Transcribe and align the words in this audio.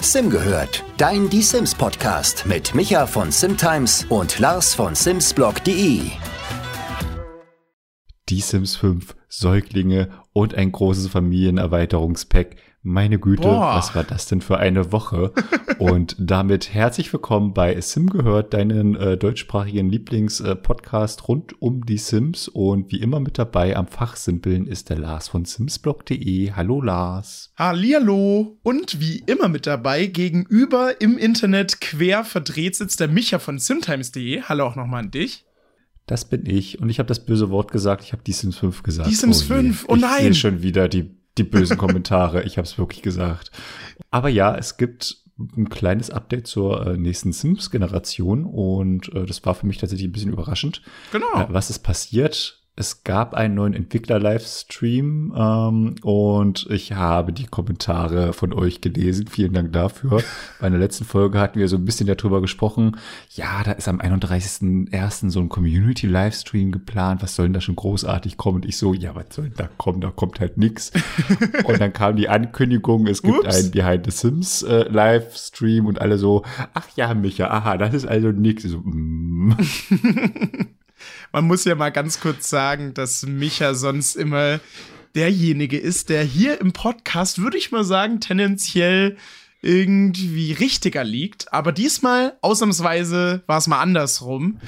Sim 0.00 0.30
gehört, 0.30 0.84
dein 0.98 1.28
Die 1.30 1.42
Sims 1.42 1.74
Podcast 1.74 2.46
mit 2.46 2.74
Micha 2.74 3.06
von 3.06 3.32
Simtimes 3.32 4.06
und 4.08 4.38
Lars 4.38 4.74
von 4.74 4.94
Simsblog.de. 4.94 6.02
Die 8.28 8.40
Sims 8.40 8.76
5, 8.76 9.16
Säuglinge 9.28 10.10
und 10.32 10.54
ein 10.54 10.70
großes 10.70 11.08
Familienerweiterungspack. 11.08 12.56
Meine 12.82 13.18
Güte, 13.18 13.42
Boah. 13.48 13.76
was 13.76 13.94
war 13.94 14.04
das 14.04 14.26
denn 14.26 14.40
für 14.40 14.58
eine 14.58 14.92
Woche? 14.92 15.32
und 15.78 16.16
damit 16.18 16.72
herzlich 16.72 17.12
willkommen 17.12 17.52
bei 17.52 17.78
Sim 17.80 18.08
gehört, 18.08 18.54
deinen 18.54 18.96
äh, 18.96 19.16
deutschsprachigen 19.16 19.90
Lieblingspodcast 19.90 21.28
rund 21.28 21.60
um 21.60 21.84
die 21.84 21.98
Sims. 21.98 22.48
Und 22.48 22.90
wie 22.92 23.00
immer 23.00 23.20
mit 23.20 23.38
dabei 23.38 23.76
am 23.76 23.86
Fachsimpeln 23.86 24.66
ist 24.66 24.88
der 24.90 24.98
Lars 24.98 25.28
von 25.28 25.44
Simsblog.de. 25.44 26.52
Hallo 26.52 26.80
Lars. 26.80 27.52
Hallihallo 27.56 28.58
und 28.62 29.00
wie 29.00 29.22
immer 29.26 29.48
mit 29.48 29.66
dabei 29.66 30.06
gegenüber 30.06 31.00
im 31.00 31.18
Internet 31.18 31.80
quer 31.80 32.24
verdreht 32.24 32.76
sitzt 32.76 33.00
der 33.00 33.08
Micha 33.08 33.38
von 33.38 33.58
simtimes.de. 33.58 34.42
Hallo 34.42 34.66
auch 34.66 34.76
nochmal 34.76 35.04
an 35.04 35.10
dich. 35.10 35.44
Das 36.06 36.24
bin 36.24 36.46
ich. 36.46 36.80
Und 36.80 36.88
ich 36.88 36.98
habe 36.98 37.08
das 37.08 37.26
böse 37.26 37.50
Wort 37.50 37.70
gesagt. 37.72 38.02
Ich 38.04 38.12
habe 38.12 38.22
die 38.22 38.32
Sims 38.32 38.56
5 38.58 38.82
gesagt. 38.82 39.10
Die 39.10 39.14
Sims 39.14 39.42
je. 39.42 39.54
5, 39.54 39.84
oh 39.88 39.96
ich 39.96 40.00
nein. 40.00 40.22
sehe 40.22 40.34
schon 40.34 40.62
wieder 40.62 40.88
die, 40.88 41.10
die 41.36 41.44
bösen 41.44 41.76
Kommentare. 41.76 42.44
Ich 42.44 42.56
habe 42.56 42.66
es 42.66 42.78
wirklich 42.78 43.02
gesagt. 43.02 43.50
Aber 44.10 44.28
ja, 44.28 44.56
es 44.56 44.76
gibt 44.76 45.25
ein 45.38 45.68
kleines 45.68 46.10
Update 46.10 46.46
zur 46.46 46.86
äh, 46.86 46.96
nächsten 46.96 47.32
Sims-Generation. 47.32 48.44
Und 48.44 49.12
äh, 49.14 49.26
das 49.26 49.44
war 49.44 49.54
für 49.54 49.66
mich 49.66 49.78
tatsächlich 49.78 50.08
ein 50.08 50.12
bisschen 50.12 50.32
überraschend. 50.32 50.82
Genau. 51.12 51.26
Äh, 51.34 51.46
was 51.48 51.70
ist 51.70 51.80
passiert? 51.80 52.65
Es 52.78 53.04
gab 53.04 53.32
einen 53.32 53.54
neuen 53.54 53.72
Entwickler-Livestream 53.72 55.32
ähm, 55.34 55.94
und 56.02 56.66
ich 56.68 56.92
habe 56.92 57.32
die 57.32 57.46
Kommentare 57.46 58.34
von 58.34 58.52
euch 58.52 58.82
gelesen. 58.82 59.28
Vielen 59.28 59.54
Dank 59.54 59.72
dafür. 59.72 60.22
Bei 60.60 60.68
der 60.68 60.78
letzten 60.78 61.06
Folge 61.06 61.40
hatten 61.40 61.58
wir 61.58 61.68
so 61.68 61.76
ein 61.76 61.86
bisschen 61.86 62.06
darüber 62.06 62.42
gesprochen. 62.42 62.98
Ja, 63.30 63.62
da 63.64 63.72
ist 63.72 63.88
am 63.88 63.98
31.01. 63.98 65.30
so 65.30 65.40
ein 65.40 65.48
Community-Livestream 65.48 66.70
geplant. 66.70 67.22
Was 67.22 67.34
soll 67.34 67.46
denn 67.46 67.54
da 67.54 67.62
schon 67.62 67.76
großartig 67.76 68.36
kommen? 68.36 68.56
Und 68.56 68.66
ich 68.66 68.76
so, 68.76 68.92
ja, 68.92 69.14
was 69.14 69.28
soll 69.30 69.46
denn 69.46 69.56
da 69.56 69.70
kommen? 69.78 70.02
Da 70.02 70.10
kommt 70.10 70.38
halt 70.40 70.58
nix. 70.58 70.92
und 71.64 71.80
dann 71.80 71.94
kam 71.94 72.16
die 72.16 72.28
Ankündigung, 72.28 73.06
es 73.06 73.22
gibt 73.22 73.38
Ups. 73.38 73.56
einen 73.56 73.70
Behind 73.70 74.04
the 74.04 74.10
Sims 74.10 74.62
äh, 74.62 74.86
Livestream 74.90 75.86
und 75.86 76.02
alle 76.02 76.18
so, 76.18 76.42
ach 76.74 76.88
ja, 76.94 77.14
Micha, 77.14 77.46
aha, 77.46 77.78
das 77.78 77.94
ist 77.94 78.06
also 78.06 78.32
nix. 78.32 78.64
So, 78.64 78.80
mm. 78.80 79.56
Man 81.36 81.48
muss 81.48 81.66
ja 81.66 81.74
mal 81.74 81.90
ganz 81.90 82.20
kurz 82.20 82.48
sagen, 82.48 82.94
dass 82.94 83.26
Micha 83.26 83.74
sonst 83.74 84.16
immer 84.16 84.58
derjenige 85.14 85.76
ist, 85.76 86.08
der 86.08 86.22
hier 86.22 86.62
im 86.62 86.72
Podcast, 86.72 87.42
würde 87.42 87.58
ich 87.58 87.70
mal 87.70 87.84
sagen, 87.84 88.20
tendenziell 88.20 89.18
irgendwie 89.66 90.52
richtiger 90.52 91.02
liegt. 91.02 91.52
Aber 91.52 91.72
diesmal, 91.72 92.36
ausnahmsweise, 92.40 93.42
war 93.46 93.58
es 93.58 93.66
mal 93.66 93.80
andersrum. 93.80 94.60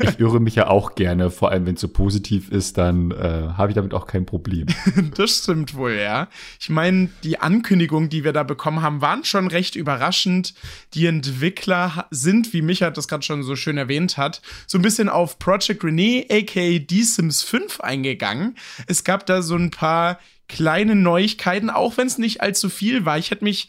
Ich 0.00 0.18
irre 0.18 0.40
mich 0.40 0.56
ja 0.56 0.66
auch 0.66 0.96
gerne, 0.96 1.30
vor 1.30 1.52
allem 1.52 1.64
wenn 1.64 1.76
es 1.76 1.80
so 1.80 1.88
positiv 1.88 2.50
ist, 2.50 2.76
dann 2.76 3.12
äh, 3.12 3.50
habe 3.56 3.70
ich 3.70 3.76
damit 3.76 3.94
auch 3.94 4.06
kein 4.06 4.26
Problem. 4.26 4.66
Das 5.14 5.38
stimmt 5.38 5.74
wohl, 5.74 5.92
ja. 5.92 6.28
Ich 6.58 6.70
meine, 6.70 7.10
die 7.22 7.38
Ankündigungen, 7.38 8.08
die 8.08 8.24
wir 8.24 8.32
da 8.32 8.42
bekommen 8.42 8.82
haben, 8.82 9.00
waren 9.00 9.24
schon 9.24 9.46
recht 9.46 9.76
überraschend. 9.76 10.54
Die 10.94 11.06
Entwickler 11.06 12.06
sind, 12.10 12.52
wie 12.52 12.62
Micha 12.62 12.90
das 12.90 13.08
gerade 13.08 13.22
schon 13.22 13.42
so 13.42 13.54
schön 13.56 13.76
erwähnt 13.76 14.16
hat, 14.16 14.42
so 14.66 14.78
ein 14.78 14.82
bisschen 14.82 15.08
auf 15.08 15.38
Project 15.38 15.84
Renee, 15.84 16.26
aka 16.30 16.78
D-Sims 16.78 17.42
5 17.42 17.80
eingegangen. 17.80 18.56
Es 18.86 19.04
gab 19.04 19.26
da 19.26 19.42
so 19.42 19.54
ein 19.54 19.70
paar 19.70 20.18
kleine 20.48 20.94
Neuigkeiten, 20.94 21.70
auch 21.70 21.96
wenn 21.96 22.06
es 22.06 22.18
nicht 22.18 22.40
allzu 22.40 22.68
viel 22.68 23.04
war. 23.04 23.18
Ich 23.18 23.30
hätte 23.30 23.44
mich 23.44 23.68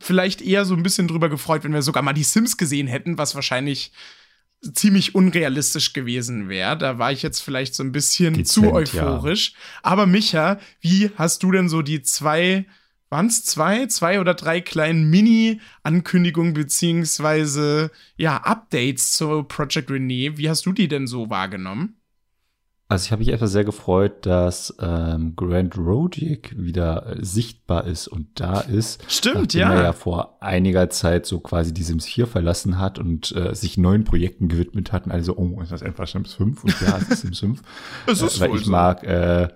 vielleicht 0.00 0.42
eher 0.42 0.64
so 0.64 0.74
ein 0.74 0.82
bisschen 0.82 1.06
drüber 1.06 1.28
gefreut, 1.28 1.62
wenn 1.62 1.72
wir 1.72 1.82
sogar 1.82 2.02
mal 2.02 2.12
die 2.12 2.24
Sims 2.24 2.56
gesehen 2.56 2.88
hätten, 2.88 3.18
was 3.18 3.34
wahrscheinlich 3.34 3.92
ziemlich 4.74 5.14
unrealistisch 5.14 5.92
gewesen 5.92 6.48
wäre. 6.48 6.76
Da 6.76 6.98
war 6.98 7.12
ich 7.12 7.22
jetzt 7.22 7.40
vielleicht 7.40 7.74
so 7.74 7.82
ein 7.82 7.92
bisschen 7.92 8.34
Dezent, 8.34 8.48
zu 8.48 8.64
ja. 8.64 8.72
euphorisch. 8.72 9.52
Aber 9.82 10.06
Micha, 10.06 10.58
wie 10.80 11.10
hast 11.16 11.42
du 11.42 11.52
denn 11.52 11.68
so 11.68 11.82
die 11.82 12.02
zwei, 12.02 12.66
waren 13.08 13.26
es 13.26 13.44
zwei, 13.44 13.86
zwei 13.86 14.20
oder 14.20 14.34
drei 14.34 14.60
kleinen 14.60 15.08
Mini-Ankündigungen 15.08 16.52
beziehungsweise 16.52 17.90
ja 18.16 18.38
Updates 18.38 19.12
zu 19.12 19.44
Project 19.44 19.90
Renee? 19.90 20.36
Wie 20.36 20.50
hast 20.50 20.66
du 20.66 20.72
die 20.72 20.88
denn 20.88 21.06
so 21.06 21.30
wahrgenommen? 21.30 21.99
Also 22.90 23.04
ich 23.04 23.12
habe 23.12 23.20
mich 23.20 23.32
etwas 23.32 23.52
sehr 23.52 23.62
gefreut, 23.62 24.26
dass 24.26 24.74
ähm, 24.80 25.34
Grand 25.36 25.78
Rodic 25.78 26.56
wieder 26.58 27.06
äh, 27.06 27.24
sichtbar 27.24 27.86
ist 27.86 28.08
und 28.08 28.40
da 28.40 28.62
ist. 28.62 29.00
Stimmt, 29.06 29.54
ja. 29.54 29.72
er 29.72 29.82
ja 29.84 29.92
vor 29.92 30.38
einiger 30.40 30.90
Zeit 30.90 31.24
so 31.24 31.38
quasi 31.38 31.72
die 31.72 31.84
Sims 31.84 32.06
4 32.06 32.26
verlassen 32.26 32.78
hat 32.78 32.98
und 32.98 33.30
äh, 33.36 33.54
sich 33.54 33.78
neuen 33.78 34.02
Projekten 34.02 34.48
gewidmet 34.48 34.90
hat 34.90 35.06
und 35.06 35.12
alle 35.12 35.22
so, 35.22 35.36
oh, 35.36 35.60
ist 35.62 35.70
das 35.70 35.84
einfach 35.84 36.08
Sims 36.08 36.34
5? 36.34 36.64
Und 36.64 36.80
ja, 36.80 36.98
es 36.98 37.10
ist 37.10 37.20
Sims 37.20 37.38
5. 37.38 37.62
Es 38.08 38.22
ist 38.22 38.38
äh, 38.38 38.40
weil 38.40 38.56
ich 38.56 38.66
mag, 38.66 39.04
äh, 39.04 39.50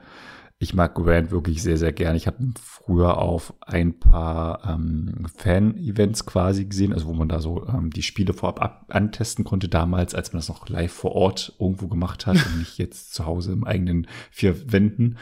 ich 0.65 0.75
mag 0.75 0.95
Grant 0.95 1.31
wirklich 1.31 1.63
sehr, 1.63 1.77
sehr 1.77 1.93
gern. 1.93 2.17
Ich 2.17 2.27
habe 2.27 2.43
ihn 2.43 2.55
früher 2.61 3.19
auf 3.19 3.55
ein 3.61 3.99
paar 3.99 4.65
ähm, 4.67 5.27
Fan-Events 5.37 6.27
quasi 6.27 6.65
gesehen, 6.65 6.93
also 6.93 7.07
wo 7.07 7.13
man 7.13 7.29
da 7.29 7.39
so 7.39 7.67
ähm, 7.69 7.91
die 7.91 8.03
Spiele 8.03 8.33
vorab 8.33 8.61
ab 8.61 8.87
antesten 8.89 9.45
konnte, 9.45 9.69
damals, 9.69 10.15
als 10.15 10.33
man 10.33 10.39
das 10.39 10.49
noch 10.49 10.69
live 10.69 10.93
vor 10.93 11.13
Ort 11.13 11.55
irgendwo 11.61 11.87
gemacht 11.87 12.27
hat 12.27 12.37
und 12.37 12.59
nicht 12.59 12.79
jetzt 12.79 13.15
zu 13.15 13.27
Hause 13.27 13.53
im 13.53 13.65
eigenen 13.65 14.07
vier 14.31 14.73
Wänden. 14.73 15.19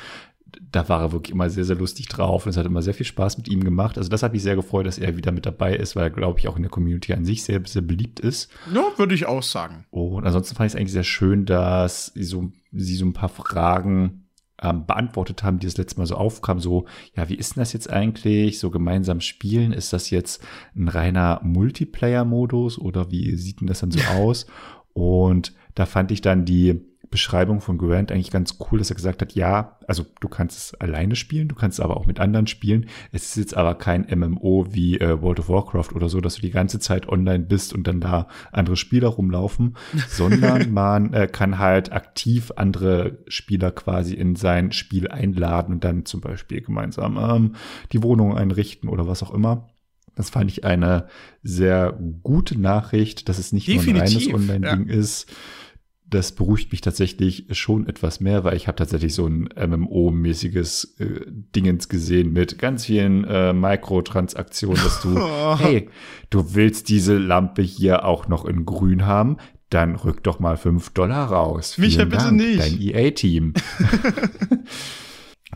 Da 0.70 0.88
war 0.88 1.00
er 1.00 1.12
wirklich 1.12 1.32
immer 1.32 1.50
sehr, 1.50 1.64
sehr 1.64 1.76
lustig 1.76 2.08
drauf 2.08 2.44
und 2.44 2.50
es 2.50 2.56
hat 2.56 2.66
immer 2.66 2.82
sehr 2.82 2.94
viel 2.94 3.06
Spaß 3.06 3.38
mit 3.38 3.48
ihm 3.48 3.64
gemacht. 3.64 3.98
Also 3.98 4.10
das 4.10 4.22
hat 4.22 4.32
mich 4.32 4.42
sehr 4.42 4.54
gefreut, 4.54 4.86
dass 4.86 4.98
er 4.98 5.16
wieder 5.16 5.32
mit 5.32 5.47
dabei 5.47 5.75
ist, 5.75 5.97
weil 5.97 6.04
er, 6.04 6.10
glaube 6.10 6.38
ich, 6.38 6.47
auch 6.47 6.56
in 6.56 6.62
der 6.62 6.70
Community 6.70 7.14
an 7.14 7.25
sich 7.25 7.42
sehr, 7.42 7.62
sehr 7.66 7.82
beliebt 7.82 8.20
ist. 8.20 8.50
Ja, 8.72 8.84
würde 8.97 9.14
ich 9.14 9.26
auch 9.26 9.42
sagen. 9.42 9.86
Und 9.91 10.25
ansonsten 10.25 10.54
fand 10.54 10.69
ich 10.69 10.75
es 10.75 10.78
eigentlich 10.78 10.92
sehr 10.92 11.04
schön, 11.04 11.47
dass 11.47 12.06
sie 12.14 12.25
so, 12.25 12.52
sie 12.70 12.97
so 12.97 13.06
ein 13.06 13.14
paar 13.14 13.31
Fragen 13.31 14.21
ähm, 14.62 14.86
beantwortet 14.86 15.42
haben, 15.42 15.58
die 15.58 15.66
das 15.66 15.76
letzte 15.76 15.98
Mal 15.98 16.06
so 16.06 16.16
aufkamen. 16.16 16.60
So, 16.60 16.86
ja, 17.16 17.28
wie 17.28 17.34
ist 17.34 17.56
denn 17.56 17.60
das 17.60 17.72
jetzt 17.72 17.90
eigentlich? 17.90 18.58
So 18.58 18.70
gemeinsam 18.70 19.20
spielen? 19.20 19.72
Ist 19.72 19.92
das 19.92 20.10
jetzt 20.10 20.42
ein 20.76 20.88
reiner 20.88 21.40
Multiplayer-Modus 21.42 22.78
oder 22.78 23.10
wie 23.10 23.36
sieht 23.36 23.60
denn 23.60 23.66
das 23.66 23.80
dann 23.80 23.90
so 23.90 24.00
aus? 24.16 24.46
Und 24.92 25.54
da 25.74 25.86
fand 25.86 26.10
ich 26.10 26.20
dann 26.20 26.44
die 26.44 26.80
Beschreibung 27.12 27.60
von 27.60 27.76
Grant 27.76 28.10
eigentlich 28.10 28.30
ganz 28.30 28.56
cool, 28.58 28.78
dass 28.78 28.90
er 28.90 28.96
gesagt 28.96 29.20
hat, 29.20 29.34
ja, 29.34 29.76
also 29.86 30.06
du 30.20 30.28
kannst 30.28 30.56
es 30.56 30.80
alleine 30.80 31.14
spielen, 31.14 31.46
du 31.46 31.54
kannst 31.54 31.78
es 31.78 31.84
aber 31.84 31.98
auch 31.98 32.06
mit 32.06 32.18
anderen 32.18 32.46
spielen. 32.46 32.86
Es 33.12 33.24
ist 33.24 33.36
jetzt 33.36 33.56
aber 33.56 33.74
kein 33.74 34.06
MMO 34.10 34.66
wie 34.70 34.98
äh, 34.98 35.20
World 35.20 35.38
of 35.40 35.50
Warcraft 35.50 35.94
oder 35.94 36.08
so, 36.08 36.22
dass 36.22 36.36
du 36.36 36.40
die 36.40 36.50
ganze 36.50 36.80
Zeit 36.80 37.06
online 37.06 37.44
bist 37.44 37.74
und 37.74 37.86
dann 37.86 38.00
da 38.00 38.28
andere 38.50 38.76
Spieler 38.76 39.08
rumlaufen, 39.08 39.76
sondern 40.08 40.72
man 40.72 41.12
äh, 41.12 41.28
kann 41.30 41.58
halt 41.58 41.92
aktiv 41.92 42.50
andere 42.56 43.18
Spieler 43.28 43.72
quasi 43.72 44.14
in 44.14 44.34
sein 44.34 44.72
Spiel 44.72 45.08
einladen 45.08 45.74
und 45.74 45.84
dann 45.84 46.06
zum 46.06 46.22
Beispiel 46.22 46.62
gemeinsam 46.62 47.18
ähm, 47.18 47.54
die 47.92 48.02
Wohnung 48.02 48.34
einrichten 48.34 48.88
oder 48.88 49.06
was 49.06 49.22
auch 49.22 49.34
immer. 49.34 49.68
Das 50.14 50.30
fand 50.30 50.50
ich 50.50 50.64
eine 50.64 51.08
sehr 51.42 51.98
gute 52.22 52.58
Nachricht, 52.58 53.28
dass 53.28 53.38
es 53.38 53.52
nicht 53.52 53.68
nur 53.68 53.82
ein 53.82 53.96
reines 53.96 54.12
Definitiv, 54.12 54.34
Online-Ding 54.34 54.86
ist. 54.86 55.30
Das 56.12 56.32
beruhigt 56.32 56.70
mich 56.72 56.82
tatsächlich 56.82 57.46
schon 57.52 57.86
etwas 57.86 58.20
mehr, 58.20 58.44
weil 58.44 58.54
ich 58.54 58.68
habe 58.68 58.76
tatsächlich 58.76 59.14
so 59.14 59.26
ein 59.26 59.48
MMO-mäßiges 59.48 61.00
äh, 61.00 61.26
Dingens 61.56 61.88
gesehen 61.88 62.34
mit 62.34 62.58
ganz 62.58 62.84
vielen 62.84 63.24
äh, 63.24 63.54
Mikrotransaktionen, 63.54 64.82
dass 64.82 65.00
du, 65.00 65.18
hey, 65.58 65.88
du 66.28 66.54
willst 66.54 66.90
diese 66.90 67.16
Lampe 67.16 67.62
hier 67.62 68.04
auch 68.04 68.28
noch 68.28 68.44
in 68.44 68.66
grün 68.66 69.06
haben, 69.06 69.38
dann 69.70 69.96
rück 69.96 70.22
doch 70.22 70.38
mal 70.38 70.58
fünf 70.58 70.90
Dollar 70.90 71.30
raus. 71.30 71.78
Micha, 71.78 72.00
Vielen 72.00 72.08
bitte 72.10 72.24
Dank, 72.24 72.36
nicht. 72.36 72.60
Dein 72.60 72.78
EA-Team. 72.78 73.54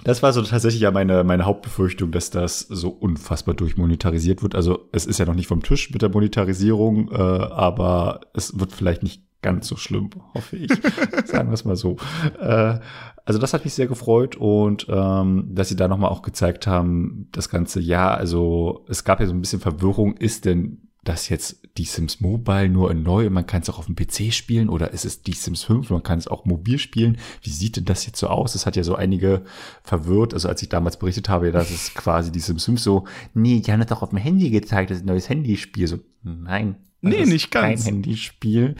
Das 0.04 0.22
war 0.22 0.32
so 0.32 0.42
tatsächlich 0.42 0.82
ja 0.82 0.90
meine, 0.90 1.24
meine 1.24 1.46
Hauptbefürchtung, 1.46 2.12
dass 2.12 2.30
das 2.30 2.60
so 2.60 2.90
unfassbar 2.90 3.54
durchmonetarisiert 3.54 4.42
wird. 4.42 4.54
Also 4.54 4.88
es 4.92 5.06
ist 5.06 5.18
ja 5.18 5.24
noch 5.24 5.34
nicht 5.34 5.46
vom 5.46 5.62
Tisch 5.62 5.90
mit 5.90 6.02
der 6.02 6.10
Monetarisierung, 6.10 7.10
äh, 7.10 7.14
aber 7.14 8.20
es 8.34 8.58
wird 8.58 8.72
vielleicht 8.72 9.02
nicht 9.02 9.22
ganz 9.42 9.68
so 9.68 9.76
schlimm, 9.76 10.10
hoffe 10.34 10.56
ich. 10.56 10.70
Sagen 11.24 11.48
wir 11.48 11.54
es 11.54 11.64
mal 11.64 11.76
so. 11.76 11.96
Äh, 12.40 12.78
also 13.24 13.40
das 13.40 13.54
hat 13.54 13.64
mich 13.64 13.74
sehr 13.74 13.86
gefreut 13.86 14.36
und 14.36 14.86
ähm, 14.88 15.48
dass 15.52 15.68
sie 15.68 15.76
da 15.76 15.88
nochmal 15.88 16.10
auch 16.10 16.22
gezeigt 16.22 16.66
haben, 16.66 17.28
das 17.32 17.48
ganze 17.48 17.80
Jahr, 17.80 18.16
also 18.16 18.84
es 18.88 19.04
gab 19.04 19.20
ja 19.20 19.26
so 19.26 19.32
ein 19.32 19.40
bisschen 19.40 19.60
Verwirrung, 19.60 20.16
ist 20.16 20.44
denn 20.44 20.86
das 21.02 21.28
jetzt 21.28 21.60
die 21.76 21.84
Sims 21.84 22.20
Mobile 22.20 22.68
nur 22.68 22.90
in 22.90 23.02
neu 23.02 23.26
und 23.26 23.32
man 23.32 23.46
kann 23.46 23.62
es 23.62 23.70
auch 23.70 23.78
auf 23.78 23.86
dem 23.86 23.96
PC 23.96 24.32
spielen 24.32 24.68
oder 24.68 24.92
ist 24.92 25.04
es 25.04 25.22
die 25.22 25.32
Sims 25.32 25.64
5 25.64 25.90
und 25.90 25.96
man 25.96 26.02
kann 26.02 26.18
es 26.18 26.28
auch 26.28 26.44
mobil 26.44 26.78
spielen? 26.78 27.18
Wie 27.42 27.50
sieht 27.50 27.76
denn 27.76 27.84
das 27.84 28.06
jetzt 28.06 28.18
so 28.18 28.28
aus? 28.28 28.52
Das 28.52 28.66
hat 28.66 28.76
ja 28.76 28.82
so 28.82 28.94
einige 28.94 29.44
verwirrt. 29.82 30.34
Also 30.34 30.48
als 30.48 30.62
ich 30.62 30.68
damals 30.68 30.98
berichtet 30.98 31.28
habe, 31.28 31.52
dass 31.52 31.70
es 31.70 31.94
quasi 31.94 32.32
die 32.32 32.40
Sims 32.40 32.64
5 32.64 32.80
so, 32.80 33.04
nee, 33.34 33.60
die 33.60 33.72
haben 33.72 33.80
das 33.80 33.88
doch 33.88 34.02
auf 34.02 34.10
dem 34.10 34.18
Handy 34.18 34.50
gezeigt, 34.50 34.90
das 34.90 34.98
ist 34.98 35.04
ein 35.04 35.08
neues 35.08 35.28
Handyspiel. 35.28 35.86
So, 35.86 35.98
nein. 36.22 36.76
Nee, 37.02 37.22
ist 37.22 37.28
nicht 37.28 37.50
ganz. 37.50 37.84
Kein 37.84 37.94
Handyspiel. 37.94 38.74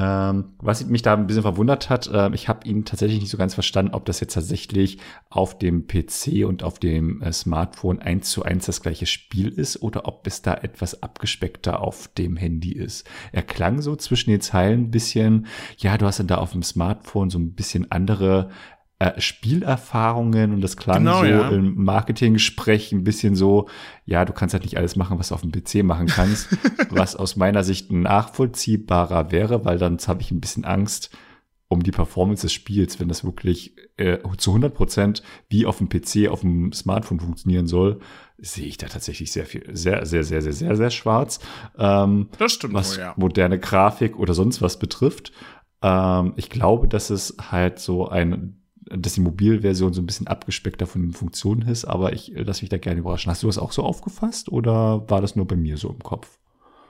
Ähm, 0.00 0.52
was 0.58 0.86
mich 0.86 1.02
da 1.02 1.14
ein 1.14 1.26
bisschen 1.26 1.42
verwundert 1.42 1.90
hat, 1.90 2.06
äh, 2.06 2.30
ich 2.32 2.48
habe 2.48 2.68
ihn 2.68 2.84
tatsächlich 2.84 3.20
nicht 3.20 3.30
so 3.30 3.36
ganz 3.36 3.54
verstanden, 3.54 3.94
ob 3.94 4.04
das 4.04 4.20
jetzt 4.20 4.34
tatsächlich 4.34 4.98
auf 5.28 5.58
dem 5.58 5.88
PC 5.88 6.46
und 6.46 6.62
auf 6.62 6.78
dem 6.78 7.20
äh, 7.20 7.32
Smartphone 7.32 7.98
eins 7.98 8.30
zu 8.30 8.44
eins 8.44 8.66
das 8.66 8.80
gleiche 8.80 9.06
Spiel 9.06 9.48
ist 9.48 9.82
oder 9.82 10.06
ob 10.06 10.24
es 10.28 10.40
da 10.40 10.54
etwas 10.54 11.02
abgespeckter 11.02 11.80
auf 11.80 12.06
dem 12.16 12.36
Handy 12.36 12.70
ist. 12.70 13.08
Er 13.32 13.42
klang 13.42 13.82
so 13.82 13.96
zwischen 13.96 14.30
den 14.30 14.40
Zeilen 14.40 14.82
ein 14.82 14.90
bisschen, 14.92 15.46
ja, 15.78 15.98
du 15.98 16.06
hast 16.06 16.20
dann 16.20 16.28
da 16.28 16.36
auf 16.36 16.52
dem 16.52 16.62
Smartphone 16.62 17.28
so 17.28 17.40
ein 17.40 17.54
bisschen 17.54 17.90
andere 17.90 18.50
äh, 19.00 19.20
Spielerfahrungen 19.20 20.52
und 20.52 20.60
das 20.60 20.76
klang 20.76 20.98
genau, 20.98 21.20
so 21.20 21.26
ja. 21.26 21.48
im 21.50 21.84
Marketing-Sprech 21.84 22.92
ein 22.92 23.04
bisschen 23.04 23.36
so, 23.36 23.68
ja, 24.04 24.24
du 24.24 24.32
kannst 24.32 24.54
halt 24.54 24.64
nicht 24.64 24.76
alles 24.76 24.96
machen, 24.96 25.18
was 25.18 25.28
du 25.28 25.34
auf 25.34 25.42
dem 25.42 25.52
PC 25.52 25.84
machen 25.84 26.06
kannst, 26.06 26.48
was 26.90 27.14
aus 27.14 27.36
meiner 27.36 27.62
Sicht 27.62 27.92
nachvollziehbarer 27.92 29.30
wäre, 29.30 29.64
weil 29.64 29.78
dann 29.78 29.98
habe 29.98 30.22
ich 30.22 30.30
ein 30.32 30.40
bisschen 30.40 30.64
Angst 30.64 31.10
um 31.68 31.82
die 31.82 31.90
Performance 31.90 32.42
des 32.42 32.52
Spiels, 32.52 32.98
wenn 32.98 33.08
das 33.08 33.24
wirklich 33.24 33.76
äh, 33.98 34.18
zu 34.38 34.50
100 34.50 34.74
Prozent 34.74 35.22
wie 35.50 35.66
auf 35.66 35.78
dem 35.78 35.88
PC, 35.88 36.28
auf 36.28 36.40
dem 36.40 36.72
Smartphone 36.72 37.20
funktionieren 37.20 37.66
soll, 37.66 38.00
sehe 38.38 38.66
ich 38.66 38.78
da 38.78 38.88
tatsächlich 38.88 39.30
sehr 39.32 39.44
viel, 39.44 39.64
sehr, 39.76 40.06
sehr, 40.06 40.24
sehr, 40.24 40.40
sehr, 40.40 40.54
sehr, 40.54 40.76
sehr 40.76 40.90
schwarz. 40.90 41.40
Ähm, 41.78 42.30
das 42.38 42.52
stimmt, 42.52 42.74
was 42.74 42.96
wohl, 42.96 43.00
ja. 43.00 43.14
moderne 43.16 43.58
Grafik 43.58 44.18
oder 44.18 44.32
sonst 44.32 44.62
was 44.62 44.78
betrifft. 44.78 45.32
Ähm, 45.82 46.32
ich 46.36 46.48
glaube, 46.48 46.88
dass 46.88 47.10
es 47.10 47.36
halt 47.50 47.78
so 47.80 48.08
ein 48.08 48.57
dass 48.90 49.14
die 49.14 49.20
Mobilversion 49.20 49.92
so 49.92 50.02
ein 50.02 50.06
bisschen 50.06 50.26
abgespeckter 50.26 50.86
von 50.86 51.02
den 51.02 51.12
Funktionen 51.12 51.62
ist, 51.62 51.84
aber 51.84 52.12
ich 52.12 52.32
lasse 52.34 52.62
mich 52.62 52.70
da 52.70 52.78
gerne 52.78 53.00
überraschen. 53.00 53.30
Hast 53.30 53.42
du 53.42 53.46
das 53.46 53.58
auch 53.58 53.72
so 53.72 53.82
aufgefasst 53.82 54.50
oder 54.50 55.08
war 55.08 55.20
das 55.20 55.36
nur 55.36 55.46
bei 55.46 55.56
mir 55.56 55.76
so 55.76 55.90
im 55.90 55.98
Kopf? 55.98 56.38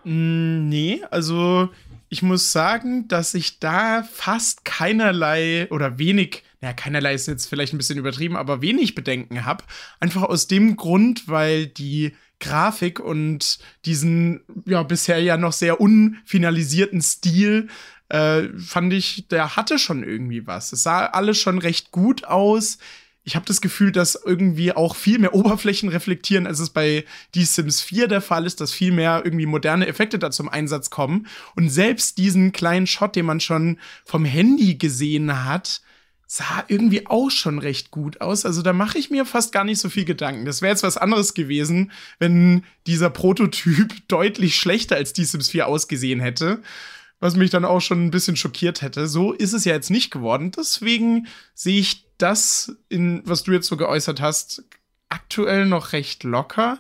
Mm, 0.04 0.68
nee, 0.68 1.02
also 1.10 1.68
ich 2.08 2.22
muss 2.22 2.52
sagen, 2.52 3.08
dass 3.08 3.34
ich 3.34 3.58
da 3.58 4.02
fast 4.02 4.64
keinerlei 4.64 5.68
oder 5.70 5.98
wenig, 5.98 6.42
naja, 6.60 6.72
keinerlei 6.72 7.14
ist 7.14 7.26
jetzt 7.26 7.46
vielleicht 7.46 7.74
ein 7.74 7.78
bisschen 7.78 7.98
übertrieben, 7.98 8.36
aber 8.36 8.62
wenig 8.62 8.94
Bedenken 8.94 9.44
habe. 9.44 9.64
Einfach 10.00 10.22
aus 10.22 10.46
dem 10.46 10.76
Grund, 10.76 11.28
weil 11.28 11.66
die 11.66 12.12
Grafik 12.40 13.00
und 13.00 13.58
diesen 13.84 14.42
ja 14.64 14.82
bisher 14.84 15.20
ja 15.20 15.36
noch 15.36 15.52
sehr 15.52 15.80
unfinalisierten 15.80 17.02
Stil 17.02 17.68
äh, 18.08 18.48
fand 18.58 18.92
ich, 18.92 19.28
der 19.28 19.56
hatte 19.56 19.78
schon 19.78 20.02
irgendwie 20.02 20.46
was. 20.46 20.72
Es 20.72 20.82
sah 20.82 21.06
alles 21.06 21.38
schon 21.38 21.58
recht 21.58 21.90
gut 21.90 22.24
aus. 22.24 22.78
Ich 23.24 23.36
habe 23.36 23.44
das 23.44 23.60
Gefühl, 23.60 23.92
dass 23.92 24.14
irgendwie 24.14 24.72
auch 24.72 24.96
viel 24.96 25.18
mehr 25.18 25.34
Oberflächen 25.34 25.90
reflektieren, 25.90 26.46
als 26.46 26.60
es 26.60 26.70
bei 26.70 27.04
Die 27.34 27.44
Sims 27.44 27.82
4 27.82 28.08
der 28.08 28.22
Fall 28.22 28.46
ist, 28.46 28.60
dass 28.60 28.72
viel 28.72 28.92
mehr 28.92 29.22
irgendwie 29.24 29.46
moderne 29.46 29.86
Effekte 29.86 30.18
da 30.18 30.30
zum 30.30 30.48
Einsatz 30.48 30.88
kommen. 30.90 31.26
Und 31.54 31.68
selbst 31.68 32.18
diesen 32.18 32.52
kleinen 32.52 32.86
Shot, 32.86 33.16
den 33.16 33.26
man 33.26 33.40
schon 33.40 33.78
vom 34.04 34.24
Handy 34.24 34.76
gesehen 34.76 35.44
hat, 35.44 35.82
sah 36.26 36.64
irgendwie 36.68 37.06
auch 37.06 37.30
schon 37.30 37.58
recht 37.58 37.90
gut 37.90 38.20
aus. 38.20 38.46
Also 38.46 38.60
da 38.62 38.74
mache 38.74 38.98
ich 38.98 39.10
mir 39.10 39.24
fast 39.24 39.52
gar 39.52 39.64
nicht 39.64 39.80
so 39.80 39.88
viel 39.88 40.04
Gedanken. 40.04 40.44
Das 40.44 40.62
wäre 40.62 40.70
jetzt 40.70 40.82
was 40.82 40.98
anderes 40.98 41.34
gewesen, 41.34 41.90
wenn 42.18 42.64
dieser 42.86 43.10
Prototyp 43.10 43.94
deutlich 44.08 44.56
schlechter 44.56 44.96
als 44.96 45.12
Die 45.12 45.24
Sims 45.24 45.50
4 45.50 45.66
ausgesehen 45.66 46.20
hätte 46.20 46.62
was 47.20 47.36
mich 47.36 47.50
dann 47.50 47.64
auch 47.64 47.80
schon 47.80 48.04
ein 48.04 48.10
bisschen 48.10 48.36
schockiert 48.36 48.82
hätte. 48.82 49.06
So 49.08 49.32
ist 49.32 49.52
es 49.52 49.64
ja 49.64 49.74
jetzt 49.74 49.90
nicht 49.90 50.10
geworden. 50.10 50.50
Deswegen 50.50 51.26
sehe 51.54 51.80
ich 51.80 52.04
das, 52.18 52.76
in, 52.88 53.22
was 53.24 53.42
du 53.44 53.52
jetzt 53.52 53.66
so 53.66 53.76
geäußert 53.76 54.20
hast, 54.20 54.64
aktuell 55.08 55.66
noch 55.66 55.92
recht 55.92 56.24
locker. 56.24 56.78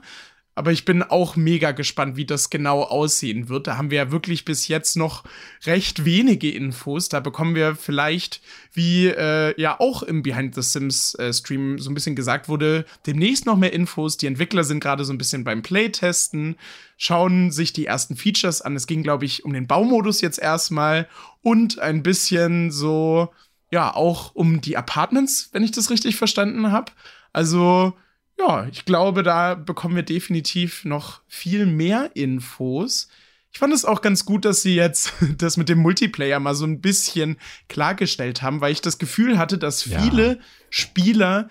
Aber 0.58 0.72
ich 0.72 0.84
bin 0.84 1.04
auch 1.04 1.36
mega 1.36 1.70
gespannt, 1.70 2.16
wie 2.16 2.24
das 2.24 2.50
genau 2.50 2.82
aussehen 2.82 3.48
wird. 3.48 3.68
Da 3.68 3.76
haben 3.76 3.92
wir 3.92 3.98
ja 3.98 4.10
wirklich 4.10 4.44
bis 4.44 4.66
jetzt 4.66 4.96
noch 4.96 5.22
recht 5.66 6.04
wenige 6.04 6.50
Infos. 6.50 7.08
Da 7.08 7.20
bekommen 7.20 7.54
wir 7.54 7.76
vielleicht, 7.76 8.40
wie 8.72 9.06
äh, 9.06 9.54
ja 9.56 9.78
auch 9.78 10.02
im 10.02 10.24
Behind 10.24 10.56
the 10.56 10.62
Sims 10.62 11.14
äh, 11.14 11.32
Stream 11.32 11.78
so 11.78 11.88
ein 11.88 11.94
bisschen 11.94 12.16
gesagt 12.16 12.48
wurde, 12.48 12.86
demnächst 13.06 13.46
noch 13.46 13.56
mehr 13.56 13.72
Infos. 13.72 14.16
Die 14.16 14.26
Entwickler 14.26 14.64
sind 14.64 14.80
gerade 14.80 15.04
so 15.04 15.12
ein 15.12 15.18
bisschen 15.18 15.44
beim 15.44 15.62
Playtesten, 15.62 16.56
schauen 16.96 17.52
sich 17.52 17.72
die 17.72 17.86
ersten 17.86 18.16
Features 18.16 18.60
an. 18.60 18.74
Es 18.74 18.88
ging, 18.88 19.04
glaube 19.04 19.26
ich, 19.26 19.44
um 19.44 19.52
den 19.52 19.68
Baumodus 19.68 20.22
jetzt 20.22 20.40
erstmal 20.40 21.06
und 21.40 21.78
ein 21.78 22.02
bisschen 22.02 22.72
so, 22.72 23.32
ja, 23.70 23.94
auch 23.94 24.34
um 24.34 24.60
die 24.60 24.76
Apartments, 24.76 25.50
wenn 25.52 25.62
ich 25.62 25.70
das 25.70 25.88
richtig 25.88 26.16
verstanden 26.16 26.72
habe. 26.72 26.90
Also 27.32 27.94
ja, 28.38 28.66
ich 28.70 28.84
glaube, 28.84 29.22
da 29.22 29.54
bekommen 29.54 29.96
wir 29.96 30.02
definitiv 30.02 30.84
noch 30.84 31.20
viel 31.26 31.66
mehr 31.66 32.10
Infos. 32.14 33.08
Ich 33.52 33.58
fand 33.58 33.72
es 33.72 33.84
auch 33.84 34.02
ganz 34.02 34.24
gut, 34.24 34.44
dass 34.44 34.62
sie 34.62 34.74
jetzt 34.74 35.12
das 35.38 35.56
mit 35.56 35.68
dem 35.68 35.78
Multiplayer 35.78 36.38
mal 36.38 36.54
so 36.54 36.64
ein 36.64 36.80
bisschen 36.80 37.36
klargestellt 37.68 38.42
haben, 38.42 38.60
weil 38.60 38.72
ich 38.72 38.80
das 38.80 38.98
Gefühl 38.98 39.38
hatte, 39.38 39.58
dass 39.58 39.82
viele 39.82 40.28
ja. 40.28 40.42
Spieler 40.70 41.48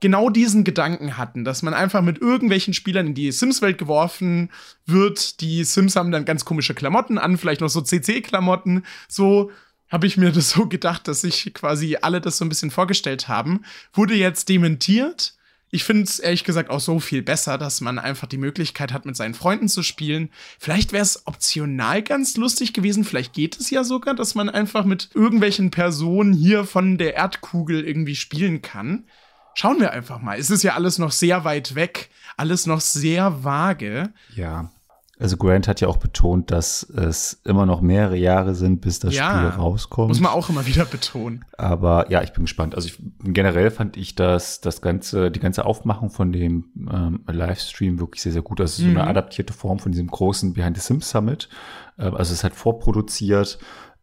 genau 0.00 0.30
diesen 0.30 0.62
Gedanken 0.62 1.16
hatten, 1.16 1.44
dass 1.44 1.62
man 1.62 1.74
einfach 1.74 2.02
mit 2.02 2.18
irgendwelchen 2.18 2.72
Spielern 2.74 3.08
in 3.08 3.14
die 3.14 3.32
Sims-Welt 3.32 3.78
geworfen 3.78 4.50
wird. 4.86 5.40
Die 5.40 5.64
Sims 5.64 5.96
haben 5.96 6.12
dann 6.12 6.24
ganz 6.24 6.44
komische 6.44 6.74
Klamotten 6.74 7.18
an, 7.18 7.36
vielleicht 7.36 7.60
noch 7.60 7.68
so 7.68 7.80
CC-Klamotten. 7.80 8.84
So 9.08 9.50
habe 9.88 10.06
ich 10.06 10.16
mir 10.16 10.30
das 10.30 10.50
so 10.50 10.66
gedacht, 10.66 11.08
dass 11.08 11.22
sich 11.22 11.52
quasi 11.54 11.96
alle 12.00 12.20
das 12.20 12.38
so 12.38 12.44
ein 12.44 12.48
bisschen 12.48 12.70
vorgestellt 12.70 13.26
haben. 13.26 13.64
Wurde 13.92 14.14
jetzt 14.14 14.48
dementiert 14.48 15.37
ich 15.70 15.84
finde 15.84 16.04
es 16.04 16.18
ehrlich 16.18 16.44
gesagt 16.44 16.70
auch 16.70 16.80
so 16.80 16.98
viel 16.98 17.22
besser, 17.22 17.58
dass 17.58 17.80
man 17.80 17.98
einfach 17.98 18.26
die 18.26 18.38
Möglichkeit 18.38 18.92
hat, 18.92 19.04
mit 19.04 19.16
seinen 19.16 19.34
Freunden 19.34 19.68
zu 19.68 19.82
spielen. 19.82 20.30
Vielleicht 20.58 20.92
wäre 20.92 21.02
es 21.02 21.26
optional 21.26 22.02
ganz 22.02 22.36
lustig 22.36 22.72
gewesen. 22.72 23.04
Vielleicht 23.04 23.34
geht 23.34 23.58
es 23.58 23.68
ja 23.70 23.84
sogar, 23.84 24.14
dass 24.14 24.34
man 24.34 24.48
einfach 24.48 24.84
mit 24.84 25.10
irgendwelchen 25.14 25.70
Personen 25.70 26.32
hier 26.32 26.64
von 26.64 26.96
der 26.96 27.14
Erdkugel 27.14 27.84
irgendwie 27.86 28.16
spielen 28.16 28.62
kann. 28.62 29.04
Schauen 29.54 29.80
wir 29.80 29.92
einfach 29.92 30.22
mal. 30.22 30.38
Es 30.38 30.50
ist 30.50 30.62
ja 30.62 30.74
alles 30.74 30.98
noch 30.98 31.12
sehr 31.12 31.44
weit 31.44 31.74
weg, 31.74 32.08
alles 32.36 32.64
noch 32.66 32.80
sehr 32.80 33.44
vage. 33.44 34.10
Ja. 34.34 34.70
Also 35.20 35.36
Grant 35.36 35.66
hat 35.66 35.80
ja 35.80 35.88
auch 35.88 35.96
betont, 35.96 36.50
dass 36.52 36.82
es 36.84 37.40
immer 37.44 37.66
noch 37.66 37.80
mehrere 37.80 38.16
Jahre 38.16 38.54
sind, 38.54 38.80
bis 38.80 39.00
das 39.00 39.14
ja, 39.14 39.30
Spiel 39.30 39.60
rauskommt. 39.60 40.08
Muss 40.08 40.20
man 40.20 40.32
auch 40.32 40.48
immer 40.48 40.66
wieder 40.66 40.84
betonen. 40.84 41.44
Aber 41.56 42.10
ja, 42.10 42.22
ich 42.22 42.32
bin 42.32 42.44
gespannt. 42.44 42.74
Also 42.74 42.88
ich, 42.88 42.98
generell 43.24 43.70
fand 43.70 43.96
ich 43.96 44.14
das, 44.14 44.60
das 44.60 44.80
ganze, 44.80 45.30
die 45.30 45.40
ganze 45.40 45.64
Aufmachung 45.64 46.10
von 46.10 46.32
dem 46.32 46.66
ähm, 46.92 47.24
Livestream 47.26 47.98
wirklich 47.98 48.22
sehr, 48.22 48.32
sehr 48.32 48.42
gut. 48.42 48.60
Also 48.60 48.82
mhm. 48.82 48.86
so 48.86 48.90
eine 48.92 49.02
mhm. 49.02 49.08
adaptierte 49.08 49.52
Form 49.52 49.80
von 49.80 49.92
diesem 49.92 50.06
großen 50.06 50.52
Behind 50.52 50.76
the 50.76 50.82
Sims 50.82 51.10
Summit. 51.10 51.48
Äh, 51.96 52.04
also 52.04 52.18
es 52.18 52.32
ist 52.32 52.44
halt 52.44 52.54
vorproduziert. 52.54 53.58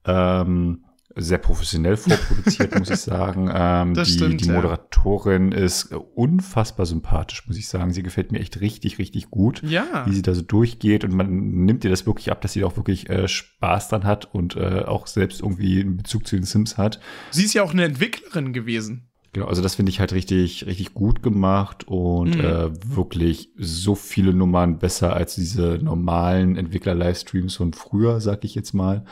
Ähm, 0.06 0.85
sehr 1.16 1.38
professionell 1.38 1.98
vorproduziert, 1.98 2.78
muss 2.78 2.90
ich 2.90 3.00
sagen. 3.00 3.50
Ähm, 3.58 3.94
die, 3.94 4.06
stimmt, 4.06 4.44
die 4.44 4.52
Moderatorin 4.52 5.52
ja. 5.52 5.60
ist 5.60 5.94
unfassbar 5.94 6.86
sympathisch, 6.86 7.48
muss 7.48 7.58
ich 7.58 7.68
sagen. 7.68 7.94
Sie 7.94 8.04
gefällt 8.04 8.32
mir 8.32 8.40
echt 8.40 8.60
richtig, 8.60 8.98
richtig 8.98 9.30
gut, 9.30 9.62
ja. 9.64 10.04
wie 10.06 10.14
sie 10.14 10.22
da 10.22 10.34
so 10.34 10.42
durchgeht 10.42 11.04
und 11.04 11.14
man 11.14 11.66
nimmt 11.66 11.84
ihr 11.84 11.90
das 11.90 12.06
wirklich 12.06 12.32
ab, 12.32 12.42
dass 12.42 12.54
sie 12.54 12.64
auch 12.64 12.76
wirklich 12.76 13.10
äh, 13.10 13.28
Spaß 13.28 13.90
dran 13.90 14.04
hat 14.04 14.34
und 14.34 14.56
äh, 14.56 14.84
auch 14.86 15.08
selbst 15.08 15.42
irgendwie 15.42 15.80
einen 15.80 15.98
Bezug 15.98 16.28
zu 16.28 16.36
den 16.36 16.44
Sims 16.44 16.78
hat. 16.78 17.00
Sie 17.32 17.46
ist 17.46 17.54
ja 17.54 17.64
auch 17.64 17.72
eine 17.72 17.86
Entwicklerin 17.86 18.52
gewesen. 18.52 19.08
Genau, 19.36 19.48
also 19.48 19.62
das 19.62 19.76
finde 19.76 19.90
ich 19.90 20.00
halt 20.00 20.14
richtig, 20.14 20.66
richtig 20.66 20.94
gut 20.94 21.22
gemacht 21.22 21.86
und 21.88 22.38
mhm. 22.38 22.42
äh, 22.42 22.96
wirklich 22.96 23.50
so 23.58 23.94
viele 23.94 24.34
Nummern 24.34 24.80
besser 24.80 25.14
als 25.14 25.36
diese 25.36 25.78
normalen 25.82 26.56
Entwickler-Livestreams 26.56 27.58
von 27.58 27.74
früher, 27.74 28.22
sag 28.22 28.46
ich 28.46 28.56
jetzt 28.56 28.74
mal. 28.74 29.04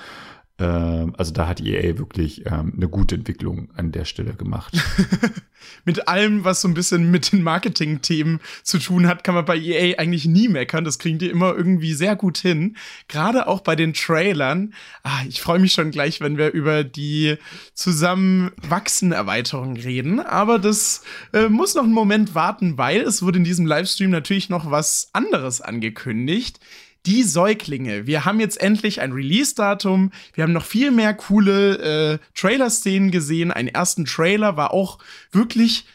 Ähm, 0.60 1.16
also 1.18 1.34
da 1.34 1.48
hat 1.48 1.62
EA 1.62 1.98
wirklich 1.98 2.46
ähm, 2.46 2.74
eine 2.76 2.88
gute 2.88 3.16
Entwicklung 3.16 3.72
an 3.76 3.92
der 3.92 4.06
Stelle 4.06 4.36
gemacht. 4.36 4.80
mit 5.86 6.08
allem, 6.08 6.44
was 6.44 6.62
so 6.62 6.68
ein 6.68 6.76
bisschen 6.76 7.10
mit 7.10 7.32
den 7.32 7.42
Marketing-Themen 7.42 8.40
zu 8.62 8.78
tun 8.78 9.08
hat, 9.08 9.24
kann 9.24 9.34
man 9.34 9.46
bei 9.46 9.58
EA 9.58 9.98
eigentlich 9.98 10.26
nie 10.26 10.48
meckern. 10.48 10.84
Das 10.84 11.00
kriegen 11.00 11.18
die 11.18 11.30
immer 11.30 11.56
irgendwie 11.56 11.96
sehr 11.96 12.16
gut 12.16 12.38
hin. 12.38 12.78
Gerade 13.08 13.48
auch 13.48 13.62
bei 13.62 13.76
den 13.76 13.96
Trailern. 13.96 14.76
Ah, 15.02 15.22
ich 15.28 15.42
freue 15.42 15.58
mich 15.60 15.74
schon 15.74 15.90
gleich, 15.90 16.22
wenn 16.22 16.38
wir 16.38 16.52
über 16.52 16.84
die 16.84 17.38
Zusammenwachsen-Erweiterung 17.74 19.76
reden. 19.76 20.20
Aber 20.20 20.60
das 20.60 21.02
äh, 21.34 21.50
muss 21.50 21.74
noch 21.74 21.84
einen 21.84 21.94
Moment 21.94 22.36
warten, 22.36 22.78
weil 22.78 23.02
es 23.02 23.24
wurde 23.24 23.40
in 23.40 23.44
diesem 23.44 23.66
Livestream 23.66 24.12
natürlich 24.12 24.50
noch 24.50 24.70
was 24.70 25.10
anderes 25.14 25.62
angekündigt 25.62 26.60
die 27.06 27.24
Säuglinge. 27.24 28.08
Wir 28.08 28.26
haben 28.26 28.40
jetzt 28.40 28.62
endlich 28.62 29.02
ein 29.02 29.12
Release-Datum. 29.12 30.12
Wir 30.34 30.44
haben 30.44 30.54
noch 30.54 30.66
viel 30.66 30.92
mehr 30.92 31.14
coole 31.14 32.14
äh, 32.14 32.18
Trailer-Szenen 32.36 33.12
gesehen. 33.12 33.52
Ein 33.52 33.68
ersten 33.68 34.06
Trailer 34.06 34.56
war 34.56 34.72
auch 34.72 35.00
wirklich 35.32 35.86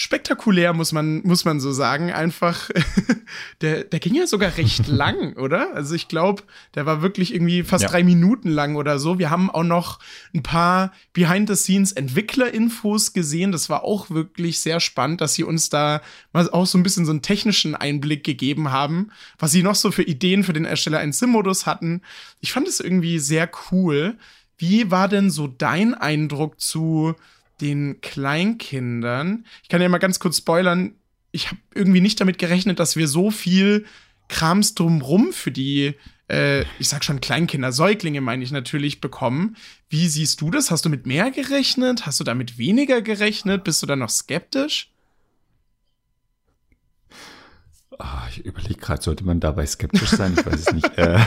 spektakulär, 0.00 0.72
muss 0.72 0.92
man, 0.92 1.20
muss 1.24 1.44
man 1.44 1.60
so 1.60 1.72
sagen. 1.72 2.10
Einfach, 2.10 2.70
der, 3.60 3.84
der 3.84 4.00
ging 4.00 4.14
ja 4.14 4.26
sogar 4.26 4.56
recht 4.56 4.88
lang, 4.88 5.36
oder? 5.36 5.74
Also 5.74 5.94
ich 5.94 6.08
glaube, 6.08 6.42
der 6.74 6.86
war 6.86 7.02
wirklich 7.02 7.34
irgendwie 7.34 7.62
fast 7.62 7.82
ja. 7.82 7.90
drei 7.90 8.02
Minuten 8.02 8.48
lang 8.48 8.76
oder 8.76 8.98
so. 8.98 9.18
Wir 9.18 9.28
haben 9.28 9.50
auch 9.50 9.62
noch 9.62 9.98
ein 10.34 10.42
paar 10.42 10.92
Behind-the-Scenes-Entwickler-Infos 11.12 13.12
gesehen. 13.12 13.52
Das 13.52 13.68
war 13.68 13.84
auch 13.84 14.08
wirklich 14.08 14.60
sehr 14.60 14.80
spannend, 14.80 15.20
dass 15.20 15.34
sie 15.34 15.44
uns 15.44 15.68
da 15.68 16.00
mal 16.32 16.48
auch 16.48 16.66
so 16.66 16.78
ein 16.78 16.82
bisschen 16.82 17.04
so 17.04 17.12
einen 17.12 17.20
technischen 17.20 17.74
Einblick 17.74 18.24
gegeben 18.24 18.70
haben, 18.70 19.10
was 19.38 19.52
sie 19.52 19.62
noch 19.62 19.74
so 19.74 19.92
für 19.92 20.02
Ideen 20.02 20.44
für 20.44 20.54
den 20.54 20.64
Ersteller 20.64 21.00
einen 21.00 21.12
Sim-Modus 21.12 21.66
hatten. 21.66 22.00
Ich 22.40 22.52
fand 22.52 22.66
es 22.66 22.80
irgendwie 22.80 23.18
sehr 23.18 23.50
cool. 23.70 24.16
Wie 24.56 24.90
war 24.90 25.08
denn 25.08 25.28
so 25.28 25.46
dein 25.46 25.92
Eindruck 25.92 26.58
zu 26.58 27.16
den 27.60 28.00
Kleinkindern? 28.00 29.46
Ich 29.62 29.68
kann 29.68 29.82
ja 29.82 29.88
mal 29.88 29.98
ganz 29.98 30.18
kurz 30.18 30.38
spoilern. 30.38 30.94
Ich 31.32 31.48
habe 31.48 31.58
irgendwie 31.74 32.00
nicht 32.00 32.20
damit 32.20 32.38
gerechnet, 32.38 32.78
dass 32.78 32.96
wir 32.96 33.08
so 33.08 33.30
viel 33.30 33.86
Krams 34.28 34.74
drumrum 34.74 35.32
für 35.32 35.50
die, 35.50 35.94
äh, 36.30 36.62
ich 36.78 36.88
sag 36.88 37.04
schon 37.04 37.20
Kleinkinder, 37.20 37.72
Säuglinge 37.72 38.20
meine 38.20 38.42
ich 38.42 38.52
natürlich, 38.52 39.00
bekommen. 39.00 39.56
Wie 39.88 40.08
siehst 40.08 40.40
du 40.40 40.50
das? 40.50 40.70
Hast 40.70 40.84
du 40.84 40.88
mit 40.88 41.06
mehr 41.06 41.30
gerechnet? 41.30 42.06
Hast 42.06 42.20
du 42.20 42.24
damit 42.24 42.56
weniger 42.56 43.02
gerechnet? 43.02 43.64
Bist 43.64 43.82
du 43.82 43.86
da 43.86 43.96
noch 43.96 44.10
skeptisch? 44.10 44.90
Oh, 47.98 48.28
ich 48.30 48.44
überlege 48.46 48.80
gerade, 48.80 49.02
sollte 49.02 49.24
man 49.24 49.40
dabei 49.40 49.66
skeptisch 49.66 50.10
sein? 50.10 50.34
Ich 50.38 50.46
weiß 50.46 50.60
es 50.60 50.72
nicht. 50.72 50.96
äh, 50.96 51.18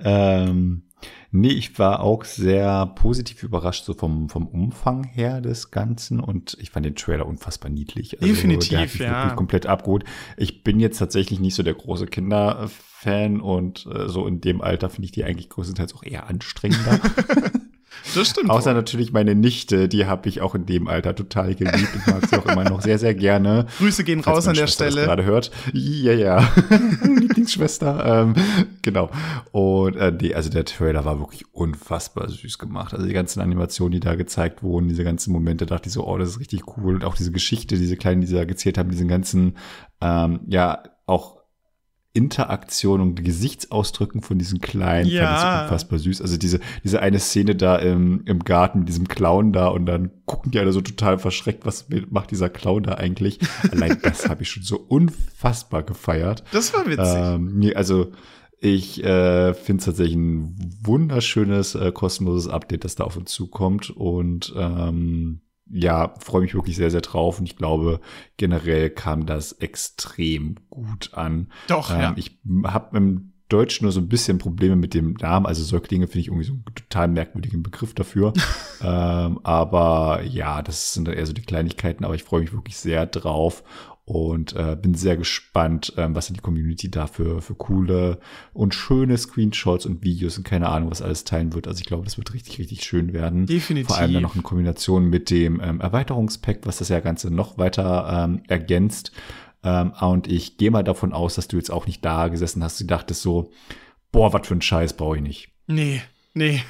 ähm, 0.04 0.87
nee, 1.30 1.50
ich 1.50 1.78
war 1.78 2.00
auch 2.00 2.24
sehr 2.24 2.86
positiv 2.86 3.42
überrascht, 3.42 3.84
so 3.84 3.94
vom, 3.94 4.28
vom 4.28 4.46
Umfang 4.46 5.04
her 5.04 5.40
des 5.40 5.70
Ganzen. 5.70 6.20
Und 6.20 6.56
ich 6.60 6.70
fand 6.70 6.86
den 6.86 6.96
Trailer 6.96 7.26
unfassbar 7.26 7.70
niedlich. 7.70 8.20
Also, 8.20 8.32
Definitiv, 8.32 8.98
ja. 8.98 9.30
Komplett 9.30 9.66
abgeholt. 9.66 10.04
Ich 10.36 10.64
bin 10.64 10.80
jetzt 10.80 10.98
tatsächlich 10.98 11.40
nicht 11.40 11.54
so 11.54 11.62
der 11.62 11.74
große 11.74 12.06
Kinderfan 12.06 13.40
und 13.40 13.86
äh, 13.86 14.08
so 14.08 14.26
in 14.26 14.40
dem 14.40 14.60
Alter 14.60 14.90
finde 14.90 15.06
ich 15.06 15.12
die 15.12 15.24
eigentlich 15.24 15.48
größtenteils 15.48 15.94
auch 15.94 16.02
eher 16.02 16.28
anstrengender. 16.28 17.00
Das 18.14 18.28
stimmt. 18.28 18.50
Außer 18.50 18.70
auch. 18.70 18.74
natürlich 18.74 19.12
meine 19.12 19.34
Nichte, 19.34 19.88
die 19.88 20.06
habe 20.06 20.28
ich 20.28 20.40
auch 20.40 20.54
in 20.54 20.66
dem 20.66 20.88
Alter 20.88 21.14
total 21.14 21.54
geliebt 21.54 21.88
und 21.94 22.06
mag 22.06 22.26
sie 22.26 22.36
auch 22.36 22.46
immer 22.46 22.64
noch 22.64 22.80
sehr, 22.80 22.98
sehr 22.98 23.14
gerne. 23.14 23.66
Grüße 23.78 24.04
gehen 24.04 24.20
raus 24.20 24.46
an 24.46 24.54
der 24.54 24.66
Schwester 24.66 24.90
Stelle. 24.90 25.06
gerade 25.06 25.24
hört. 25.24 25.50
Ja, 25.72 26.12
ja. 26.12 26.52
Lieblingsschwester. 27.02 28.04
Ähm, 28.04 28.34
genau. 28.82 29.10
Und 29.52 29.96
äh, 29.96 30.12
nee, 30.12 30.34
also 30.34 30.50
der 30.50 30.64
Trailer 30.64 31.04
war 31.04 31.18
wirklich 31.18 31.44
unfassbar 31.52 32.28
süß 32.28 32.58
gemacht. 32.58 32.94
Also 32.94 33.06
die 33.06 33.12
ganzen 33.12 33.40
Animationen, 33.40 33.92
die 33.92 34.00
da 34.00 34.14
gezeigt 34.14 34.62
wurden, 34.62 34.88
diese 34.88 35.04
ganzen 35.04 35.32
Momente, 35.32 35.66
dachte 35.66 35.88
ich 35.88 35.92
so, 35.92 36.06
oh, 36.06 36.18
das 36.18 36.30
ist 36.30 36.40
richtig 36.40 36.62
cool. 36.76 36.94
Und 36.94 37.04
auch 37.04 37.16
diese 37.16 37.32
Geschichte, 37.32 37.76
diese 37.76 37.96
kleinen, 37.96 38.20
die 38.20 38.26
sie 38.26 38.36
da 38.36 38.44
gezählt 38.44 38.78
haben, 38.78 38.90
diesen 38.90 39.08
ganzen, 39.08 39.56
ähm, 40.00 40.40
ja, 40.46 40.82
auch 41.06 41.37
Interaktion 42.18 43.00
und 43.00 43.24
Gesichtsausdrücken 43.24 44.22
von 44.22 44.38
diesen 44.38 44.60
Kleinen 44.60 45.08
ja. 45.08 45.36
fand 45.36 45.38
ich 45.38 45.62
unfassbar 45.62 45.98
süß. 46.00 46.20
Also 46.20 46.36
diese, 46.36 46.58
diese 46.82 47.00
eine 47.00 47.20
Szene 47.20 47.54
da 47.54 47.76
im, 47.76 48.22
im 48.26 48.40
Garten 48.40 48.80
mit 48.80 48.88
diesem 48.88 49.06
Clown 49.06 49.52
da 49.52 49.68
und 49.68 49.86
dann 49.86 50.10
gucken 50.26 50.50
die 50.50 50.58
alle 50.58 50.72
so 50.72 50.80
total 50.80 51.18
verschreckt, 51.18 51.64
was 51.64 51.86
macht 52.10 52.32
dieser 52.32 52.50
Clown 52.50 52.82
da 52.82 52.94
eigentlich? 52.94 53.38
Allein 53.70 53.98
das 54.02 54.28
habe 54.28 54.42
ich 54.42 54.50
schon 54.50 54.64
so 54.64 54.76
unfassbar 54.76 55.84
gefeiert. 55.84 56.42
Das 56.50 56.74
war 56.74 56.86
witzig. 56.86 57.14
Ähm, 57.16 57.52
nee, 57.56 57.74
also 57.74 58.12
ich 58.60 59.04
äh, 59.04 59.54
finde 59.54 59.78
es 59.78 59.84
tatsächlich 59.84 60.16
ein 60.16 60.56
wunderschönes, 60.82 61.76
äh, 61.76 61.92
kostenloses 61.92 62.48
Update, 62.48 62.84
das 62.84 62.96
da 62.96 63.04
auf 63.04 63.16
uns 63.16 63.30
zukommt 63.30 63.90
und 63.90 64.52
ähm, 64.56 65.42
ja, 65.70 66.14
freue 66.18 66.42
mich 66.42 66.54
wirklich 66.54 66.76
sehr, 66.76 66.90
sehr 66.90 67.00
drauf 67.00 67.38
und 67.38 67.46
ich 67.46 67.56
glaube, 67.56 68.00
generell 68.36 68.90
kam 68.90 69.26
das 69.26 69.52
extrem 69.52 70.56
gut 70.70 71.10
an. 71.14 71.48
Doch, 71.68 71.90
ähm, 71.90 72.00
ja. 72.00 72.14
Ich 72.16 72.38
habe 72.64 72.96
im 72.96 73.32
Deutschen 73.48 73.84
nur 73.84 73.92
so 73.92 74.00
ein 74.00 74.08
bisschen 74.08 74.38
Probleme 74.38 74.76
mit 74.76 74.92
dem 74.92 75.14
Namen. 75.14 75.46
Also 75.46 75.64
Säuglinge 75.64 76.06
finde 76.06 76.20
ich 76.20 76.26
irgendwie 76.28 76.44
so 76.44 76.52
einen 76.52 76.64
total 76.74 77.08
merkwürdigen 77.08 77.62
Begriff 77.62 77.94
dafür. 77.94 78.34
ähm, 78.82 79.40
aber 79.42 80.22
ja, 80.24 80.60
das 80.62 80.92
sind 80.92 81.08
dann 81.08 81.14
eher 81.14 81.26
so 81.26 81.32
die 81.32 81.42
Kleinigkeiten, 81.42 82.04
aber 82.04 82.14
ich 82.14 82.24
freue 82.24 82.42
mich 82.42 82.52
wirklich 82.52 82.76
sehr 82.76 83.06
drauf 83.06 83.62
und 84.08 84.56
äh, 84.56 84.74
bin 84.80 84.94
sehr 84.94 85.18
gespannt, 85.18 85.92
ähm, 85.98 86.14
was 86.14 86.30
in 86.30 86.34
die 86.34 86.40
Community 86.40 86.90
dafür 86.90 87.42
für 87.42 87.54
coole 87.54 88.18
und 88.54 88.74
schöne 88.74 89.18
Screenshots 89.18 89.84
und 89.84 90.02
Videos 90.02 90.38
und 90.38 90.44
keine 90.44 90.70
Ahnung, 90.70 90.90
was 90.90 91.02
alles 91.02 91.24
teilen 91.24 91.52
wird. 91.52 91.68
Also 91.68 91.80
ich 91.80 91.86
glaube, 91.86 92.04
das 92.04 92.16
wird 92.16 92.32
richtig, 92.32 92.58
richtig 92.58 92.84
schön 92.84 93.12
werden. 93.12 93.44
Definitiv. 93.44 93.88
Vor 93.88 93.98
allem 93.98 94.14
dann 94.14 94.22
noch 94.22 94.34
in 94.34 94.42
Kombination 94.42 95.10
mit 95.10 95.28
dem 95.28 95.60
ähm, 95.62 95.82
Erweiterungspack, 95.82 96.60
was 96.64 96.78
das 96.78 96.88
ja 96.88 97.00
Ganze 97.00 97.30
noch 97.30 97.58
weiter 97.58 98.24
ähm, 98.24 98.42
ergänzt. 98.48 99.12
Ähm, 99.62 99.92
und 100.00 100.26
ich 100.26 100.56
gehe 100.56 100.70
mal 100.70 100.84
davon 100.84 101.12
aus, 101.12 101.34
dass 101.34 101.48
du 101.48 101.58
jetzt 101.58 101.70
auch 101.70 101.86
nicht 101.86 102.02
da 102.02 102.28
gesessen 102.28 102.64
hast. 102.64 102.80
Du 102.80 102.84
dachtest 102.84 103.20
so, 103.20 103.50
boah, 104.10 104.32
was 104.32 104.48
für 104.48 104.54
ein 104.54 104.62
Scheiß 104.62 104.94
brauche 104.94 105.16
ich 105.16 105.22
nicht. 105.22 105.52
Nee, 105.66 106.00
Nee, 106.38 106.62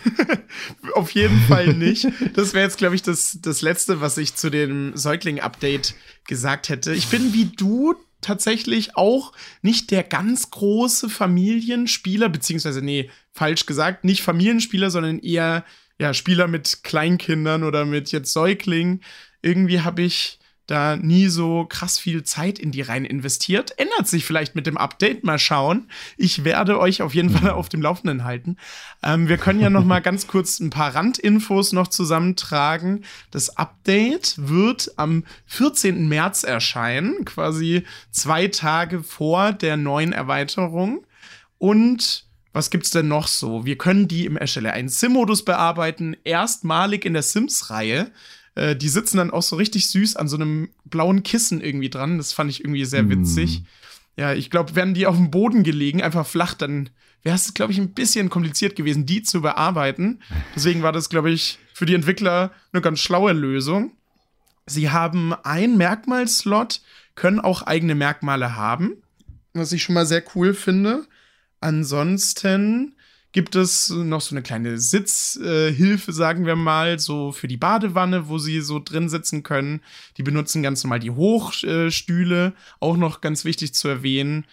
auf 0.95 1.11
jeden 1.11 1.39
Fall 1.43 1.75
nicht. 1.75 2.07
Das 2.33 2.55
wäre 2.55 2.65
jetzt, 2.65 2.79
glaube 2.79 2.95
ich, 2.95 3.03
das, 3.03 3.39
das 3.43 3.61
Letzte, 3.61 4.01
was 4.01 4.17
ich 4.17 4.35
zu 4.35 4.49
dem 4.49 4.97
Säugling-Update 4.97 5.95
gesagt 6.27 6.71
hätte. 6.71 6.95
Ich 6.95 7.09
bin 7.09 7.35
wie 7.35 7.45
du 7.45 7.95
tatsächlich 8.23 8.97
auch 8.97 9.35
nicht 9.61 9.91
der 9.91 10.05
ganz 10.05 10.51
große 10.51 11.11
Familienspieler, 11.11 12.31
beziehungsweise, 12.31 12.81
nee, 12.81 13.11
falsch 13.35 13.67
gesagt, 13.67 14.05
nicht 14.05 14.23
Familienspieler, 14.23 14.91
sondern 14.91 15.19
eher 15.19 15.67
ja, 15.99 16.15
Spieler 16.15 16.49
mit 16.49 16.83
Kleinkindern 16.83 17.63
oder 17.63 17.85
mit 17.85 18.11
jetzt 18.11 18.33
Säuglingen. 18.33 19.03
Irgendwie 19.43 19.83
habe 19.83 20.01
ich 20.01 20.39
da 20.69 20.97
nie 20.97 21.29
so 21.29 21.65
krass 21.69 21.99
viel 21.99 22.23
Zeit 22.23 22.59
in 22.59 22.71
die 22.71 22.83
rein 22.83 23.05
investiert. 23.05 23.79
Ändert 23.79 24.07
sich 24.07 24.25
vielleicht 24.25 24.55
mit 24.55 24.67
dem 24.67 24.77
Update, 24.77 25.25
mal 25.25 25.39
schauen. 25.39 25.89
Ich 26.17 26.45
werde 26.45 26.79
euch 26.79 27.03
auf 27.03 27.15
jeden 27.15 27.31
Fall 27.31 27.51
auf 27.51 27.69
dem 27.69 27.83
Laufenden 27.83 28.23
halten. 28.23 28.57
Ähm, 29.03 29.29
wir 29.29 29.39
können 29.39 29.61
ja 29.61 29.71
noch 29.71 29.85
mal 29.85 30.01
ganz 30.03 30.27
kurz 30.27 30.61
ein 30.61 30.71
paar 30.71 30.95
Randinfos 30.95 31.73
noch 31.73 31.89
zusammentragen. 31.89 33.05
Das 33.31 33.57
Update 33.57 34.35
wird 34.37 34.93
am 34.97 35.25
14. 35.47 36.07
März 36.07 36.45
erscheinen, 36.45 37.25
quasi 37.25 37.85
zwei 38.11 38.49
Tage 38.49 39.03
vor 39.03 39.53
der 39.53 39.79
neuen 39.79 40.13
Erweiterung. 40.13 41.07
Und 41.57 42.27
was 42.53 42.71
gibt's 42.71 42.91
denn 42.91 43.09
noch 43.09 43.27
so? 43.27 43.65
Wir 43.65 43.79
können 43.79 44.07
die 44.07 44.27
im 44.27 44.37
Erstelle 44.37 44.73
einen 44.73 44.91
Sim-Modus 44.91 45.45
bearbeiten, 45.45 46.17
erstmalig 46.25 47.07
in 47.07 47.15
der 47.15 47.23
Sims-Reihe. 47.23 48.11
Äh, 48.59 48.77
die 48.77 48.89
sitzen 48.89 49.19
dann 49.19 49.31
auch 49.31 49.43
so 49.43 49.57
richtig 49.57 49.87
süß 49.89 50.17
an 50.17 50.29
so 50.29 50.37
einem 50.37 50.71
blauen 50.85 51.23
Kissen 51.23 51.61
irgendwie 51.61 51.91
dran. 51.91 52.19
Das 52.19 52.33
fand 52.33 52.51
ich 52.51 52.61
irgendwie 52.61 52.85
sehr 52.85 53.09
witzig. 53.09 53.61
Mm. 53.61 54.21
Ja, 54.21 54.35
ich 54.35 54.51
glaube, 54.51 54.75
wären 54.75 54.95
die 54.95 55.07
auf 55.07 55.17
dem 55.17 55.31
Boden 55.31 55.63
gelegen, 55.63 56.03
einfach 56.03 56.27
flach, 56.27 56.55
dann 56.55 56.91
wäre 57.23 57.37
es, 57.37 57.55
glaube 57.55 57.73
ich, 57.73 57.79
ein 57.79 57.95
bisschen 57.95 58.31
kompliziert 58.31 58.75
gewesen, 58.75 59.07
die 59.07 59.23
zu 59.23 59.43
bearbeiten. 59.43 60.21
Deswegen 60.57 60.83
war 60.83 60.91
das, 60.91 61.09
glaube 61.09 61.31
ich, 61.31 61.61
für 61.73 61.87
die 61.87 61.95
Entwickler 61.95 62.51
eine 62.73 62.83
ganz 62.83 62.99
schlaue 62.99 63.33
Lösung. 63.33 63.93
Sie 64.67 64.91
haben 64.91 65.35
ein 65.45 65.77
Merkmalslot, 65.77 66.81
können 67.15 67.39
auch 67.39 67.63
eigene 67.63 67.95
Merkmale 67.95 68.57
haben, 68.57 68.97
was 69.53 69.73
ich 69.73 69.85
schon 69.85 69.95
mal 69.95 70.07
sehr 70.07 70.25
cool 70.35 70.53
finde. 70.53 71.07
Ansonsten 71.61 72.95
gibt 73.39 73.55
es 73.55 73.91
noch 73.91 74.21
so 74.21 74.35
eine 74.35 74.43
kleine 74.43 74.79
Sitzhilfe, 74.79 76.11
äh, 76.11 76.13
sagen 76.13 76.45
wir 76.45 76.57
mal, 76.57 76.99
so 76.99 77.31
für 77.31 77.47
die 77.47 77.57
Badewanne, 77.57 78.29
wo 78.29 78.39
sie 78.39 78.61
so 78.61 78.81
drin 78.81 79.09
sitzen 79.09 79.45
können. 79.45 79.81
Die 80.17 80.25
benutzen 80.25 80.61
ganz 80.61 80.83
normal 80.83 80.99
die 80.99 81.13
Hochstühle, 81.13 82.53
auch 82.81 82.97
noch 82.97 83.21
ganz 83.21 83.45
wichtig 83.45 83.75
zu 83.75 83.87
erwähnen. 83.87 84.45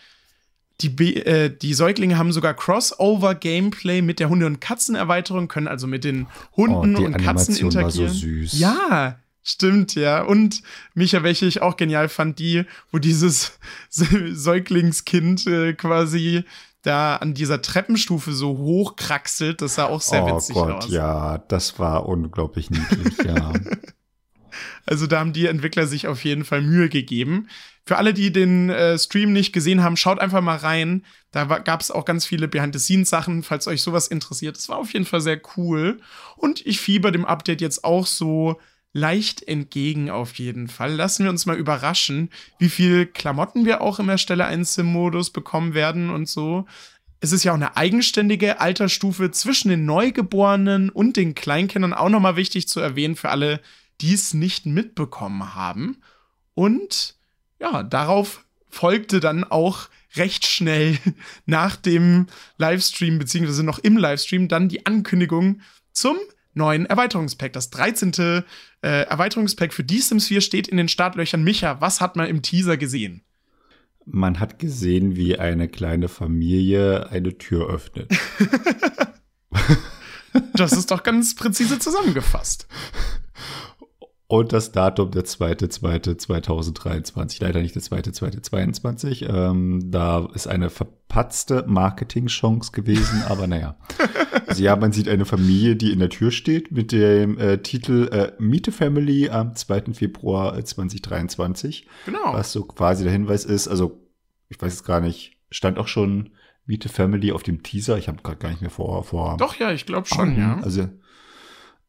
Die, 0.81 1.15
äh, 1.15 1.49
die 1.49 1.73
Säuglinge 1.73 2.19
haben 2.19 2.31
sogar 2.31 2.53
Crossover-Gameplay 2.53 4.03
mit 4.03 4.19
der 4.19 4.29
Hunde- 4.29 4.45
und 4.45 4.61
Katzenerweiterung, 4.61 5.47
können 5.47 5.67
also 5.67 5.87
mit 5.87 6.03
den 6.03 6.27
Hunden 6.55 6.95
oh, 6.95 7.05
und 7.05 7.17
Katzen 7.17 7.55
interagieren. 7.55 8.09
War 8.09 8.13
so 8.13 8.19
süß. 8.19 8.59
Ja, 8.59 9.17
Stimmt, 9.47 9.93
ja. 9.93 10.23
Und 10.23 10.63
Micha, 10.95 11.21
welche 11.21 11.45
ich 11.45 11.61
auch 11.61 11.77
genial 11.77 12.09
fand, 12.09 12.37
die, 12.39 12.65
wo 12.91 12.97
dieses 12.97 13.59
Säuglingskind 13.89 15.45
äh, 15.47 15.73
quasi 15.73 16.45
da 16.85 17.15
an 17.17 17.33
dieser 17.33 17.61
Treppenstufe 17.61 18.33
so 18.33 18.57
hochkraxelt. 18.57 19.61
Das 19.61 19.75
sah 19.75 19.85
auch 19.85 20.01
sehr 20.01 20.23
oh 20.23 20.35
witzig 20.35 20.55
Gott, 20.55 20.71
aus. 20.71 20.89
Ja, 20.89 21.39
das 21.47 21.79
war 21.79 22.07
unglaublich 22.07 22.69
niedlich, 22.69 23.17
ja. 23.25 23.53
Also 24.85 25.07
da 25.07 25.19
haben 25.19 25.33
die 25.33 25.47
Entwickler 25.47 25.87
sich 25.87 26.07
auf 26.07 26.23
jeden 26.23 26.45
Fall 26.45 26.61
Mühe 26.61 26.89
gegeben. 26.89 27.49
Für 27.85 27.97
alle, 27.97 28.13
die 28.13 28.31
den 28.31 28.69
äh, 28.69 28.97
Stream 28.97 29.33
nicht 29.33 29.51
gesehen 29.51 29.83
haben, 29.83 29.97
schaut 29.97 30.19
einfach 30.19 30.41
mal 30.41 30.57
rein. 30.57 31.03
Da 31.31 31.45
gab 31.45 31.81
es 31.81 31.91
auch 31.91 32.05
ganz 32.05 32.25
viele 32.25 32.47
Behind-the-Scenes-Sachen, 32.47 33.43
falls 33.43 33.67
euch 33.67 33.81
sowas 33.81 34.07
interessiert. 34.07 34.55
Das 34.55 34.69
war 34.69 34.77
auf 34.77 34.93
jeden 34.93 35.05
Fall 35.05 35.21
sehr 35.21 35.41
cool. 35.57 35.99
Und 36.37 36.65
ich 36.65 36.79
fieber 36.79 37.11
dem 37.11 37.25
Update 37.25 37.61
jetzt 37.61 37.83
auch 37.83 38.05
so 38.05 38.59
leicht 38.95 39.45
entgegen 39.45 40.09
auf 40.09 40.35
jeden 40.35 40.69
Fall. 40.69 40.93
Lassen 40.93 41.25
wir 41.25 41.29
uns 41.29 41.45
mal 41.45 41.57
überraschen, 41.57 42.29
wie 42.59 42.69
viel 42.69 43.05
Klamotten 43.05 43.65
wir 43.65 43.81
auch 43.81 43.99
im 43.99 44.07
Erstelle 44.07 44.45
1 44.45 44.75
Sim-Modus 44.75 45.31
bekommen 45.31 45.73
werden 45.73 46.09
und 46.09 46.29
so. 46.29 46.65
Es 47.19 47.33
ist 47.33 47.43
ja 47.43 47.51
auch 47.51 47.57
eine 47.57 47.75
eigenständige 47.75 48.61
Altersstufe 48.61 49.31
zwischen 49.31 49.67
den 49.67 49.85
Neugeborenen 49.85 50.89
und 50.89 51.17
den 51.17 51.35
Kleinkindern 51.35 51.93
auch 51.93 52.07
nochmal 52.07 52.37
wichtig 52.37 52.69
zu 52.69 52.79
erwähnen 52.79 53.17
für 53.17 53.27
alle, 53.27 53.59
die 53.99 54.13
es 54.13 54.33
nicht 54.33 54.65
mitbekommen 54.65 55.55
haben. 55.55 55.97
Und 56.53 57.15
ja, 57.59 57.83
darauf 57.83 58.45
folgte 58.69 59.19
dann 59.19 59.43
auch 59.43 59.89
recht 60.15 60.45
schnell 60.45 60.97
nach 61.45 61.75
dem 61.75 62.27
Livestream, 62.57 63.19
beziehungsweise 63.19 63.63
noch 63.63 63.79
im 63.79 63.97
Livestream, 63.97 64.47
dann 64.47 64.69
die 64.69 64.85
Ankündigung 64.85 65.59
zum 65.91 66.15
neuen 66.55 66.85
Erweiterungspack. 66.85 67.53
Das 67.53 67.69
13. 67.69 68.11
Äh, 68.13 68.43
Erweiterungspack 68.81 69.73
für 69.73 69.83
die 69.83 69.99
Sims 69.99 70.27
4 70.27 70.41
steht 70.41 70.67
in 70.67 70.77
den 70.77 70.87
Startlöchern. 70.87 71.43
Micha, 71.43 71.79
was 71.81 72.01
hat 72.01 72.15
man 72.15 72.27
im 72.27 72.41
Teaser 72.41 72.77
gesehen? 72.77 73.21
Man 74.05 74.39
hat 74.39 74.59
gesehen, 74.59 75.15
wie 75.15 75.39
eine 75.39 75.67
kleine 75.67 76.07
Familie 76.07 77.09
eine 77.09 77.37
Tür 77.37 77.69
öffnet. 77.69 78.11
Das 80.53 80.73
ist 80.73 80.91
doch 80.91 81.03
ganz 81.03 81.35
präzise 81.35 81.79
zusammengefasst. 81.79 82.67
Und 84.27 84.53
das 84.53 84.71
Datum 84.71 85.11
der 85.11 85.23
2.2.2023, 85.23 87.37
leider 87.41 87.61
nicht 87.61 87.75
der 87.75 87.83
2.2.22. 87.83 89.29
Ähm, 89.29 89.91
da 89.91 90.27
ist 90.33 90.47
eine 90.47 90.71
verpatzte 90.71 91.63
Marketing-Chance 91.67 92.71
gewesen, 92.71 93.21
aber 93.27 93.45
naja. 93.45 93.77
Also 94.47 94.63
ja, 94.63 94.75
man 94.75 94.91
sieht 94.91 95.07
eine 95.09 95.25
Familie, 95.25 95.75
die 95.75 95.91
in 95.91 95.99
der 95.99 96.09
Tür 96.09 96.31
steht 96.31 96.71
mit 96.71 96.91
dem 96.91 97.37
äh, 97.37 97.59
Titel 97.59 98.09
äh, 98.11 98.31
Miete 98.39 98.71
Family 98.71 99.29
am 99.29 99.55
2. 99.55 99.93
Februar 99.93 100.59
2023. 100.63 101.87
Genau. 102.05 102.33
Was 102.33 102.51
so 102.51 102.63
quasi 102.63 103.03
der 103.03 103.13
Hinweis 103.13 103.45
ist, 103.45 103.67
also 103.67 104.01
ich 104.49 104.59
weiß 104.59 104.73
jetzt 104.73 104.85
gar 104.85 105.01
nicht, 105.01 105.37
stand 105.51 105.77
auch 105.77 105.87
schon 105.87 106.31
Miete 106.65 106.89
Family 106.89 107.31
auf 107.31 107.43
dem 107.43 107.61
Teaser. 107.61 107.99
Ich 107.99 108.07
habe 108.07 108.23
gerade 108.23 108.37
gar 108.37 108.49
nicht 108.49 108.61
mehr 108.61 108.71
vor. 108.71 109.03
vor 109.03 109.37
Doch, 109.37 109.55
ja, 109.57 109.71
ich 109.71 109.85
glaube 109.85 110.07
schon, 110.07 110.35
ja. 110.35 110.59
Also 110.63 110.89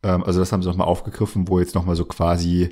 also 0.09 0.41
das 0.41 0.53
haben 0.53 0.63
sie 0.63 0.69
nochmal 0.69 0.87
aufgegriffen, 0.87 1.49
wo 1.49 1.59
jetzt 1.59 1.75
nochmal 1.75 1.97
so 1.97 2.05
quasi 2.05 2.71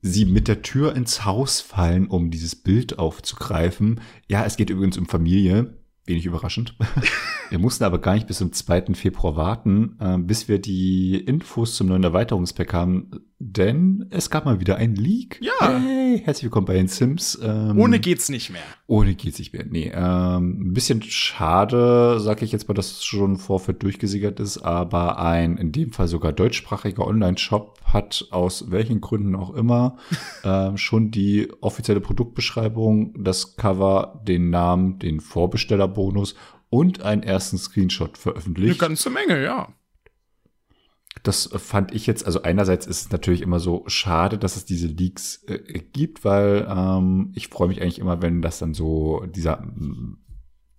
sie 0.00 0.24
mit 0.24 0.48
der 0.48 0.62
Tür 0.62 0.94
ins 0.94 1.24
Haus 1.24 1.60
fallen, 1.60 2.06
um 2.06 2.30
dieses 2.30 2.54
Bild 2.56 2.98
aufzugreifen. 2.98 4.00
Ja, 4.28 4.44
es 4.44 4.56
geht 4.56 4.70
übrigens 4.70 4.98
um 4.98 5.06
Familie. 5.06 5.74
Wenig 6.06 6.24
überraschend. 6.24 6.74
wir 7.50 7.58
mussten 7.58 7.84
aber 7.84 7.98
gar 7.98 8.14
nicht 8.14 8.26
bis 8.26 8.38
zum 8.38 8.52
2. 8.52 8.94
Februar 8.94 9.36
warten, 9.36 9.96
äh, 10.00 10.16
bis 10.16 10.48
wir 10.48 10.58
die 10.58 11.16
Infos 11.16 11.74
zum 11.74 11.88
neuen 11.88 12.04
Erweiterungspack 12.04 12.72
haben, 12.72 13.10
denn 13.40 14.06
es 14.10 14.30
gab 14.30 14.44
mal 14.44 14.58
wieder 14.58 14.76
ein 14.76 14.96
Leak. 14.96 15.38
Ja. 15.40 15.78
Hey, 15.78 16.20
herzlich 16.24 16.44
willkommen 16.44 16.66
bei 16.66 16.74
den 16.74 16.88
Sims. 16.88 17.38
Ähm, 17.40 17.78
ohne 17.78 18.00
geht's 18.00 18.28
nicht 18.28 18.50
mehr. 18.50 18.62
Ohne 18.88 19.14
geht's 19.14 19.38
nicht 19.38 19.52
mehr. 19.52 19.64
Nee, 19.64 19.92
ähm, 19.94 20.70
ein 20.70 20.72
bisschen 20.74 21.02
schade, 21.02 22.18
sag 22.18 22.42
ich 22.42 22.50
jetzt 22.50 22.66
mal, 22.66 22.74
dass 22.74 22.90
es 22.90 23.04
schon 23.04 23.36
Vorfeld 23.36 23.82
durchgesickert 23.84 24.40
ist, 24.40 24.58
aber 24.58 25.20
ein 25.20 25.56
in 25.56 25.70
dem 25.70 25.92
Fall 25.92 26.08
sogar 26.08 26.32
deutschsprachiger 26.32 27.06
Online-Shop 27.06 27.80
hat 27.84 28.26
aus 28.32 28.72
welchen 28.72 29.00
Gründen 29.00 29.36
auch 29.36 29.54
immer 29.54 29.98
äh, 30.42 30.76
schon 30.76 31.12
die 31.12 31.48
offizielle 31.60 32.00
Produktbeschreibung, 32.00 33.22
das 33.22 33.56
Cover, 33.56 34.20
den 34.26 34.50
Namen, 34.50 34.98
den 34.98 35.20
Vorbestellerbonus 35.20 36.34
und 36.70 37.02
einen 37.02 37.22
ersten 37.22 37.56
Screenshot 37.56 38.18
veröffentlicht. 38.18 38.80
Eine 38.80 38.88
ganze 38.88 39.10
Menge, 39.10 39.42
ja. 39.42 39.68
Das 41.22 41.48
fand 41.56 41.94
ich 41.94 42.06
jetzt, 42.06 42.26
also 42.26 42.42
einerseits 42.42 42.86
ist 42.86 43.00
es 43.02 43.10
natürlich 43.10 43.42
immer 43.42 43.60
so 43.60 43.84
schade, 43.86 44.38
dass 44.38 44.56
es 44.56 44.64
diese 44.64 44.86
Leaks 44.86 45.44
äh, 45.46 45.58
gibt, 45.92 46.24
weil 46.24 46.66
ähm, 46.68 47.32
ich 47.34 47.48
freue 47.48 47.68
mich 47.68 47.82
eigentlich 47.82 47.98
immer, 47.98 48.22
wenn 48.22 48.42
das 48.42 48.58
dann 48.58 48.74
so 48.74 49.24
dieser 49.26 49.62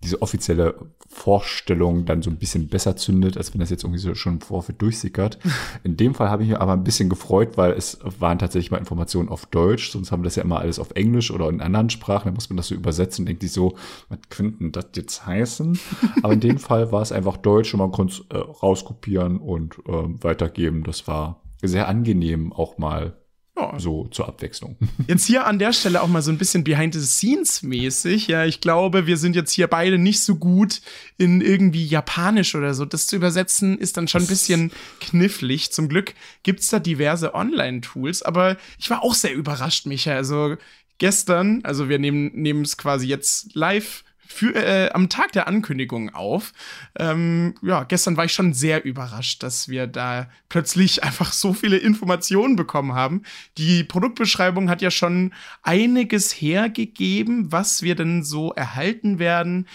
diese 0.02 0.22
offizielle 0.22 0.74
Vorstellung 1.08 2.06
dann 2.06 2.22
so 2.22 2.30
ein 2.30 2.38
bisschen 2.38 2.68
besser 2.68 2.96
zündet, 2.96 3.36
als 3.36 3.52
wenn 3.52 3.60
das 3.60 3.70
jetzt 3.70 3.84
irgendwie 3.84 4.00
so 4.00 4.14
schon 4.14 4.34
im 4.34 4.40
Vorfeld 4.40 4.80
durchsickert. 4.80 5.38
In 5.82 5.96
dem 5.96 6.14
Fall 6.14 6.30
habe 6.30 6.42
ich 6.42 6.48
mich 6.48 6.58
aber 6.58 6.72
ein 6.72 6.84
bisschen 6.84 7.10
gefreut, 7.10 7.56
weil 7.56 7.72
es 7.72 7.98
waren 8.18 8.38
tatsächlich 8.38 8.70
mal 8.70 8.78
Informationen 8.78 9.28
auf 9.28 9.46
Deutsch, 9.46 9.90
sonst 9.90 10.10
haben 10.10 10.20
wir 10.20 10.24
das 10.24 10.36
ja 10.36 10.42
immer 10.42 10.60
alles 10.60 10.78
auf 10.78 10.92
Englisch 10.92 11.30
oder 11.30 11.48
in 11.48 11.60
anderen 11.60 11.90
Sprachen, 11.90 12.28
da 12.28 12.34
muss 12.34 12.48
man 12.48 12.56
das 12.56 12.68
so 12.68 12.74
übersetzen 12.74 13.22
und 13.22 13.26
denkt 13.26 13.42
sich 13.42 13.52
so, 13.52 13.76
was 14.08 14.18
könnten 14.30 14.72
das 14.72 14.86
jetzt 14.94 15.26
heißen? 15.26 15.78
aber 16.22 16.32
in 16.32 16.40
dem 16.40 16.58
Fall 16.58 16.92
war 16.92 17.02
es 17.02 17.12
einfach 17.12 17.36
Deutsch 17.36 17.74
und 17.74 17.80
man 17.80 17.92
konnte 17.92 18.14
es 18.14 18.36
äh, 18.36 18.38
rauskopieren 18.38 19.38
und 19.38 19.78
äh, 19.86 20.22
weitergeben. 20.22 20.84
Das 20.84 21.06
war 21.06 21.42
sehr 21.62 21.88
angenehm 21.88 22.52
auch 22.52 22.78
mal 22.78 23.19
ja. 23.60 23.78
So 23.78 24.08
zur 24.10 24.28
Abwechslung. 24.28 24.76
Jetzt 25.06 25.26
hier 25.26 25.46
an 25.46 25.58
der 25.58 25.72
Stelle 25.72 26.02
auch 26.02 26.08
mal 26.08 26.22
so 26.22 26.30
ein 26.30 26.38
bisschen 26.38 26.64
behind 26.64 26.94
the 26.94 27.00
scenes 27.00 27.62
mäßig. 27.62 28.26
Ja, 28.26 28.44
ich 28.44 28.60
glaube, 28.60 29.06
wir 29.06 29.16
sind 29.16 29.36
jetzt 29.36 29.52
hier 29.52 29.66
beide 29.66 29.98
nicht 29.98 30.20
so 30.22 30.36
gut 30.36 30.80
in 31.18 31.40
irgendwie 31.40 31.84
Japanisch 31.84 32.54
oder 32.54 32.74
so. 32.74 32.84
Das 32.84 33.06
zu 33.06 33.16
übersetzen 33.16 33.78
ist 33.78 33.96
dann 33.96 34.08
schon 34.08 34.22
ein 34.22 34.28
bisschen 34.28 34.72
knifflig. 35.00 35.72
Zum 35.72 35.88
Glück 35.88 36.14
gibt's 36.42 36.68
da 36.68 36.78
diverse 36.78 37.34
Online-Tools, 37.34 38.22
aber 38.22 38.56
ich 38.78 38.90
war 38.90 39.02
auch 39.02 39.14
sehr 39.14 39.34
überrascht, 39.34 39.86
Micha. 39.86 40.14
Also 40.14 40.56
gestern, 40.98 41.60
also 41.64 41.88
wir 41.88 41.98
nehmen 41.98 42.62
es 42.62 42.76
quasi 42.76 43.06
jetzt 43.06 43.54
live 43.54 44.04
für, 44.32 44.54
äh, 44.54 44.90
am 44.92 45.08
Tag 45.08 45.32
der 45.32 45.46
Ankündigung 45.48 46.14
auf. 46.14 46.52
Ähm, 46.98 47.54
ja, 47.62 47.84
gestern 47.84 48.16
war 48.16 48.24
ich 48.24 48.32
schon 48.32 48.54
sehr 48.54 48.84
überrascht, 48.84 49.42
dass 49.42 49.68
wir 49.68 49.86
da 49.86 50.28
plötzlich 50.48 51.02
einfach 51.04 51.32
so 51.32 51.52
viele 51.52 51.76
Informationen 51.76 52.56
bekommen 52.56 52.94
haben. 52.94 53.22
Die 53.58 53.84
Produktbeschreibung 53.84 54.70
hat 54.70 54.82
ja 54.82 54.90
schon 54.90 55.32
einiges 55.62 56.32
hergegeben, 56.32 57.50
was 57.52 57.82
wir 57.82 57.94
denn 57.94 58.22
so 58.22 58.52
erhalten 58.52 59.18
werden. 59.18 59.66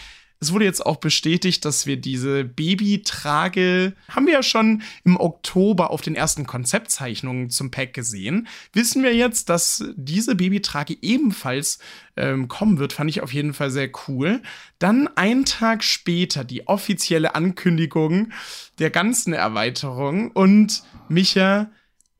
Es 0.45 0.53
wurde 0.53 0.65
jetzt 0.65 0.85
auch 0.85 0.97
bestätigt, 0.97 1.65
dass 1.65 1.87
wir 1.87 1.97
diese 1.97 2.43
Babytrage, 2.43 3.93
haben 4.09 4.27
wir 4.27 4.33
ja 4.33 4.43
schon 4.43 4.83
im 5.03 5.19
Oktober 5.19 5.89
auf 5.89 6.01
den 6.01 6.13
ersten 6.13 6.45
Konzeptzeichnungen 6.45 7.49
zum 7.49 7.71
Pack 7.71 7.95
gesehen. 7.95 8.47
Wissen 8.71 9.01
wir 9.01 9.15
jetzt, 9.15 9.49
dass 9.49 9.83
diese 9.95 10.35
Babytrage 10.35 10.97
ebenfalls 11.01 11.79
ähm, 12.15 12.47
kommen 12.47 12.77
wird, 12.77 12.93
fand 12.93 13.09
ich 13.09 13.21
auf 13.21 13.33
jeden 13.33 13.55
Fall 13.55 13.71
sehr 13.71 13.89
cool. 14.07 14.43
Dann 14.77 15.09
einen 15.15 15.45
Tag 15.45 15.83
später 15.83 16.43
die 16.43 16.67
offizielle 16.67 17.33
Ankündigung 17.33 18.31
der 18.77 18.91
ganzen 18.91 19.33
Erweiterung 19.33 20.29
und 20.29 20.83
Micha, 21.09 21.71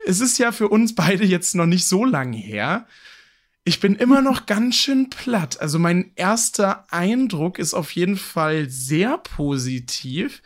es 0.04 0.20
ist 0.20 0.40
ja 0.40 0.52
für 0.52 0.70
uns 0.70 0.96
beide 0.96 1.26
jetzt 1.26 1.54
noch 1.54 1.68
nicht 1.68 1.86
so 1.86 2.06
lange 2.06 2.38
her. 2.38 2.88
Ich 3.68 3.80
bin 3.80 3.96
immer 3.96 4.22
noch 4.22 4.46
ganz 4.46 4.76
schön 4.76 5.10
platt. 5.10 5.60
Also 5.60 5.80
mein 5.80 6.12
erster 6.16 6.86
Eindruck 6.94 7.58
ist 7.58 7.74
auf 7.74 7.90
jeden 7.92 8.16
Fall 8.16 8.70
sehr 8.70 9.18
positiv. 9.18 10.44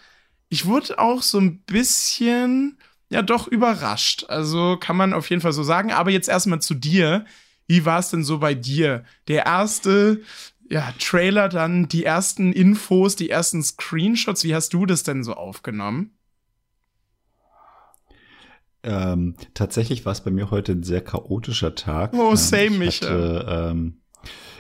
Ich 0.48 0.66
wurde 0.66 1.00
auch 1.00 1.22
so 1.22 1.38
ein 1.38 1.60
bisschen, 1.64 2.78
ja 3.10 3.22
doch 3.22 3.50
überrascht. 3.50 4.26
Also 4.30 4.78
kann 4.80 4.96
man 4.96 5.14
auf 5.14 5.30
jeden 5.30 5.42
Fall 5.42 5.52
so 5.52 5.64
sagen. 5.64 5.92
Aber 5.92 6.12
jetzt 6.12 6.30
erstmal 6.30 6.62
zu 6.62 6.74
dir. 6.74 7.26
Wie 7.68 7.84
war 7.84 8.00
es 8.00 8.10
denn 8.10 8.24
so 8.24 8.40
bei 8.40 8.54
dir? 8.54 9.04
Der 9.28 9.46
erste, 9.46 10.22
ja, 10.70 10.94
Trailer, 10.98 11.50
dann 11.50 11.90
die 11.90 12.06
ersten 12.06 12.54
Infos, 12.54 13.18
die 13.18 13.30
ersten 13.30 13.62
Screenshots. 13.62 14.46
Wie 14.46 14.56
hast 14.56 14.70
du 14.74 14.86
das 14.86 15.04
denn 15.04 15.26
so 15.26 15.34
aufgenommen? 15.34 16.18
Ähm, 18.84 19.36
tatsächlich 19.54 20.06
war 20.06 20.14
es 20.14 20.22
bei 20.24 20.32
mir 20.32 20.52
heute 20.52 20.74
ein 20.74 20.84
sehr 20.84 21.02
chaotischer 21.02 21.76
Tag. 21.76 22.14
Oh, 22.14 22.32
ähm, 22.32 22.36
same 22.36 22.72
mich. 22.72 23.02
Ähm, 23.04 24.02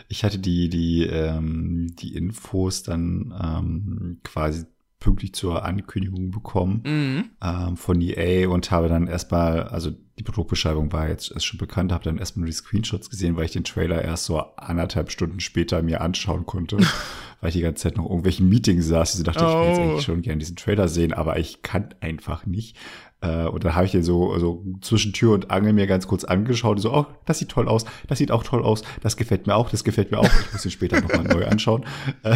ich 0.08 0.23
hatte 0.23 0.39
die, 0.39 0.69
die, 0.69 1.03
ähm, 1.03 1.95
die 1.97 2.15
Infos 2.15 2.84
dann 2.84 3.34
ähm, 3.41 4.19
quasi 4.23 4.65
pünktlich 4.99 5.34
zur 5.34 5.63
Ankündigung 5.63 6.32
bekommen 6.32 6.82
mhm. 6.86 7.25
ähm, 7.41 7.77
von 7.77 8.01
EA 8.01 8.49
und 8.49 8.69
habe 8.69 8.89
dann 8.89 9.08
erstmal, 9.08 9.63
also 9.63 9.91
die 10.17 10.23
Produktbeschreibung 10.23 10.91
war 10.91 11.08
jetzt 11.08 11.32
ist 11.32 11.45
schon 11.45 11.58
bekannt, 11.58 11.93
habe 11.93 12.03
dann 12.03 12.17
erstmal 12.17 12.41
nur 12.41 12.47
die 12.47 12.55
Screenshots 12.55 13.10
gesehen, 13.10 13.38
weil 13.38 13.45
ich 13.45 13.51
den 13.51 13.63
Trailer 13.63 14.01
erst 14.01 14.25
so 14.25 14.39
anderthalb 14.58 15.12
Stunden 15.12 15.39
später 15.39 15.82
mir 15.82 16.01
anschauen 16.01 16.45
konnte, 16.45 16.77
weil 17.39 17.49
ich 17.49 17.55
die 17.55 17.62
ganze 17.62 17.84
Zeit 17.84 17.95
noch 17.95 18.05
irgendwelchen 18.05 18.49
Meetings 18.49 18.88
saß. 18.88 19.15
Ich 19.15 19.23
dachte, 19.23 19.45
oh. 19.45 19.47
ich 19.47 19.55
will 19.55 19.67
jetzt 19.69 19.79
eigentlich 19.79 20.03
schon 20.03 20.21
gerne 20.21 20.39
diesen 20.39 20.58
Trailer 20.58 20.89
sehen, 20.89 21.13
aber 21.13 21.39
ich 21.39 21.62
kann 21.62 21.95
einfach 22.01 22.45
nicht. 22.45 22.75
Äh, 23.21 23.45
und 23.45 23.63
dann 23.63 23.75
habe 23.75 23.86
ich 23.86 23.91
den 23.91 24.03
so, 24.03 24.38
so 24.39 24.63
zwischen 24.82 25.13
Tür 25.13 25.34
und 25.34 25.51
Angel 25.51 25.73
mir 25.73 25.88
ganz 25.88 26.08
kurz 26.08 26.23
angeschaut. 26.23 26.77
Und 26.77 26.82
so, 26.82 26.93
oh, 26.93 27.05
das 27.25 27.39
sieht 27.39 27.49
toll 27.49 27.67
aus, 27.67 27.86
das 28.08 28.17
sieht 28.17 28.32
auch 28.32 28.43
toll 28.43 28.63
aus, 28.63 28.84
das 29.01 29.17
gefällt 29.17 29.47
mir 29.47 29.55
auch, 29.55 29.69
das 29.69 29.84
gefällt 29.84 30.12
mir 30.12 30.19
auch. 30.19 30.25
Ich 30.25 30.53
muss 30.53 30.65
ihn 30.65 30.71
später 30.71 31.01
nochmal 31.01 31.23
neu 31.23 31.45
anschauen. 31.47 31.86
Äh, 32.23 32.36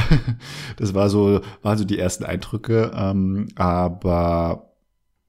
das 0.78 0.94
war 0.94 1.10
so, 1.10 1.42
waren 1.62 1.78
so 1.78 1.86
die 1.86 2.00
ersten 2.00 2.24
Eindrücke. 2.24 2.92
Ähm, 2.96 3.48
aber 3.56 4.74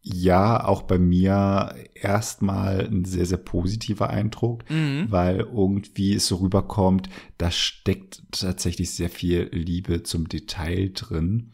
ja, 0.06 0.62
auch 0.62 0.82
bei 0.82 0.98
mir 0.98 1.74
erstmal 1.94 2.86
ein 2.86 3.06
sehr, 3.06 3.24
sehr 3.24 3.38
positiver 3.38 4.10
Eindruck, 4.10 4.68
mhm. 4.70 5.06
weil 5.08 5.40
irgendwie 5.40 6.14
es 6.14 6.26
so 6.26 6.36
rüberkommt, 6.36 7.08
da 7.38 7.50
steckt 7.50 8.22
tatsächlich 8.30 8.90
sehr 8.90 9.08
viel 9.08 9.48
Liebe 9.50 10.02
zum 10.02 10.28
Detail 10.28 10.90
drin. 10.92 11.52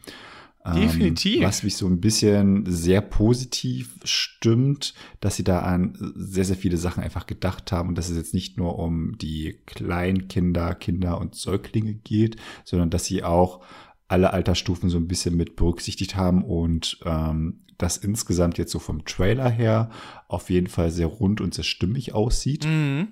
Definitiv. 0.65 1.37
Ähm, 1.37 1.43
was 1.43 1.63
mich 1.63 1.75
so 1.75 1.87
ein 1.87 1.99
bisschen 1.99 2.65
sehr 2.67 3.01
positiv 3.01 3.95
stimmt, 4.03 4.93
dass 5.19 5.35
sie 5.35 5.43
da 5.43 5.59
an 5.59 5.97
sehr, 6.15 6.45
sehr 6.45 6.55
viele 6.55 6.77
Sachen 6.77 7.03
einfach 7.03 7.25
gedacht 7.25 7.71
haben 7.71 7.89
und 7.89 7.97
dass 7.97 8.09
es 8.09 8.17
jetzt 8.17 8.33
nicht 8.33 8.57
nur 8.57 8.77
um 8.77 9.17
die 9.17 9.59
Kleinkinder, 9.65 10.75
Kinder 10.75 11.19
und 11.19 11.35
Säuglinge 11.35 11.95
geht, 11.95 12.35
sondern 12.63 12.91
dass 12.91 13.05
sie 13.05 13.23
auch 13.23 13.61
alle 14.07 14.33
Altersstufen 14.33 14.89
so 14.89 14.97
ein 14.97 15.07
bisschen 15.07 15.35
mit 15.35 15.55
berücksichtigt 15.55 16.15
haben 16.15 16.43
und 16.43 16.99
ähm, 17.05 17.61
das 17.77 17.97
insgesamt 17.97 18.59
jetzt 18.59 18.71
so 18.71 18.77
vom 18.77 19.05
Trailer 19.05 19.49
her 19.49 19.89
auf 20.27 20.51
jeden 20.51 20.67
Fall 20.67 20.91
sehr 20.91 21.07
rund 21.07 21.41
und 21.41 21.55
sehr 21.55 21.63
stimmig 21.63 22.13
aussieht. 22.13 22.65
Mhm 22.65 23.07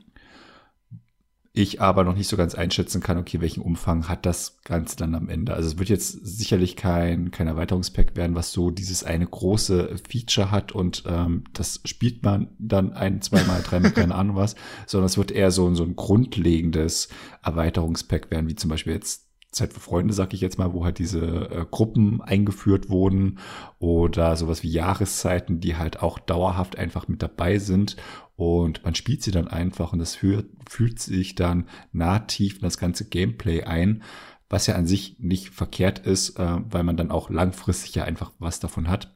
ich 1.51 1.81
aber 1.81 2.03
noch 2.03 2.15
nicht 2.15 2.27
so 2.27 2.37
ganz 2.37 2.53
einschätzen 2.53 3.01
kann, 3.01 3.17
okay, 3.17 3.41
welchen 3.41 3.61
Umfang 3.61 4.07
hat 4.07 4.25
das 4.25 4.59
Ganze 4.63 4.95
dann 4.97 5.15
am 5.15 5.29
Ende. 5.29 5.53
Also 5.53 5.67
es 5.69 5.79
wird 5.79 5.89
jetzt 5.89 6.11
sicherlich 6.25 6.75
kein, 6.75 7.31
kein 7.31 7.47
Erweiterungspack 7.47 8.15
werden, 8.15 8.35
was 8.35 8.51
so 8.51 8.69
dieses 8.69 9.03
eine 9.03 9.25
große 9.25 9.95
Feature 10.07 10.51
hat 10.51 10.71
und 10.71 11.03
ähm, 11.07 11.45
das 11.53 11.81
spielt 11.85 12.23
man 12.23 12.49
dann 12.59 12.93
ein, 12.93 13.21
zweimal, 13.21 13.63
dreimal, 13.63 13.91
keine 13.91 14.15
Ahnung 14.15 14.35
was, 14.35 14.55
sondern 14.85 15.07
es 15.07 15.17
wird 15.17 15.31
eher 15.31 15.51
so, 15.51 15.73
so 15.73 15.83
ein 15.83 15.95
grundlegendes 15.95 17.09
Erweiterungspack 17.43 18.29
werden, 18.29 18.47
wie 18.47 18.55
zum 18.55 18.69
Beispiel 18.69 18.93
jetzt 18.93 19.28
Zeit 19.51 19.73
für 19.73 19.79
Freunde, 19.79 20.13
sag 20.13 20.33
ich 20.33 20.41
jetzt 20.41 20.57
mal, 20.57 20.73
wo 20.73 20.85
halt 20.85 20.99
diese 20.99 21.49
äh, 21.49 21.65
Gruppen 21.69 22.21
eingeführt 22.21 22.89
wurden 22.89 23.39
oder 23.79 24.35
sowas 24.35 24.63
wie 24.63 24.69
Jahreszeiten, 24.69 25.59
die 25.59 25.75
halt 25.75 26.01
auch 26.01 26.19
dauerhaft 26.19 26.77
einfach 26.77 27.07
mit 27.07 27.21
dabei 27.23 27.57
sind. 27.57 27.97
Und 28.35 28.83
man 28.83 28.95
spielt 28.95 29.23
sie 29.23 29.31
dann 29.31 29.47
einfach 29.47 29.91
und 29.91 29.99
das 29.99 30.15
fühlt, 30.15 30.49
fühlt 30.67 30.99
sich 30.99 31.35
dann 31.35 31.67
nahttief 31.91 32.55
in 32.55 32.61
das 32.61 32.77
ganze 32.77 33.05
Gameplay 33.05 33.63
ein, 33.63 34.03
was 34.49 34.67
ja 34.67 34.75
an 34.75 34.87
sich 34.87 35.19
nicht 35.19 35.49
verkehrt 35.49 35.99
ist, 35.99 36.39
äh, 36.39 36.57
weil 36.69 36.83
man 36.83 36.97
dann 36.97 37.11
auch 37.11 37.29
langfristig 37.29 37.95
ja 37.95 38.03
einfach 38.03 38.31
was 38.39 38.59
davon 38.59 38.87
hat 38.87 39.15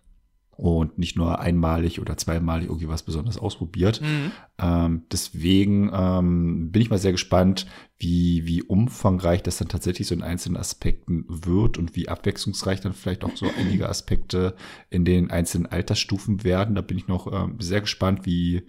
und 0.56 0.98
nicht 0.98 1.16
nur 1.16 1.40
einmalig 1.40 2.00
oder 2.00 2.18
zweimalig 2.18 2.68
irgendwie 2.68 2.88
was 2.88 3.04
besonders 3.04 3.38
ausprobiert. 3.38 4.02
Mhm. 4.02 4.32
Ähm, 4.60 5.04
deswegen 5.12 5.92
ähm, 5.94 6.72
bin 6.72 6.82
ich 6.82 6.90
mal 6.90 7.00
sehr 7.00 7.12
gespannt, 7.12 7.66
wie, 7.98 8.46
wie 8.46 8.62
umfangreich 8.62 9.42
das 9.42 9.58
dann 9.58 9.68
tatsächlich 9.68 10.08
so 10.08 10.16
in 10.16 10.22
einzelnen 10.22 10.58
Aspekten 10.58 11.26
wird 11.28 11.78
und 11.78 11.96
wie 11.96 12.10
abwechslungsreich 12.10 12.82
dann 12.82 12.94
vielleicht 12.94 13.24
auch 13.24 13.36
so 13.36 13.48
einige 13.58 13.90
Aspekte 13.90 14.56
in 14.90 15.06
den 15.06 15.32
einzelnen 15.32 15.66
Altersstufen 15.66 16.44
werden. 16.44 16.76
Da 16.76 16.82
bin 16.82 16.98
ich 16.98 17.08
noch 17.08 17.32
ähm, 17.32 17.60
sehr 17.60 17.82
gespannt, 17.82 18.26
wie, 18.26 18.64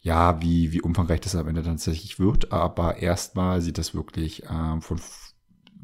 ja, 0.00 0.40
wie, 0.40 0.72
wie 0.72 0.80
umfangreich 0.80 1.20
das 1.20 1.34
am 1.34 1.48
Ende 1.48 1.64
tatsächlich 1.64 2.20
wird. 2.20 2.52
Aber 2.52 2.98
erstmal 2.98 3.60
sieht 3.60 3.78
das 3.78 3.94
wirklich 3.94 4.44
ähm, 4.48 4.80
von 4.80 5.00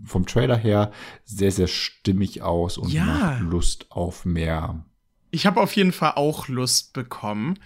vom 0.04 0.26
Trailer 0.26 0.56
her 0.56 0.90
sehr, 1.24 1.52
sehr 1.52 1.68
stimmig 1.68 2.42
aus 2.42 2.76
und 2.76 2.92
ja. 2.92 3.04
macht 3.04 3.40
Lust 3.40 3.86
auf 3.90 4.24
mehr. 4.24 4.84
Ich 5.34 5.46
habe 5.46 5.60
auf 5.60 5.74
jeden 5.74 5.92
Fall 5.92 6.12
auch 6.16 6.46
Lust 6.48 6.92
bekommen. 6.92 7.58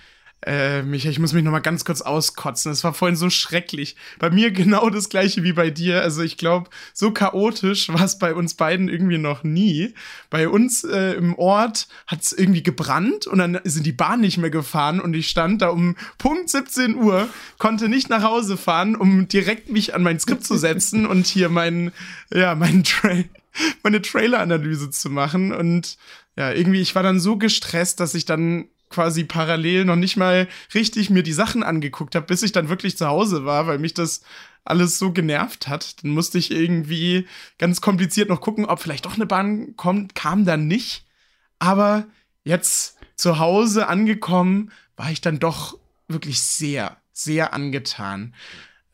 Äh, 0.47 0.83
Micha, 0.83 1.11
ich 1.11 1.19
muss 1.19 1.33
mich 1.33 1.43
noch 1.43 1.51
mal 1.51 1.59
ganz 1.59 1.85
kurz 1.85 2.01
auskotzen. 2.01 2.71
Es 2.71 2.85
war 2.85 2.95
vorhin 2.95 3.17
so 3.17 3.29
schrecklich. 3.29 3.97
Bei 4.21 4.31
mir 4.31 4.53
genau 4.53 4.89
das 4.89 5.09
gleiche 5.09 5.43
wie 5.43 5.53
bei 5.53 5.71
dir. 5.71 6.01
Also 6.01 6.23
ich 6.23 6.39
glaube, 6.39 6.71
so 6.95 7.11
chaotisch 7.11 7.89
war 7.89 8.05
es 8.05 8.21
bei 8.21 8.35
uns 8.35 8.55
beiden 8.55 8.89
irgendwie 8.89 9.19
noch 9.19 9.43
nie. 9.43 9.95
Bei 10.31 10.49
uns 10.49 10.85
äh, 10.85 11.15
im 11.15 11.35
Ort 11.35 11.89
hat 12.07 12.23
es 12.23 12.33
irgendwie 12.33 12.63
gebrannt 12.63 13.27
und 13.27 13.39
dann 13.39 13.59
sind 13.65 13.85
die 13.85 13.93
Bahn 13.93 14.21
nicht 14.21 14.39
mehr 14.39 14.51
gefahren 14.51 15.01
und 15.01 15.15
ich 15.15 15.29
stand 15.29 15.63
da 15.63 15.71
um 15.71 15.97
Punkt 16.19 16.49
17 16.49 16.95
Uhr, 16.95 17.29
konnte 17.59 17.89
nicht 17.89 18.09
nach 18.09 18.23
Hause 18.23 18.57
fahren, 18.57 18.95
um 18.95 19.27
direkt 19.27 19.71
mich 19.71 19.93
an 19.93 20.05
mein 20.05 20.21
Skript 20.21 20.45
zu 20.45 20.57
setzen 20.57 21.07
und 21.07 21.27
hier 21.27 21.49
meinen, 21.49 21.91
ja, 22.33 22.55
meinen 22.55 22.85
Tra 22.85 23.25
meine 23.83 24.03
Trailer-Analyse 24.03 24.91
zu 24.91 25.11
machen. 25.11 25.53
Und 25.53 25.97
ja, 26.37 26.53
irgendwie, 26.53 26.81
ich 26.81 26.95
war 26.95 27.03
dann 27.03 27.21
so 27.21 27.37
gestresst, 27.37 28.01
dass 28.01 28.15
ich 28.15 28.27
dann 28.27 28.69
quasi 28.91 29.25
parallel 29.25 29.85
noch 29.85 29.97
nicht 29.97 30.17
mal 30.17 30.49
richtig 30.75 31.11
mir 31.11 31.23
die 31.23 31.33
Sachen 31.33 31.63
angeguckt 31.63 32.15
habe, 32.15 32.27
bis 32.27 32.43
ich 32.43 32.53
dann 32.53 32.69
wirklich 32.69 32.97
zu 32.97 33.07
Hause 33.07 33.45
war, 33.45 33.67
weil 33.67 33.79
mich 33.79 33.95
das 33.95 34.23
alles 34.65 34.99
so 34.99 35.13
genervt 35.13 35.69
hat. 35.69 36.03
Dann 36.03 36.13
musste 36.13 36.39
ich 36.39 36.51
irgendwie 36.51 37.27
ganz 37.59 37.81
kompliziert 37.81 38.29
noch 38.29 38.41
gucken, 38.41 38.67
ob 38.67 38.81
vielleicht 38.81 39.07
doch 39.07 39.15
eine 39.15 39.27
Bahn 39.27 39.77
kommt, 39.77 40.15
kam 40.15 40.45
dann 40.45 40.67
nicht. 40.67 41.07
Aber 41.59 42.07
jetzt 42.45 42.99
zu 43.17 43.39
Hause 43.39 43.89
angekommen, 43.89 44.71
war 44.97 45.11
ich 45.11 45.21
dann 45.21 45.39
doch 45.39 45.79
wirklich 46.09 46.41
sehr, 46.41 46.97
sehr 47.13 47.55
angetan 47.55 48.35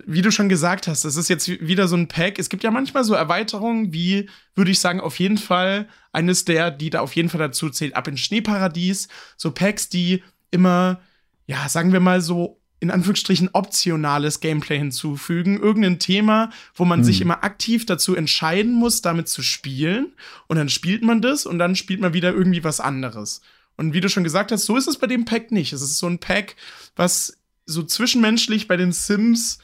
wie 0.06 0.22
du 0.22 0.30
schon 0.30 0.48
gesagt 0.48 0.86
hast, 0.86 1.04
das 1.04 1.16
ist 1.16 1.28
jetzt 1.28 1.48
wieder 1.48 1.88
so 1.88 1.96
ein 1.96 2.08
Pack. 2.08 2.38
Es 2.38 2.48
gibt 2.48 2.64
ja 2.64 2.70
manchmal 2.70 3.04
so 3.04 3.14
Erweiterungen, 3.14 3.92
wie 3.92 4.28
würde 4.54 4.70
ich 4.70 4.80
sagen, 4.80 5.00
auf 5.00 5.18
jeden 5.18 5.38
Fall 5.38 5.88
eines 6.12 6.44
der, 6.44 6.70
die 6.70 6.90
da 6.90 7.00
auf 7.00 7.14
jeden 7.14 7.28
Fall 7.28 7.40
dazu 7.40 7.70
zählt, 7.70 7.96
ab 7.96 8.08
ins 8.08 8.20
Schneeparadies. 8.20 9.08
So 9.36 9.50
Packs, 9.50 9.88
die 9.88 10.22
immer, 10.50 11.00
ja, 11.46 11.68
sagen 11.68 11.92
wir 11.92 12.00
mal 12.00 12.20
so 12.20 12.58
in 12.80 12.90
Anführungsstrichen 12.90 13.50
optionales 13.52 14.40
Gameplay 14.40 14.76
hinzufügen. 14.76 15.60
Irgendein 15.60 16.00
Thema, 16.00 16.50
wo 16.74 16.84
man 16.84 17.00
hm. 17.00 17.04
sich 17.04 17.20
immer 17.20 17.44
aktiv 17.44 17.86
dazu 17.86 18.16
entscheiden 18.16 18.72
muss, 18.72 19.02
damit 19.02 19.28
zu 19.28 19.42
spielen. 19.42 20.14
Und 20.48 20.56
dann 20.56 20.68
spielt 20.68 21.02
man 21.04 21.22
das 21.22 21.46
und 21.46 21.58
dann 21.58 21.76
spielt 21.76 22.00
man 22.00 22.12
wieder 22.12 22.32
irgendwie 22.32 22.64
was 22.64 22.80
anderes. 22.80 23.40
Und 23.76 23.94
wie 23.94 24.00
du 24.00 24.08
schon 24.08 24.24
gesagt 24.24 24.50
hast, 24.50 24.64
so 24.64 24.76
ist 24.76 24.88
es 24.88 24.98
bei 24.98 25.06
dem 25.06 25.24
Pack 25.24 25.52
nicht. 25.52 25.72
Es 25.72 25.80
ist 25.80 25.98
so 25.98 26.08
ein 26.08 26.18
Pack, 26.18 26.56
was 26.96 27.38
so 27.66 27.82
zwischenmenschlich 27.82 28.68
bei 28.68 28.76
den 28.76 28.92
Sims 28.92 29.58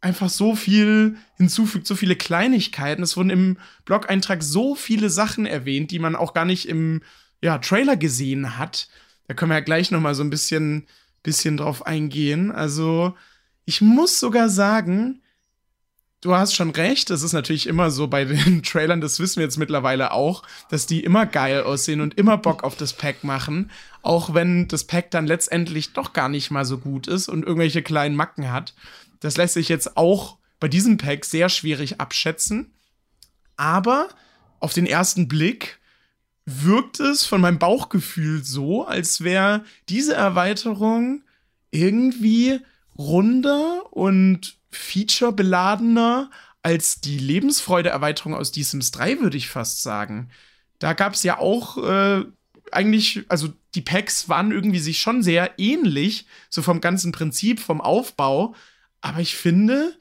einfach 0.00 0.28
so 0.28 0.54
viel 0.54 1.16
hinzufügt, 1.36 1.86
so 1.86 1.96
viele 1.96 2.16
Kleinigkeiten. 2.16 3.02
Es 3.02 3.16
wurden 3.16 3.30
im 3.30 3.58
Blog-Eintrag 3.84 4.42
so 4.42 4.74
viele 4.74 5.10
Sachen 5.10 5.46
erwähnt, 5.46 5.90
die 5.90 5.98
man 5.98 6.16
auch 6.16 6.34
gar 6.34 6.44
nicht 6.44 6.68
im 6.68 7.02
ja, 7.40 7.58
Trailer 7.58 7.96
gesehen 7.96 8.58
hat. 8.58 8.88
Da 9.26 9.34
können 9.34 9.50
wir 9.50 9.56
ja 9.56 9.64
gleich 9.64 9.90
noch 9.90 10.00
mal 10.00 10.14
so 10.14 10.22
ein 10.22 10.30
bisschen, 10.30 10.86
bisschen 11.22 11.56
drauf 11.56 11.86
eingehen. 11.86 12.52
Also, 12.52 13.14
ich 13.64 13.80
muss 13.80 14.20
sogar 14.20 14.48
sagen, 14.48 15.22
du 16.20 16.34
hast 16.34 16.54
schon 16.54 16.70
recht. 16.70 17.10
Es 17.10 17.22
ist 17.22 17.32
natürlich 17.32 17.66
immer 17.66 17.90
so 17.90 18.06
bei 18.08 18.24
den 18.24 18.62
Trailern, 18.64 19.00
das 19.00 19.20
wissen 19.20 19.36
wir 19.36 19.44
jetzt 19.44 19.58
mittlerweile 19.58 20.12
auch, 20.12 20.42
dass 20.70 20.86
die 20.86 21.02
immer 21.02 21.26
geil 21.26 21.62
aussehen 21.62 22.00
und 22.00 22.18
immer 22.18 22.36
Bock 22.36 22.64
auf 22.64 22.76
das 22.76 22.92
Pack 22.92 23.24
machen. 23.24 23.70
Auch 24.02 24.34
wenn 24.34 24.68
das 24.68 24.84
Pack 24.84 25.10
dann 25.10 25.26
letztendlich 25.26 25.92
doch 25.92 26.12
gar 26.12 26.28
nicht 26.28 26.50
mal 26.50 26.64
so 26.64 26.78
gut 26.78 27.06
ist 27.06 27.28
und 27.28 27.44
irgendwelche 27.44 27.82
kleinen 27.82 28.16
Macken 28.16 28.52
hat. 28.52 28.74
Das 29.20 29.36
lässt 29.36 29.54
sich 29.54 29.68
jetzt 29.68 29.96
auch 29.96 30.38
bei 30.60 30.68
diesem 30.68 30.96
Pack 30.96 31.24
sehr 31.24 31.48
schwierig 31.48 32.00
abschätzen. 32.00 32.72
Aber 33.56 34.08
auf 34.60 34.72
den 34.72 34.86
ersten 34.86 35.28
Blick 35.28 35.78
wirkt 36.44 37.00
es 37.00 37.26
von 37.26 37.40
meinem 37.40 37.58
Bauchgefühl 37.58 38.44
so, 38.44 38.86
als 38.86 39.22
wäre 39.22 39.64
diese 39.88 40.14
Erweiterung 40.14 41.22
irgendwie 41.70 42.60
runder 42.96 43.92
und 43.92 44.56
featurebeladener 44.70 46.30
als 46.62 47.00
die 47.00 47.18
Lebensfreude-Erweiterung 47.18 48.34
aus 48.34 48.52
Die 48.52 48.62
Sims 48.62 48.90
3, 48.92 49.20
würde 49.20 49.36
ich 49.36 49.48
fast 49.48 49.82
sagen. 49.82 50.30
Da 50.78 50.92
gab 50.92 51.14
es 51.14 51.22
ja 51.22 51.38
auch 51.38 51.78
äh, 51.78 52.24
eigentlich, 52.72 53.24
also 53.28 53.52
die 53.74 53.82
Packs 53.82 54.28
waren 54.28 54.52
irgendwie 54.52 54.78
sich 54.78 55.00
schon 55.00 55.22
sehr 55.22 55.58
ähnlich, 55.58 56.26
so 56.50 56.62
vom 56.62 56.80
ganzen 56.80 57.12
Prinzip, 57.12 57.60
vom 57.60 57.80
Aufbau. 57.80 58.54
Aber 59.06 59.20
ich 59.20 59.36
finde, 59.36 59.96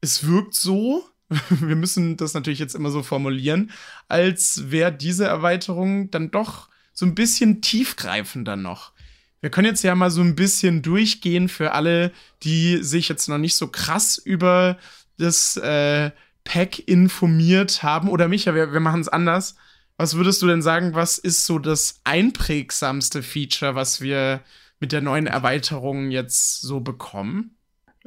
es 0.00 0.26
wirkt 0.26 0.52
so, 0.52 1.08
wir 1.48 1.76
müssen 1.76 2.16
das 2.16 2.34
natürlich 2.34 2.58
jetzt 2.58 2.74
immer 2.74 2.90
so 2.90 3.04
formulieren, 3.04 3.70
als 4.08 4.72
wäre 4.72 4.92
diese 4.92 5.26
Erweiterung 5.26 6.10
dann 6.10 6.32
doch 6.32 6.68
so 6.92 7.06
ein 7.06 7.14
bisschen 7.14 7.62
tiefgreifender 7.62 8.56
noch. 8.56 8.90
Wir 9.40 9.50
können 9.50 9.68
jetzt 9.68 9.84
ja 9.84 9.94
mal 9.94 10.10
so 10.10 10.22
ein 10.22 10.34
bisschen 10.34 10.82
durchgehen 10.82 11.48
für 11.48 11.70
alle, 11.70 12.10
die 12.42 12.82
sich 12.82 13.08
jetzt 13.08 13.28
noch 13.28 13.38
nicht 13.38 13.54
so 13.54 13.68
krass 13.68 14.18
über 14.18 14.76
das 15.18 15.56
äh, 15.56 16.10
Pack 16.42 16.80
informiert 16.88 17.84
haben. 17.84 18.08
Oder 18.08 18.26
Micha, 18.26 18.56
wir, 18.56 18.72
wir 18.72 18.80
machen 18.80 19.02
es 19.02 19.08
anders. 19.08 19.54
Was 19.96 20.16
würdest 20.16 20.42
du 20.42 20.48
denn 20.48 20.62
sagen, 20.62 20.94
was 20.94 21.18
ist 21.18 21.46
so 21.46 21.60
das 21.60 22.00
einprägsamste 22.02 23.22
Feature, 23.22 23.76
was 23.76 24.00
wir 24.00 24.42
mit 24.80 24.90
der 24.90 25.00
neuen 25.00 25.28
Erweiterung 25.28 26.10
jetzt 26.10 26.62
so 26.62 26.80
bekommen? 26.80 27.54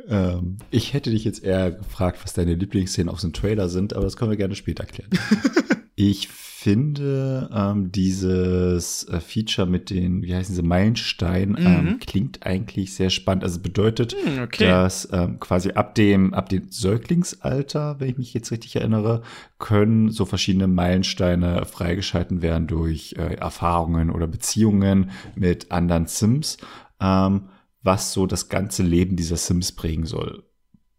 Ähm, 0.07 0.57
ich 0.69 0.93
hätte 0.93 1.11
dich 1.11 1.23
jetzt 1.23 1.43
eher 1.43 1.71
gefragt, 1.71 2.19
was 2.23 2.33
deine 2.33 2.55
Lieblingsszenen 2.55 3.09
aus 3.09 3.21
dem 3.21 3.33
Trailer 3.33 3.69
sind, 3.69 3.93
aber 3.93 4.05
das 4.05 4.17
können 4.17 4.31
wir 4.31 4.37
gerne 4.37 4.55
später 4.55 4.85
klären. 4.85 5.11
ich 5.95 6.27
finde 6.61 7.49
ähm, 7.51 7.91
dieses 7.91 9.07
äh, 9.07 9.19
Feature 9.19 9.65
mit 9.65 9.89
den, 9.89 10.21
wie 10.21 10.35
heißen 10.35 10.53
sie, 10.53 10.61
Meilensteinen, 10.61 11.57
ähm, 11.57 11.85
mhm. 11.85 11.99
klingt 11.99 12.45
eigentlich 12.45 12.93
sehr 12.93 13.09
spannend. 13.09 13.43
Also 13.43 13.59
bedeutet, 13.59 14.15
mhm, 14.23 14.43
okay. 14.43 14.67
dass 14.67 15.09
ähm, 15.11 15.39
quasi 15.39 15.71
ab 15.71 15.95
dem, 15.95 16.35
ab 16.35 16.49
dem 16.49 16.69
Säuglingsalter, 16.69 17.99
wenn 17.99 18.09
ich 18.09 18.17
mich 18.19 18.33
jetzt 18.35 18.51
richtig 18.51 18.75
erinnere, 18.75 19.23
können 19.57 20.11
so 20.11 20.25
verschiedene 20.25 20.67
Meilensteine 20.67 21.65
freigeschalten 21.65 22.43
werden 22.43 22.67
durch 22.67 23.15
äh, 23.17 23.33
Erfahrungen 23.37 24.11
oder 24.11 24.27
Beziehungen 24.27 25.09
mit 25.35 25.71
anderen 25.71 26.05
Sims. 26.05 26.57
Ähm, 26.99 27.45
was 27.83 28.13
so 28.13 28.25
das 28.27 28.49
ganze 28.49 28.83
Leben 28.83 29.15
dieser 29.15 29.37
Sims 29.37 29.71
prägen 29.71 30.05
soll. 30.05 30.43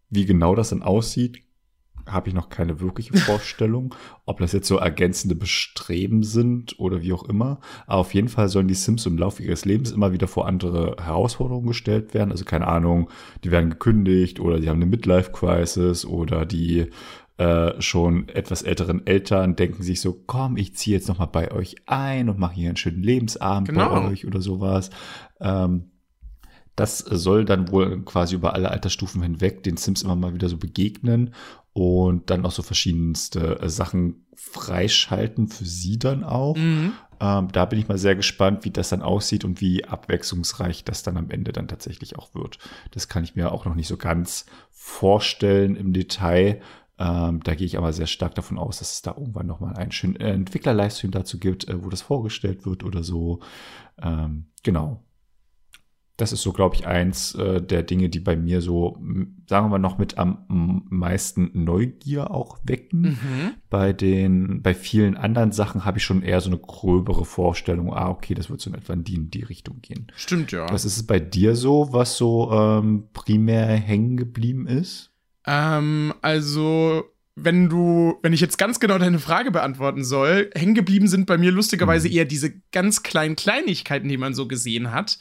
Wie 0.09 0.25
genau 0.25 0.55
das 0.55 0.69
dann 0.69 0.83
aussieht, 0.83 1.43
habe 2.05 2.27
ich 2.27 2.35
noch 2.35 2.49
keine 2.49 2.79
wirkliche 2.79 3.15
Vorstellung, 3.17 3.95
ob 4.25 4.39
das 4.39 4.51
jetzt 4.51 4.67
so 4.67 4.77
ergänzende 4.77 5.35
Bestreben 5.35 6.23
sind 6.23 6.79
oder 6.79 7.01
wie 7.01 7.13
auch 7.13 7.23
immer. 7.23 7.59
Aber 7.87 8.01
auf 8.01 8.13
jeden 8.13 8.27
Fall 8.27 8.49
sollen 8.49 8.67
die 8.67 8.73
Sims 8.73 9.05
im 9.05 9.17
Laufe 9.17 9.43
ihres 9.43 9.65
Lebens 9.65 9.91
immer 9.91 10.11
wieder 10.11 10.27
vor 10.27 10.47
andere 10.47 10.97
Herausforderungen 11.01 11.67
gestellt 11.67 12.13
werden. 12.13 12.31
Also 12.31 12.45
keine 12.45 12.67
Ahnung, 12.67 13.09
die 13.43 13.51
werden 13.51 13.69
gekündigt 13.69 14.39
oder 14.39 14.59
die 14.59 14.69
haben 14.69 14.77
eine 14.77 14.85
Midlife-Crisis 14.85 16.05
oder 16.05 16.45
die 16.45 16.89
äh, 17.37 17.81
schon 17.81 18.29
etwas 18.29 18.61
älteren 18.61 19.07
Eltern 19.07 19.55
denken 19.55 19.81
sich 19.81 20.01
so, 20.01 20.13
komm, 20.27 20.55
ich 20.55 20.75
ziehe 20.75 20.95
jetzt 20.95 21.07
noch 21.07 21.17
mal 21.17 21.25
bei 21.25 21.51
euch 21.51 21.75
ein 21.87 22.29
und 22.29 22.37
mache 22.37 22.53
hier 22.53 22.67
einen 22.67 22.77
schönen 22.77 23.01
Lebensabend 23.01 23.69
genau. 23.69 23.89
bei 23.89 24.07
euch 24.07 24.27
oder 24.27 24.39
sowas. 24.39 24.91
Ähm, 25.39 25.92
das 26.75 26.97
soll 26.97 27.45
dann 27.45 27.71
wohl 27.71 28.01
quasi 28.03 28.35
über 28.35 28.53
alle 28.53 28.71
Altersstufen 28.71 29.21
hinweg 29.21 29.63
den 29.63 29.77
Sims 29.77 30.01
immer 30.01 30.15
mal 30.15 30.33
wieder 30.33 30.49
so 30.49 30.57
begegnen 30.57 31.33
und 31.73 32.29
dann 32.29 32.45
auch 32.45 32.51
so 32.51 32.63
verschiedenste 32.63 33.59
äh, 33.59 33.69
Sachen 33.69 34.25
freischalten 34.35 35.47
für 35.47 35.65
sie 35.65 35.99
dann 35.99 36.23
auch. 36.23 36.55
Mhm. 36.55 36.93
Ähm, 37.19 37.47
da 37.51 37.65
bin 37.65 37.79
ich 37.79 37.87
mal 37.87 37.97
sehr 37.97 38.15
gespannt, 38.15 38.65
wie 38.65 38.71
das 38.71 38.89
dann 38.89 39.01
aussieht 39.01 39.45
und 39.45 39.61
wie 39.61 39.85
abwechslungsreich 39.85 40.83
das 40.83 41.03
dann 41.03 41.17
am 41.17 41.29
Ende 41.29 41.51
dann 41.51 41.67
tatsächlich 41.67 42.17
auch 42.17 42.33
wird. 42.33 42.57
Das 42.91 43.07
kann 43.07 43.23
ich 43.23 43.35
mir 43.35 43.51
auch 43.51 43.65
noch 43.65 43.75
nicht 43.75 43.87
so 43.87 43.97
ganz 43.97 44.45
vorstellen 44.71 45.75
im 45.75 45.93
Detail. 45.93 46.59
Ähm, 46.99 47.41
da 47.43 47.55
gehe 47.55 47.65
ich 47.65 47.77
aber 47.77 47.93
sehr 47.93 48.07
stark 48.07 48.35
davon 48.35 48.57
aus, 48.57 48.79
dass 48.79 48.93
es 48.93 49.01
da 49.01 49.15
irgendwann 49.17 49.47
nochmal 49.47 49.75
einen 49.75 49.91
schönen 49.91 50.15
äh, 50.15 50.31
Entwickler-Livestream 50.31 51.11
dazu 51.11 51.39
gibt, 51.39 51.67
äh, 51.67 51.83
wo 51.83 51.89
das 51.89 52.01
vorgestellt 52.01 52.65
wird 52.65 52.83
oder 52.83 53.03
so. 53.03 53.39
Ähm, 54.01 54.45
genau 54.63 55.03
das 56.17 56.31
ist 56.31 56.43
so, 56.43 56.53
glaube 56.53 56.75
ich, 56.75 56.85
eins 56.85 57.33
äh, 57.33 57.59
der 57.59 57.81
Dinge, 57.81 58.07
die 58.09 58.19
bei 58.19 58.35
mir 58.35 58.61
so, 58.61 58.99
sagen 59.49 59.65
wir 59.65 59.69
mal, 59.69 59.79
noch 59.79 59.97
mit 59.97 60.19
am 60.19 60.85
meisten 60.89 61.49
Neugier 61.53 62.29
auch 62.29 62.59
wecken. 62.63 63.01
Mhm. 63.01 63.53
Bei 63.69 63.93
den, 63.93 64.61
bei 64.61 64.75
vielen 64.75 65.17
anderen 65.17 65.51
Sachen 65.51 65.85
habe 65.85 65.97
ich 65.97 66.03
schon 66.03 66.21
eher 66.21 66.39
so 66.39 66.49
eine 66.49 66.59
gröbere 66.59 67.25
Vorstellung, 67.25 67.91
ah, 67.93 68.09
okay, 68.09 68.35
das 68.35 68.51
wird 68.51 68.61
so 68.61 68.69
in 68.69 68.75
etwa 68.75 68.93
in 68.93 69.03
die, 69.03 69.15
in 69.15 69.31
die 69.31 69.43
Richtung 69.43 69.81
gehen. 69.81 70.07
Stimmt, 70.15 70.51
ja. 70.51 70.71
Was 70.71 70.85
ist 70.85 70.97
es 70.97 71.07
bei 71.07 71.19
dir 71.19 71.55
so, 71.55 71.91
was 71.91 72.15
so 72.15 72.51
ähm, 72.51 73.09
primär 73.13 73.65
hängen 73.65 74.15
geblieben 74.15 74.67
ist? 74.67 75.11
Ähm, 75.47 76.13
also 76.21 77.05
wenn 77.35 77.67
du, 77.67 78.19
wenn 78.21 78.33
ich 78.33 78.41
jetzt 78.41 78.57
ganz 78.57 78.79
genau 78.79 78.97
deine 78.99 79.17
Frage 79.17 79.49
beantworten 79.49 80.03
soll, 80.03 80.51
hängen 80.53 80.75
geblieben 80.75 81.07
sind 81.07 81.25
bei 81.25 81.37
mir 81.37 81.51
lustigerweise 81.51 82.07
mhm. 82.07 82.13
eher 82.13 82.25
diese 82.25 82.53
ganz 82.71 83.01
kleinen 83.01 83.35
Kleinigkeiten, 83.35 84.07
die 84.07 84.17
man 84.17 84.35
so 84.35 84.47
gesehen 84.47 84.91
hat. 84.91 85.17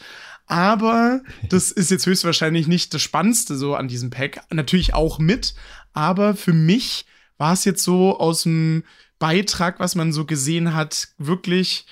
Aber 0.53 1.23
das 1.49 1.71
ist 1.71 1.91
jetzt 1.91 2.05
höchstwahrscheinlich 2.05 2.69
nicht 2.69 2.93
das 2.93 3.01
Spannendste 3.01 3.57
so 3.57 3.75
an 3.75 3.89
diesem 3.89 4.11
Pack. 4.11 4.43
Natürlich 4.51 4.93
auch 4.93 5.19
mit, 5.19 5.55
aber 5.95 6.37
für 6.37 6.53
mich 6.53 7.07
war 7.39 7.55
es 7.55 7.65
jetzt 7.65 7.83
so 7.83 8.21
aus 8.21 8.43
dem 8.43 8.85
Beitrag, 9.19 9.81
was 9.81 9.95
man 9.95 10.13
so 10.13 10.27
gesehen 10.27 10.75
hat, 10.75 11.09
wirklich 11.17 11.87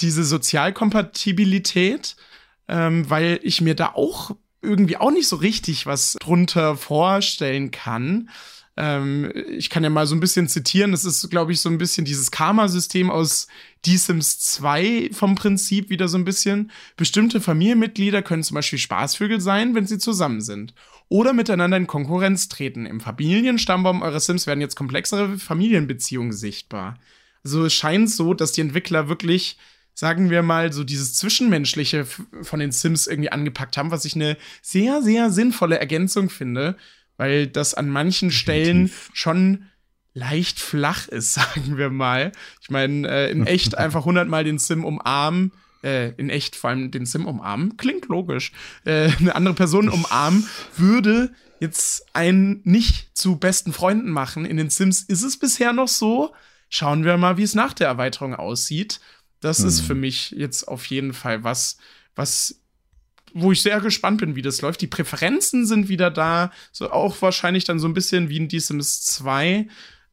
diese 0.00 0.22
Sozialkompatibilität, 0.22 2.16
ähm, 2.68 3.08
weil 3.08 3.40
ich 3.42 3.62
mir 3.62 3.74
da 3.74 3.92
auch 3.94 4.36
irgendwie 4.60 4.98
auch 4.98 5.10
nicht 5.10 5.26
so 5.28 5.36
richtig 5.36 5.86
was 5.86 6.18
drunter 6.20 6.76
vorstellen 6.76 7.70
kann. 7.70 8.28
Ähm, 8.76 9.30
ich 9.50 9.70
kann 9.70 9.84
ja 9.84 9.90
mal 9.90 10.06
so 10.06 10.14
ein 10.14 10.20
bisschen 10.20 10.48
zitieren. 10.48 10.92
Das 10.92 11.04
ist, 11.04 11.28
glaube 11.30 11.52
ich, 11.52 11.60
so 11.60 11.68
ein 11.68 11.78
bisschen 11.78 12.04
dieses 12.04 12.30
Karma-System 12.30 13.10
aus 13.10 13.46
Die 13.84 13.96
Sims 13.96 14.40
2 14.40 15.10
vom 15.12 15.34
Prinzip 15.36 15.90
wieder 15.90 16.08
so 16.08 16.18
ein 16.18 16.24
bisschen. 16.24 16.70
Bestimmte 16.96 17.40
Familienmitglieder 17.40 18.22
können 18.22 18.42
zum 18.42 18.56
Beispiel 18.56 18.78
Spaßvögel 18.78 19.40
sein, 19.40 19.74
wenn 19.74 19.86
sie 19.86 19.98
zusammen 19.98 20.40
sind. 20.40 20.74
Oder 21.08 21.32
miteinander 21.32 21.76
in 21.76 21.86
Konkurrenz 21.86 22.48
treten. 22.48 22.86
Im 22.86 23.00
Familienstammbaum 23.00 24.02
eures 24.02 24.26
Sims 24.26 24.46
werden 24.46 24.60
jetzt 24.60 24.76
komplexere 24.76 25.38
Familienbeziehungen 25.38 26.32
sichtbar. 26.32 26.98
Also 27.44 27.66
es 27.66 27.74
scheint 27.74 28.10
so, 28.10 28.34
dass 28.34 28.52
die 28.52 28.62
Entwickler 28.62 29.08
wirklich 29.08 29.58
sagen 29.96 30.28
wir 30.28 30.42
mal, 30.42 30.72
so 30.72 30.82
dieses 30.82 31.14
Zwischenmenschliche 31.14 32.04
von 32.42 32.58
den 32.58 32.72
Sims 32.72 33.06
irgendwie 33.06 33.30
angepackt 33.30 33.76
haben, 33.76 33.92
was 33.92 34.04
ich 34.04 34.16
eine 34.16 34.36
sehr, 34.60 35.02
sehr 35.02 35.30
sinnvolle 35.30 35.78
Ergänzung 35.78 36.30
finde 36.30 36.76
weil 37.16 37.46
das 37.46 37.74
an 37.74 37.88
manchen 37.88 38.30
Stellen 38.30 38.90
schon 39.12 39.66
leicht 40.14 40.60
flach 40.60 41.08
ist, 41.08 41.34
sagen 41.34 41.76
wir 41.76 41.90
mal. 41.90 42.32
Ich 42.60 42.70
meine, 42.70 43.08
äh, 43.08 43.30
in 43.30 43.46
echt 43.46 43.76
einfach 43.78 44.04
hundertmal 44.04 44.44
den 44.44 44.58
Sim 44.58 44.84
umarmen, 44.84 45.52
äh, 45.82 46.12
in 46.12 46.30
echt 46.30 46.56
vor 46.56 46.70
allem 46.70 46.90
den 46.90 47.06
Sim 47.06 47.26
umarmen, 47.26 47.76
klingt 47.76 48.06
logisch. 48.06 48.52
Äh, 48.84 49.10
eine 49.18 49.34
andere 49.34 49.54
Person 49.54 49.88
umarmen 49.88 50.48
würde 50.76 51.32
jetzt 51.60 52.06
einen 52.14 52.60
nicht 52.64 53.16
zu 53.16 53.36
besten 53.36 53.72
Freunden 53.72 54.10
machen. 54.10 54.44
In 54.44 54.56
den 54.56 54.70
Sims 54.70 55.02
ist 55.02 55.22
es 55.22 55.38
bisher 55.38 55.72
noch 55.72 55.88
so. 55.88 56.34
Schauen 56.68 57.04
wir 57.04 57.16
mal, 57.16 57.36
wie 57.36 57.42
es 57.42 57.54
nach 57.54 57.72
der 57.72 57.86
Erweiterung 57.88 58.34
aussieht. 58.34 59.00
Das 59.40 59.58
hm. 59.58 59.68
ist 59.68 59.80
für 59.80 59.94
mich 59.94 60.30
jetzt 60.30 60.66
auf 60.66 60.86
jeden 60.86 61.12
Fall 61.12 61.44
was, 61.44 61.78
was 62.14 62.60
wo 63.34 63.52
ich 63.52 63.62
sehr 63.62 63.80
gespannt 63.80 64.20
bin, 64.20 64.36
wie 64.36 64.42
das 64.42 64.62
läuft. 64.62 64.80
Die 64.80 64.86
Präferenzen 64.86 65.66
sind 65.66 65.88
wieder 65.88 66.10
da, 66.10 66.50
so 66.72 66.90
auch 66.90 67.20
wahrscheinlich 67.20 67.64
dann 67.64 67.80
so 67.80 67.88
ein 67.88 67.94
bisschen 67.94 68.28
wie 68.28 68.38
in 68.38 68.48
Die 68.48 68.60
Sims 68.60 69.02
2. 69.02 69.66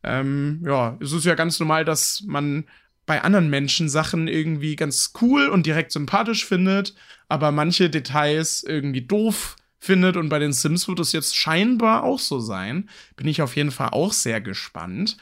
Ähm, 0.04 0.62
ja, 0.66 0.98
es 1.00 1.12
ist 1.14 1.26
ja 1.26 1.36
ganz 1.36 1.60
normal, 1.60 1.86
dass 1.86 2.24
man 2.26 2.66
bei 3.06 3.22
anderen 3.22 3.50
Menschen 3.50 3.90
Sachen 3.90 4.28
irgendwie 4.28 4.76
ganz 4.76 5.14
cool 5.22 5.48
und 5.48 5.66
direkt 5.66 5.92
sympathisch 5.92 6.46
findet, 6.46 6.96
aber 7.30 7.52
manche 7.52 7.90
Details 7.90 8.64
irgendwie 8.64 9.02
doof 9.02 9.56
findet 9.80 10.18
und 10.18 10.30
bei 10.30 10.40
den 10.40 10.54
Sims 10.54 10.88
wird 10.88 11.00
es 11.00 11.12
jetzt 11.12 11.36
scheinbar 11.36 12.04
auch 12.04 12.20
so 12.20 12.40
sein. 12.40 12.90
Bin 13.16 13.28
ich 13.28 13.42
auf 13.42 13.56
jeden 13.56 13.72
Fall 13.72 13.90
auch 13.90 14.14
sehr 14.14 14.42
gespannt. 14.42 15.18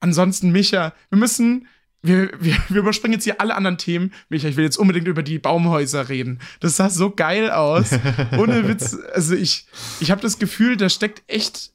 Ansonsten, 0.00 0.52
Micha, 0.52 0.94
wir 1.10 1.18
müssen 1.18 1.66
wir, 2.02 2.30
wir, 2.40 2.56
wir 2.68 2.78
überspringen 2.78 3.14
jetzt 3.14 3.24
hier 3.24 3.40
alle 3.40 3.54
anderen 3.54 3.78
Themen. 3.78 4.12
Micha, 4.28 4.48
ich 4.48 4.56
will 4.56 4.64
jetzt 4.64 4.78
unbedingt 4.78 5.06
über 5.06 5.22
die 5.22 5.38
Baumhäuser 5.38 6.08
reden. 6.08 6.38
Das 6.60 6.76
sah 6.76 6.88
so 6.88 7.10
geil 7.10 7.50
aus. 7.50 7.90
Ohne 8.38 8.66
Witz. 8.68 8.96
Also 9.12 9.34
ich, 9.34 9.66
ich 10.00 10.10
habe 10.10 10.22
das 10.22 10.38
Gefühl, 10.38 10.76
da 10.76 10.88
steckt 10.88 11.22
echt 11.26 11.72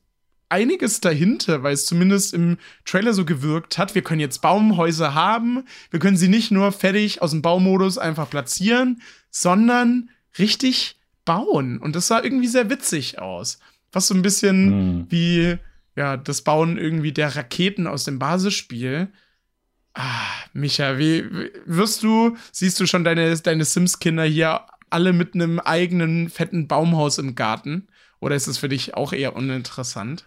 einiges 0.49 1.01
dahinter, 1.01 1.63
weil 1.63 1.73
es 1.73 1.85
zumindest 1.85 2.33
im 2.33 2.57
Trailer 2.85 3.13
so 3.13 3.25
gewirkt 3.25 3.77
hat. 3.77 3.93
Wir 3.93 4.01
können 4.01 4.19
jetzt 4.19 4.41
Baumhäuser 4.41 5.13
haben. 5.13 5.63
Wir 5.91 5.99
können 5.99 6.17
sie 6.17 6.27
nicht 6.27 6.51
nur 6.51 6.71
fertig 6.71 7.21
aus 7.21 7.31
dem 7.31 7.41
Baumodus 7.41 7.97
einfach 7.97 8.29
platzieren, 8.29 9.01
sondern 9.29 10.09
richtig 10.39 10.97
bauen. 11.23 11.77
Und 11.79 11.95
das 11.95 12.07
sah 12.07 12.23
irgendwie 12.23 12.47
sehr 12.47 12.69
witzig 12.69 13.19
aus. 13.19 13.59
Fast 13.91 14.07
so 14.07 14.15
ein 14.15 14.21
bisschen 14.21 14.71
hm. 14.71 15.05
wie 15.09 15.57
ja, 15.95 16.17
das 16.17 16.41
Bauen 16.41 16.77
irgendwie 16.77 17.11
der 17.11 17.35
Raketen 17.35 17.87
aus 17.87 18.03
dem 18.03 18.19
Basisspiel. 18.19 19.09
Ah, 19.95 20.27
Micha, 20.51 20.97
wie, 20.97 21.23
wirst 21.65 22.03
du, 22.03 22.35
siehst 22.51 22.79
du 22.79 22.85
schon 22.85 23.05
deine, 23.05 23.35
deine 23.37 23.63
Sims-Kinder 23.63 24.25
hier 24.25 24.61
alle 24.89 25.13
mit 25.13 25.35
einem 25.35 25.59
eigenen 25.59 26.29
fetten 26.29 26.67
Baumhaus 26.67 27.17
im 27.17 27.33
Garten? 27.33 27.87
Oder 28.19 28.35
ist 28.35 28.47
es 28.47 28.57
für 28.57 28.69
dich 28.69 28.93
auch 28.93 29.13
eher 29.13 29.35
uninteressant? 29.35 30.25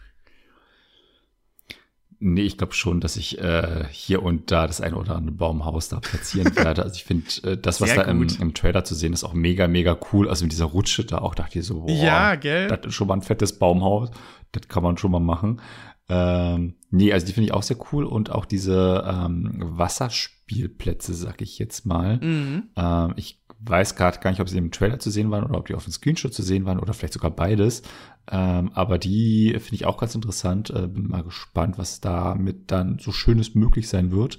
Nee, 2.20 2.42
ich 2.42 2.58
glaube 2.58 2.72
schon, 2.72 3.00
dass 3.00 3.16
ich 3.16 3.38
äh, 3.38 3.84
hier 3.90 4.22
und 4.22 4.50
da 4.50 4.66
das 4.66 4.80
eine 4.80 4.96
oder 4.96 5.14
andere 5.14 5.36
Baumhaus 5.36 5.88
da 5.88 6.00
platzieren 6.00 6.56
werde. 6.56 6.82
Also 6.82 6.96
ich 6.96 7.04
finde, 7.04 7.26
äh, 7.44 7.56
das, 7.56 7.80
was 7.80 7.90
Sehr 7.90 8.04
da 8.04 8.10
im, 8.10 8.26
im, 8.40 8.54
Trailer 8.54 8.84
zu 8.84 8.96
sehen 8.96 9.12
ist, 9.12 9.22
auch 9.22 9.34
mega, 9.34 9.68
mega 9.68 9.96
cool. 10.12 10.28
Also 10.28 10.44
mit 10.44 10.52
dieser 10.52 10.64
Rutsche 10.64 11.04
da 11.04 11.18
auch 11.18 11.36
dachte 11.36 11.60
ich 11.60 11.66
so, 11.66 11.82
boah, 11.82 11.90
ja, 11.90 12.34
gell? 12.34 12.66
das 12.66 12.86
ist 12.86 12.94
schon 12.94 13.06
mal 13.06 13.14
ein 13.14 13.22
fettes 13.22 13.58
Baumhaus. 13.58 14.10
Das 14.50 14.66
kann 14.66 14.82
man 14.82 14.96
schon 14.96 15.12
mal 15.12 15.20
machen. 15.20 15.60
Ähm, 16.08 16.74
nee, 16.90 17.12
also 17.12 17.26
die 17.26 17.32
finde 17.32 17.46
ich 17.46 17.52
auch 17.52 17.62
sehr 17.62 17.76
cool 17.92 18.04
und 18.04 18.30
auch 18.30 18.46
diese 18.46 19.04
ähm, 19.06 19.52
Wasserspielplätze, 19.58 21.14
sag 21.14 21.42
ich 21.42 21.58
jetzt 21.58 21.84
mal. 21.84 22.18
Mhm. 22.18 22.64
Ähm, 22.76 23.12
ich 23.16 23.42
weiß 23.60 23.96
gerade 23.96 24.20
gar 24.20 24.30
nicht, 24.30 24.40
ob 24.40 24.48
sie 24.48 24.58
im 24.58 24.70
Trailer 24.70 24.98
zu 24.98 25.10
sehen 25.10 25.30
waren 25.30 25.44
oder 25.44 25.58
ob 25.58 25.66
die 25.66 25.74
auf 25.74 25.84
dem 25.84 25.92
Screenshot 25.92 26.32
zu 26.32 26.42
sehen 26.42 26.64
waren 26.64 26.78
oder 26.78 26.94
vielleicht 26.94 27.14
sogar 27.14 27.30
beides. 27.30 27.82
Ähm, 28.30 28.70
aber 28.72 28.98
die 28.98 29.50
finde 29.58 29.74
ich 29.74 29.86
auch 29.86 29.98
ganz 29.98 30.14
interessant. 30.14 30.70
Äh, 30.70 30.86
bin 30.86 31.08
mal 31.08 31.24
gespannt, 31.24 31.78
was 31.78 32.00
damit 32.00 32.70
dann 32.70 32.98
so 32.98 33.12
Schönes 33.12 33.54
möglich 33.54 33.88
sein 33.88 34.10
wird. 34.10 34.38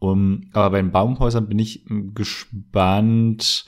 Um, 0.00 0.42
aber 0.52 0.70
bei 0.70 0.80
den 0.80 0.92
Baumhäusern 0.92 1.48
bin 1.48 1.58
ich 1.58 1.84
hm, 1.88 2.14
gespannt, 2.14 3.64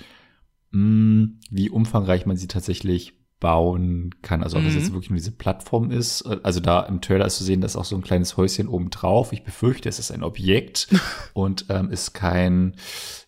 mh, 0.70 0.78
hm, 0.78 1.40
wie 1.50 1.70
umfangreich 1.70 2.24
man 2.26 2.36
sie 2.36 2.46
tatsächlich 2.46 3.19
bauen 3.40 4.14
kann. 4.22 4.42
Also 4.42 4.58
ob 4.58 4.62
mhm. 4.62 4.66
das 4.66 4.76
jetzt 4.76 4.92
wirklich 4.92 5.10
nur 5.10 5.16
diese 5.16 5.32
Plattform 5.32 5.90
ist. 5.90 6.22
Also 6.44 6.60
da 6.60 6.80
im 6.82 7.00
Trailer 7.00 7.26
ist 7.26 7.38
zu 7.38 7.44
sehen, 7.44 7.62
dass 7.62 7.74
auch 7.74 7.84
so 7.84 7.96
ein 7.96 8.02
kleines 8.02 8.36
Häuschen 8.36 8.68
oben 8.68 8.90
drauf. 8.90 9.32
Ich 9.32 9.42
befürchte, 9.42 9.88
es 9.88 9.98
ist 9.98 10.12
ein 10.12 10.22
Objekt 10.22 10.88
und 11.32 11.66
ähm, 11.70 11.90
ist 11.90 12.12
kein, 12.12 12.76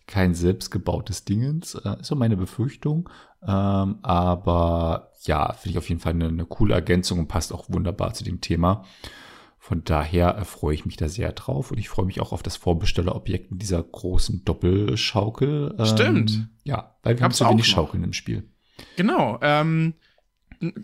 kein 0.07 0.35
selbstgebautes 0.35 1.25
Dingens. 1.25 1.75
Äh, 1.75 1.99
ist 1.99 2.07
so 2.07 2.15
meine 2.15 2.37
Befürchtung. 2.37 3.09
Ähm, 3.41 3.97
aber 4.03 5.09
ja, 5.23 5.51
finde 5.53 5.71
ich 5.71 5.77
auf 5.79 5.89
jeden 5.89 5.99
Fall 5.99 6.13
eine, 6.13 6.27
eine 6.27 6.45
coole 6.45 6.75
Ergänzung 6.75 7.19
und 7.19 7.27
passt 7.27 7.51
auch 7.51 7.65
wunderbar 7.67 8.13
zu 8.13 8.23
dem 8.23 8.39
Thema. 8.39 8.85
Von 9.57 9.83
daher 9.85 10.27
erfreue 10.27 10.75
ich 10.75 10.85
mich 10.85 10.97
da 10.97 11.07
sehr 11.07 11.31
drauf 11.31 11.71
und 11.71 11.77
ich 11.77 11.87
freue 11.87 12.05
mich 12.05 12.19
auch 12.19 12.33
auf 12.33 12.43
das 12.43 12.57
Vorbestellerobjekt 12.57 13.51
in 13.51 13.59
dieser 13.59 13.81
großen 13.81 14.43
Doppelschaukel. 14.43 15.75
Ähm, 15.79 15.85
Stimmt. 15.85 16.49
Ja, 16.63 16.97
weil 17.01 17.15
wir 17.15 17.21
Gab's 17.21 17.39
haben 17.39 17.47
so 17.47 17.53
wenig 17.53 17.67
Schaukeln 17.67 18.03
im 18.03 18.13
Spiel. 18.13 18.43
Genau. 18.95 19.39
Ähm, 19.41 19.93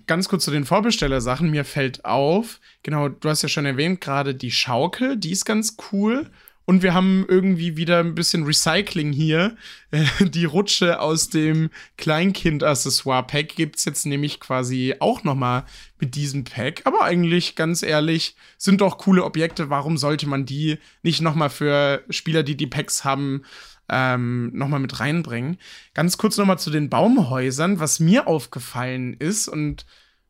ganz 0.07 0.29
kurz 0.29 0.45
zu 0.45 0.51
den 0.51 0.65
Vorbestellersachen. 0.65 1.49
Mir 1.49 1.65
fällt 1.65 2.05
auf, 2.05 2.59
genau, 2.83 3.09
du 3.09 3.29
hast 3.29 3.41
ja 3.41 3.49
schon 3.49 3.65
erwähnt, 3.65 4.01
gerade 4.01 4.35
die 4.35 4.51
Schaukel, 4.51 5.17
die 5.17 5.31
ist 5.31 5.45
ganz 5.45 5.77
cool. 5.91 6.29
Und 6.69 6.83
wir 6.83 6.93
haben 6.93 7.25
irgendwie 7.27 7.77
wieder 7.77 7.97
ein 7.97 8.13
bisschen 8.13 8.43
Recycling 8.43 9.11
hier. 9.11 9.55
Die 10.19 10.45
Rutsche 10.45 10.99
aus 10.99 11.29
dem 11.29 11.71
Kleinkind-Accessoire-Pack 11.97 13.55
gibt 13.55 13.77
es 13.77 13.85
jetzt 13.85 14.05
nämlich 14.05 14.39
quasi 14.39 14.93
auch 14.99 15.23
noch 15.23 15.33
mal 15.33 15.65
mit 15.99 16.13
diesem 16.13 16.43
Pack. 16.43 16.83
Aber 16.85 17.03
eigentlich, 17.03 17.55
ganz 17.55 17.81
ehrlich, 17.81 18.35
sind 18.59 18.81
doch 18.81 18.99
coole 18.99 19.23
Objekte. 19.23 19.71
Warum 19.71 19.97
sollte 19.97 20.29
man 20.29 20.45
die 20.45 20.77
nicht 21.01 21.21
noch 21.21 21.33
mal 21.33 21.49
für 21.49 22.03
Spieler, 22.11 22.43
die 22.43 22.55
die 22.55 22.67
Packs 22.67 23.03
haben, 23.03 23.41
ähm, 23.89 24.51
nochmal 24.53 24.79
mit 24.79 24.99
reinbringen. 24.99 25.57
Ganz 25.93 26.17
kurz 26.17 26.37
nochmal 26.37 26.59
zu 26.59 26.69
den 26.69 26.89
Baumhäusern, 26.89 27.79
was 27.79 27.99
mir 27.99 28.27
aufgefallen 28.27 29.13
ist 29.13 29.47
und 29.47 29.85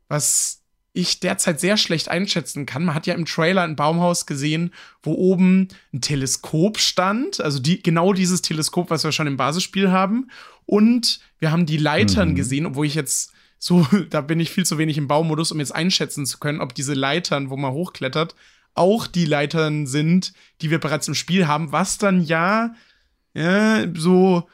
was 0.07 0.59
ich 0.93 1.19
derzeit 1.19 1.59
sehr 1.59 1.77
schlecht 1.77 2.09
einschätzen 2.09 2.65
kann. 2.65 2.85
Man 2.85 2.95
hat 2.95 3.07
ja 3.07 3.13
im 3.13 3.25
Trailer 3.25 3.61
ein 3.61 3.75
Baumhaus 3.75 4.25
gesehen, 4.25 4.73
wo 5.03 5.13
oben 5.13 5.67
ein 5.93 6.01
Teleskop 6.01 6.79
stand, 6.79 7.41
also 7.41 7.59
die, 7.59 7.81
genau 7.81 8.13
dieses 8.13 8.41
Teleskop, 8.41 8.89
was 8.89 9.03
wir 9.03 9.11
schon 9.11 9.27
im 9.27 9.37
Basisspiel 9.37 9.91
haben. 9.91 10.29
Und 10.65 11.19
wir 11.39 11.51
haben 11.51 11.65
die 11.65 11.77
Leitern 11.77 12.29
mhm. 12.29 12.35
gesehen, 12.35 12.65
obwohl 12.65 12.85
ich 12.85 12.95
jetzt 12.95 13.31
so, 13.59 13.87
da 14.09 14.21
bin 14.21 14.39
ich 14.39 14.49
viel 14.49 14.65
zu 14.65 14.77
wenig 14.77 14.97
im 14.97 15.07
Baumodus, 15.07 15.51
um 15.51 15.59
jetzt 15.59 15.75
einschätzen 15.75 16.25
zu 16.25 16.39
können, 16.39 16.61
ob 16.61 16.73
diese 16.73 16.93
Leitern, 16.93 17.49
wo 17.49 17.57
man 17.57 17.71
hochklettert, 17.71 18.35
auch 18.73 19.07
die 19.07 19.25
Leitern 19.25 19.87
sind, 19.87 20.33
die 20.61 20.71
wir 20.71 20.79
bereits 20.79 21.07
im 21.07 21.15
Spiel 21.15 21.47
haben, 21.47 21.71
was 21.71 21.97
dann 21.97 22.23
ja, 22.23 22.73
ja 23.33 23.85
so, 23.95 24.47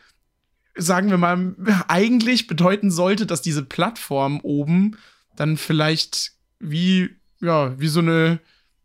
sagen 0.75 1.09
wir 1.09 1.17
mal, 1.17 1.55
eigentlich 1.87 2.47
bedeuten 2.47 2.91
sollte, 2.91 3.25
dass 3.25 3.41
diese 3.41 3.63
Plattform 3.63 4.39
oben 4.41 4.97
dann 5.35 5.57
vielleicht 5.57 6.33
wie, 6.59 7.09
ja, 7.41 7.79
wie 7.79 7.87
so 7.87 7.99
eine, 7.99 8.39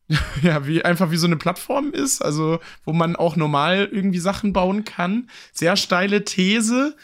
ja, 0.43 0.67
wie 0.67 0.85
einfach 0.85 1.11
wie 1.11 1.17
so 1.17 1.27
eine 1.27 1.37
Plattform 1.37 1.93
ist, 1.93 2.23
also 2.23 2.61
wo 2.85 2.93
man 2.93 3.17
auch 3.17 3.37
normal 3.37 3.89
irgendwie 3.91 4.19
Sachen 4.19 4.53
bauen 4.53 4.85
kann. 4.85 5.31
Sehr 5.53 5.77
steile 5.77 6.25
These. 6.25 6.97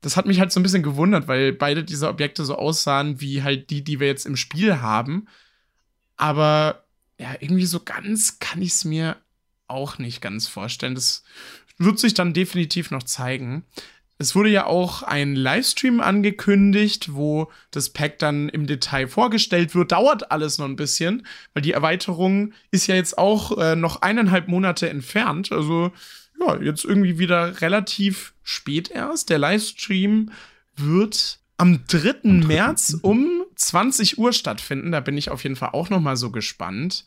Das 0.00 0.16
hat 0.16 0.26
mich 0.26 0.40
halt 0.40 0.52
so 0.52 0.58
ein 0.58 0.64
bisschen 0.64 0.82
gewundert, 0.82 1.28
weil 1.28 1.52
beide 1.52 1.84
diese 1.84 2.08
Objekte 2.08 2.44
so 2.44 2.56
aussahen 2.56 3.20
wie 3.20 3.42
halt 3.42 3.70
die, 3.70 3.84
die 3.84 4.00
wir 4.00 4.08
jetzt 4.08 4.26
im 4.26 4.36
Spiel 4.36 4.80
haben. 4.80 5.28
Aber 6.16 6.84
ja, 7.18 7.34
irgendwie 7.38 7.66
so 7.66 7.80
ganz 7.80 8.38
kann 8.40 8.62
ich 8.62 8.70
es 8.70 8.84
mir 8.84 9.16
auch 9.68 9.98
nicht 9.98 10.20
ganz 10.20 10.46
vorstellen. 10.48 10.94
Das 10.94 11.22
wird 11.78 11.98
sich 11.98 12.14
dann 12.14 12.32
definitiv 12.32 12.90
noch 12.90 13.02
zeigen. 13.02 13.64
Es 14.18 14.36
wurde 14.36 14.50
ja 14.50 14.66
auch 14.66 15.02
ein 15.02 15.34
Livestream 15.34 16.00
angekündigt, 16.00 17.12
wo 17.12 17.50
das 17.72 17.90
Pack 17.90 18.20
dann 18.20 18.48
im 18.48 18.66
Detail 18.66 19.08
vorgestellt 19.08 19.74
wird. 19.74 19.90
Dauert 19.90 20.30
alles 20.30 20.58
noch 20.58 20.66
ein 20.66 20.76
bisschen, 20.76 21.26
weil 21.54 21.62
die 21.62 21.72
Erweiterung 21.72 22.52
ist 22.70 22.86
ja 22.86 22.94
jetzt 22.94 23.18
auch 23.18 23.58
äh, 23.58 23.74
noch 23.74 24.02
eineinhalb 24.02 24.46
Monate 24.46 24.88
entfernt. 24.88 25.50
Also 25.50 25.90
ja, 26.40 26.60
jetzt 26.60 26.84
irgendwie 26.84 27.18
wieder 27.18 27.60
relativ 27.60 28.34
spät 28.44 28.90
erst. 28.90 29.28
Der 29.28 29.38
Livestream 29.38 30.30
wird 30.76 31.40
am 31.56 31.84
3. 31.86 32.28
März 32.46 32.98
um 33.02 33.42
20 33.56 34.18
Uhr 34.18 34.32
stattfinden. 34.32 34.92
Da 34.92 35.00
bin 35.00 35.18
ich 35.18 35.30
auf 35.30 35.42
jeden 35.42 35.56
Fall 35.56 35.70
auch 35.72 35.90
noch 35.90 36.00
mal 36.00 36.16
so 36.16 36.30
gespannt. 36.30 37.04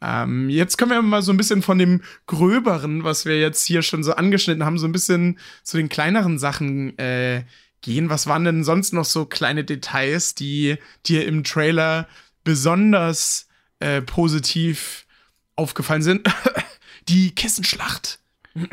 Ähm, 0.00 0.50
jetzt 0.50 0.76
können 0.76 0.90
wir 0.90 1.00
mal 1.02 1.22
so 1.22 1.32
ein 1.32 1.36
bisschen 1.36 1.62
von 1.62 1.78
dem 1.78 2.02
Gröberen, 2.26 3.04
was 3.04 3.24
wir 3.24 3.40
jetzt 3.40 3.64
hier 3.64 3.82
schon 3.82 4.04
so 4.04 4.14
angeschnitten 4.14 4.64
haben, 4.64 4.78
so 4.78 4.86
ein 4.86 4.92
bisschen 4.92 5.38
zu 5.62 5.76
den 5.78 5.88
kleineren 5.88 6.38
Sachen 6.38 6.98
äh, 6.98 7.44
gehen. 7.80 8.10
Was 8.10 8.26
waren 8.26 8.44
denn 8.44 8.64
sonst 8.64 8.92
noch 8.92 9.04
so 9.04 9.24
kleine 9.24 9.64
Details, 9.64 10.34
die 10.34 10.76
dir 11.06 11.26
im 11.26 11.44
Trailer 11.44 12.08
besonders 12.44 13.48
äh, 13.80 14.02
positiv 14.02 15.06
aufgefallen 15.54 16.02
sind? 16.02 16.28
die 17.08 17.34
Kissenschlacht. 17.34 18.18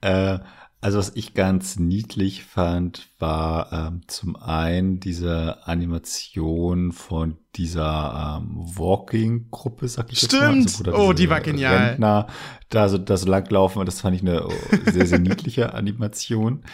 äh, 0.00 0.38
also 0.82 0.98
was 0.98 1.12
ich 1.14 1.34
ganz 1.34 1.78
niedlich 1.78 2.42
fand, 2.42 3.08
war 3.20 3.72
ähm, 3.72 4.02
zum 4.08 4.34
einen 4.34 4.98
diese 4.98 5.64
Animation 5.64 6.90
von 6.90 7.38
dieser 7.54 8.40
ähm, 8.42 8.56
Walking-Gruppe, 8.76 9.86
sag 9.86 10.12
ich 10.12 10.18
Stimmt. 10.18 10.64
jetzt 10.64 10.84
mal. 10.84 10.92
Also, 10.92 11.06
oh, 11.06 11.12
die 11.12 11.30
war 11.30 11.40
genial. 11.40 11.90
Rentner 11.90 12.26
da 12.68 12.88
so, 12.88 12.98
da 12.98 13.16
so 13.16 13.28
langlaufen 13.28 13.84
das 13.86 14.00
fand 14.00 14.16
ich 14.16 14.22
eine 14.22 14.44
sehr, 14.90 15.06
sehr 15.06 15.20
niedliche 15.20 15.72
Animation. 15.72 16.64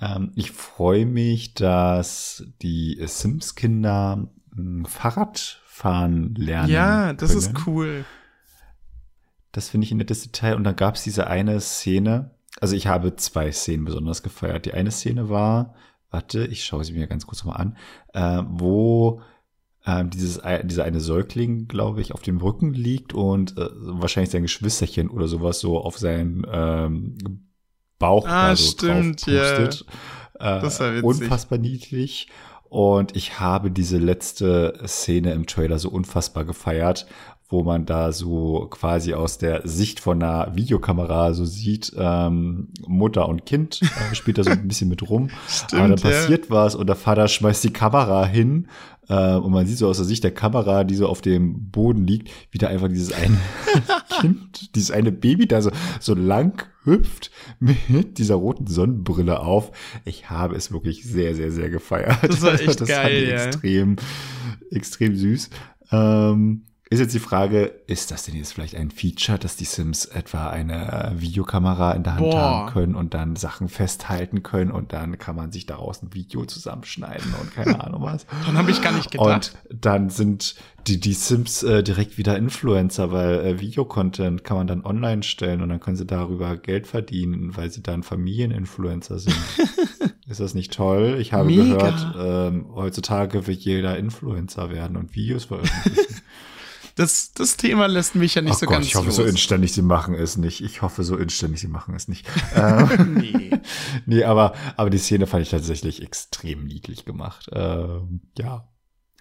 Ähm, 0.00 0.32
ich 0.34 0.52
freue 0.52 1.06
mich, 1.06 1.54
dass 1.54 2.44
die 2.60 3.00
Sims-Kinder 3.02 4.28
hm, 4.54 4.84
Fahrrad 4.84 5.62
fahren 5.64 6.34
lernen. 6.34 6.70
Ja, 6.70 7.14
das 7.14 7.30
können. 7.30 7.40
ist 7.40 7.66
cool. 7.66 8.04
Das 9.52 9.70
finde 9.70 9.86
ich 9.86 9.92
ein 9.92 9.96
nettes 9.96 10.24
Detail. 10.24 10.56
Und 10.56 10.64
dann 10.64 10.76
gab 10.76 10.96
es 10.96 11.04
diese 11.04 11.26
eine 11.26 11.58
Szene, 11.60 12.35
also 12.60 12.74
ich 12.74 12.86
habe 12.86 13.16
zwei 13.16 13.52
Szenen 13.52 13.84
besonders 13.84 14.22
gefeiert. 14.22 14.66
Die 14.66 14.74
eine 14.74 14.90
Szene 14.90 15.28
war, 15.28 15.74
warte, 16.10 16.46
ich 16.46 16.64
schaue 16.64 16.84
sie 16.84 16.92
mir 16.92 17.06
ganz 17.06 17.26
kurz 17.26 17.44
mal 17.44 17.56
an, 17.56 17.76
äh, 18.14 18.42
wo 18.48 19.20
äh, 19.84 20.04
dieses, 20.04 20.40
dieser 20.64 20.84
eine 20.84 21.00
Säugling, 21.00 21.68
glaube 21.68 22.00
ich, 22.00 22.12
auf 22.12 22.22
dem 22.22 22.38
Rücken 22.38 22.72
liegt 22.72 23.14
und 23.14 23.56
äh, 23.56 23.68
wahrscheinlich 23.72 24.30
sein 24.30 24.42
Geschwisterchen 24.42 25.10
oder 25.10 25.28
sowas 25.28 25.60
so 25.60 25.78
auf 25.78 25.98
seinen 25.98 26.46
ähm, 26.50 27.18
Bauch 27.98 28.26
ah, 28.26 28.54
so 28.54 28.70
stimmt, 28.72 29.26
Ja. 29.26 29.64
Äh, 29.64 29.68
das 30.38 30.80
war 30.80 30.92
witzig. 30.92 31.04
Unfassbar 31.04 31.58
niedlich. 31.58 32.28
Und 32.68 33.16
ich 33.16 33.38
habe 33.38 33.70
diese 33.70 33.96
letzte 33.96 34.82
Szene 34.86 35.32
im 35.32 35.46
Trailer 35.46 35.78
so 35.78 35.88
unfassbar 35.88 36.44
gefeiert, 36.44 37.06
wo 37.48 37.62
man 37.62 37.86
da 37.86 38.10
so 38.12 38.66
quasi 38.70 39.14
aus 39.14 39.38
der 39.38 39.66
Sicht 39.66 40.00
von 40.00 40.22
einer 40.22 40.56
Videokamera 40.56 41.32
so 41.32 41.44
sieht, 41.44 41.92
ähm, 41.96 42.68
Mutter 42.86 43.28
und 43.28 43.46
Kind 43.46 43.80
äh, 43.82 44.14
spielt 44.14 44.38
da 44.38 44.44
so 44.44 44.50
ein 44.50 44.66
bisschen 44.66 44.88
mit 44.88 45.08
rum. 45.08 45.30
Stimmt, 45.48 45.74
Aber 45.74 45.88
dann 45.94 46.00
passiert 46.00 46.46
ja. 46.46 46.50
was 46.50 46.74
und 46.74 46.88
der 46.88 46.96
Vater 46.96 47.28
schmeißt 47.28 47.62
die 47.62 47.72
Kamera 47.72 48.26
hin 48.26 48.66
äh, 49.08 49.34
und 49.34 49.52
man 49.52 49.66
sieht 49.66 49.78
so 49.78 49.88
aus 49.88 49.98
der 49.98 50.06
Sicht 50.06 50.24
der 50.24 50.32
Kamera, 50.32 50.84
die 50.84 50.96
so 50.96 51.06
auf 51.06 51.20
dem 51.20 51.70
Boden 51.70 52.06
liegt, 52.06 52.30
wie 52.50 52.58
da 52.58 52.66
einfach 52.68 52.88
dieses 52.88 53.12
eine 53.12 53.38
Kind, 54.20 54.74
dieses 54.74 54.90
eine 54.90 55.12
Baby 55.12 55.46
da 55.46 55.62
so, 55.62 55.70
so 56.00 56.14
lang 56.14 56.64
hüpft 56.84 57.30
mit 57.60 58.18
dieser 58.18 58.36
roten 58.36 58.66
Sonnenbrille 58.66 59.40
auf. 59.40 59.72
Ich 60.04 60.30
habe 60.30 60.56
es 60.56 60.72
wirklich 60.72 61.04
sehr, 61.04 61.34
sehr, 61.34 61.52
sehr 61.52 61.70
gefeiert. 61.70 62.18
Das 62.22 62.42
war 62.42 62.54
echt 62.60 62.80
das 62.80 62.88
geil, 62.88 63.28
ja. 63.28 63.44
extrem, 63.44 63.96
extrem 64.70 65.16
süß. 65.16 65.50
Ähm, 65.92 66.62
ist 66.88 67.00
jetzt 67.00 67.14
die 67.14 67.20
Frage, 67.20 67.72
ist 67.88 68.12
das 68.12 68.24
denn 68.24 68.36
jetzt 68.36 68.52
vielleicht 68.52 68.76
ein 68.76 68.92
Feature, 68.92 69.40
dass 69.40 69.56
die 69.56 69.64
Sims 69.64 70.04
etwa 70.04 70.50
eine 70.50 71.14
Videokamera 71.16 71.92
in 71.92 72.04
der 72.04 72.14
Hand 72.14 72.30
Boah. 72.30 72.38
haben 72.38 72.72
können 72.72 72.94
und 72.94 73.12
dann 73.12 73.34
Sachen 73.34 73.68
festhalten 73.68 74.44
können 74.44 74.70
und 74.70 74.92
dann 74.92 75.18
kann 75.18 75.34
man 75.34 75.50
sich 75.50 75.66
daraus 75.66 76.00
ein 76.02 76.14
Video 76.14 76.44
zusammenschneiden 76.44 77.34
und 77.40 77.52
keine 77.52 77.80
Ahnung 77.84 78.02
was. 78.02 78.24
dann 78.46 78.56
habe 78.56 78.70
ich 78.70 78.82
gar 78.82 78.92
nicht 78.92 79.10
gedacht. 79.10 79.56
Und 79.68 79.84
dann 79.84 80.10
sind 80.10 80.54
die, 80.86 81.00
die 81.00 81.14
Sims 81.14 81.64
äh, 81.64 81.82
direkt 81.82 82.18
wieder 82.18 82.36
Influencer, 82.36 83.10
weil 83.10 83.40
äh, 83.44 83.60
Videocontent 83.60 84.44
kann 84.44 84.56
man 84.56 84.68
dann 84.68 84.84
online 84.84 85.24
stellen 85.24 85.62
und 85.62 85.70
dann 85.70 85.80
können 85.80 85.96
sie 85.96 86.06
darüber 86.06 86.56
Geld 86.56 86.86
verdienen, 86.86 87.56
weil 87.56 87.70
sie 87.70 87.82
dann 87.82 88.04
Familieninfluencer 88.04 89.18
sind. 89.18 89.36
Ist 90.28 90.40
das 90.40 90.54
nicht 90.54 90.72
toll? 90.72 91.18
Ich 91.20 91.32
habe 91.32 91.46
Mega. 91.46 91.76
gehört, 91.76 92.14
ähm, 92.18 92.66
heutzutage 92.74 93.46
wird 93.48 93.58
jeder 93.58 93.96
Influencer 93.96 94.70
werden 94.70 94.96
und 94.96 95.14
Videos 95.16 95.46
veröffentlichen. 95.46 96.20
Das, 96.96 97.32
das 97.34 97.58
Thema 97.58 97.86
lässt 97.86 98.14
mich 98.14 98.34
ja 98.34 98.42
nicht 98.42 98.54
Ach 98.54 98.58
so 98.58 98.66
Gott, 98.66 98.76
ganz 98.76 98.86
Ich 98.86 98.94
hoffe, 98.94 99.08
los. 99.08 99.16
so 99.16 99.24
inständig 99.24 99.72
sie 99.72 99.82
machen 99.82 100.14
es 100.14 100.38
nicht. 100.38 100.62
Ich 100.62 100.80
hoffe, 100.80 101.04
so 101.04 101.16
inständig 101.16 101.60
sie 101.60 101.68
machen 101.68 101.94
es 101.94 102.08
nicht. 102.08 102.26
ähm, 102.56 103.14
nee. 103.20 103.50
nee, 104.06 104.24
aber, 104.24 104.54
aber 104.76 104.88
die 104.88 104.98
Szene 104.98 105.26
fand 105.26 105.42
ich 105.42 105.50
tatsächlich 105.50 106.02
extrem 106.02 106.64
niedlich 106.64 107.04
gemacht. 107.04 107.50
Ähm, 107.52 108.22
ja. 108.38 108.66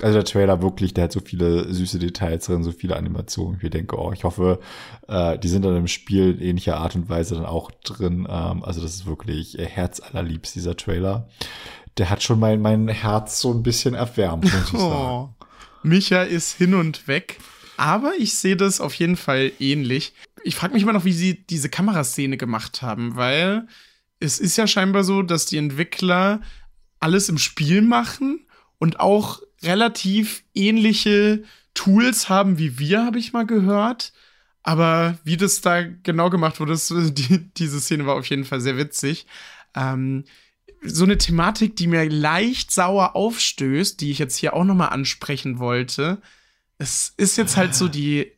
Also 0.01 0.15
der 0.15 0.23
Trailer 0.23 0.61
wirklich, 0.61 0.93
der 0.93 1.05
hat 1.05 1.11
so 1.11 1.19
viele 1.19 1.73
süße 1.73 1.99
Details 1.99 2.45
drin, 2.45 2.63
so 2.63 2.71
viele 2.71 2.95
Animationen. 2.95 3.59
Ich 3.61 3.69
denke, 3.69 3.97
oh, 3.97 4.13
ich 4.13 4.23
hoffe, 4.23 4.59
äh, 5.09 5.37
die 5.37 5.47
sind 5.49 5.65
dann 5.65 5.75
im 5.75 5.87
Spiel 5.87 6.31
in 6.31 6.41
ähnlicher 6.41 6.77
Art 6.77 6.95
und 6.95 7.09
Weise 7.09 7.35
dann 7.35 7.45
auch 7.45 7.71
drin. 7.83 8.25
Ähm, 8.29 8.63
also 8.63 8.81
das 8.81 8.95
ist 8.95 9.05
wirklich 9.05 9.59
äh, 9.59 9.65
herzallerliebst, 9.65 10.55
dieser 10.55 10.77
Trailer. 10.77 11.27
Der 11.97 12.09
hat 12.09 12.23
schon 12.23 12.39
mein, 12.39 12.61
mein 12.61 12.87
Herz 12.87 13.41
so 13.41 13.53
ein 13.53 13.63
bisschen 13.63 13.95
erwärmt, 13.95 14.45
muss 14.45 14.53
ich 14.53 14.73
oh. 14.75 14.79
sagen. 14.79 15.35
Micha 15.83 16.23
ist 16.23 16.57
hin 16.57 16.73
und 16.73 17.07
weg. 17.07 17.37
Aber 17.77 18.13
ich 18.17 18.35
sehe 18.35 18.55
das 18.55 18.81
auf 18.81 18.93
jeden 18.95 19.17
Fall 19.17 19.51
ähnlich. 19.59 20.13
Ich 20.43 20.55
frage 20.55 20.73
mich 20.73 20.83
immer 20.83 20.93
noch, 20.93 21.05
wie 21.05 21.13
sie 21.13 21.45
diese 21.45 21.69
Kameraszene 21.69 22.37
gemacht 22.37 22.81
haben, 22.81 23.15
weil 23.15 23.67
es 24.19 24.39
ist 24.39 24.57
ja 24.57 24.67
scheinbar 24.67 25.03
so, 25.03 25.21
dass 25.21 25.45
die 25.45 25.57
Entwickler 25.57 26.41
alles 26.99 27.29
im 27.29 27.37
Spiel 27.37 27.81
machen 27.81 28.47
und 28.77 28.99
auch 28.99 29.41
relativ 29.61 30.43
ähnliche 30.53 31.43
Tools 31.73 32.29
haben 32.29 32.57
wie 32.57 32.79
wir, 32.79 33.05
habe 33.05 33.19
ich 33.19 33.33
mal 33.33 33.45
gehört. 33.45 34.13
Aber 34.63 35.17
wie 35.23 35.37
das 35.37 35.61
da 35.61 35.83
genau 35.83 36.29
gemacht 36.29 36.59
wurde, 36.59 36.71
das, 36.71 36.87
die, 37.13 37.51
diese 37.55 37.79
Szene 37.79 38.05
war 38.05 38.15
auf 38.15 38.25
jeden 38.27 38.45
Fall 38.45 38.61
sehr 38.61 38.77
witzig. 38.77 39.27
Ähm, 39.75 40.23
so 40.81 41.03
eine 41.03 41.17
Thematik, 41.17 41.75
die 41.75 41.87
mir 41.87 42.09
leicht 42.09 42.71
sauer 42.71 43.15
aufstößt, 43.15 43.99
die 44.01 44.11
ich 44.11 44.19
jetzt 44.19 44.37
hier 44.37 44.53
auch 44.53 44.63
nochmal 44.63 44.89
ansprechen 44.89 45.59
wollte, 45.59 46.21
es 46.77 47.13
ist 47.17 47.37
jetzt 47.37 47.57
halt 47.57 47.75
so 47.75 47.87
die, 47.87 48.31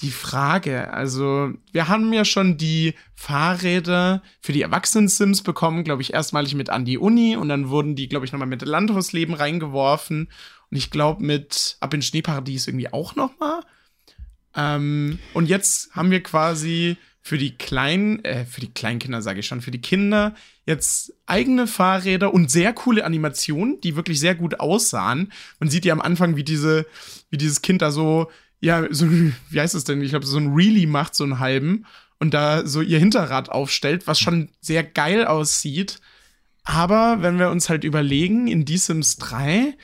die 0.00 0.10
Frage. 0.10 0.92
Also, 0.92 1.52
wir 1.72 1.88
haben 1.88 2.12
ja 2.12 2.24
schon 2.24 2.56
die 2.56 2.94
Fahrräder 3.14 4.22
für 4.40 4.52
die 4.52 4.62
Erwachsenen-Sims 4.62 5.42
bekommen, 5.42 5.84
glaube 5.84 6.02
ich, 6.02 6.12
erstmalig 6.12 6.54
mit 6.54 6.70
an 6.70 6.84
die 6.84 6.98
Uni 6.98 7.36
und 7.36 7.48
dann 7.48 7.68
wurden 7.68 7.94
die, 7.94 8.08
glaube 8.08 8.26
ich, 8.26 8.32
nochmal 8.32 8.48
mit 8.48 8.62
Landhausleben 8.62 9.34
reingeworfen. 9.34 10.28
Und 10.70 10.76
ich 10.76 10.90
glaube, 10.90 11.22
mit 11.22 11.76
Ab 11.80 11.94
in 11.94 12.02
Schneeparadies 12.02 12.66
irgendwie 12.66 12.92
auch 12.92 13.14
nochmal. 13.14 13.62
Ähm, 14.56 15.18
und 15.34 15.48
jetzt 15.48 15.94
haben 15.94 16.10
wir 16.10 16.22
quasi 16.22 16.96
für 17.22 17.38
die 17.38 17.56
kleinen, 17.56 18.24
äh, 18.24 18.44
für 18.44 18.60
die 18.60 18.72
Kleinkinder 18.72 19.22
sage 19.22 19.40
ich 19.40 19.46
schon, 19.46 19.60
für 19.60 19.70
die 19.70 19.80
Kinder 19.80 20.34
jetzt 20.66 21.14
eigene 21.26 21.66
Fahrräder 21.66 22.34
und 22.34 22.50
sehr 22.50 22.72
coole 22.72 23.04
Animationen, 23.04 23.80
die 23.80 23.96
wirklich 23.96 24.18
sehr 24.20 24.34
gut 24.34 24.60
aussahen. 24.60 25.32
Man 25.60 25.70
sieht 25.70 25.84
ja 25.84 25.92
am 25.92 26.00
Anfang, 26.00 26.36
wie 26.36 26.44
diese, 26.44 26.84
wie 27.30 27.38
dieses 27.38 27.62
Kind 27.62 27.80
da 27.80 27.92
so, 27.92 28.30
ja, 28.60 28.86
so, 28.90 29.08
wie 29.50 29.60
heißt 29.60 29.74
es 29.74 29.84
denn? 29.84 30.02
Ich 30.02 30.10
glaube, 30.10 30.26
so 30.26 30.36
ein 30.36 30.52
Really 30.52 30.86
macht, 30.86 31.14
so 31.14 31.24
einen 31.24 31.38
halben 31.38 31.86
und 32.18 32.34
da 32.34 32.66
so 32.66 32.80
ihr 32.80 32.98
Hinterrad 32.98 33.48
aufstellt, 33.48 34.06
was 34.06 34.18
schon 34.18 34.48
sehr 34.60 34.82
geil 34.82 35.24
aussieht. 35.24 36.00
Aber 36.64 37.22
wenn 37.22 37.38
wir 37.38 37.50
uns 37.50 37.68
halt 37.68 37.84
überlegen, 37.84 38.46
in 38.46 38.66
The 38.66 38.76
Sims 38.76 39.16
3 39.16 39.74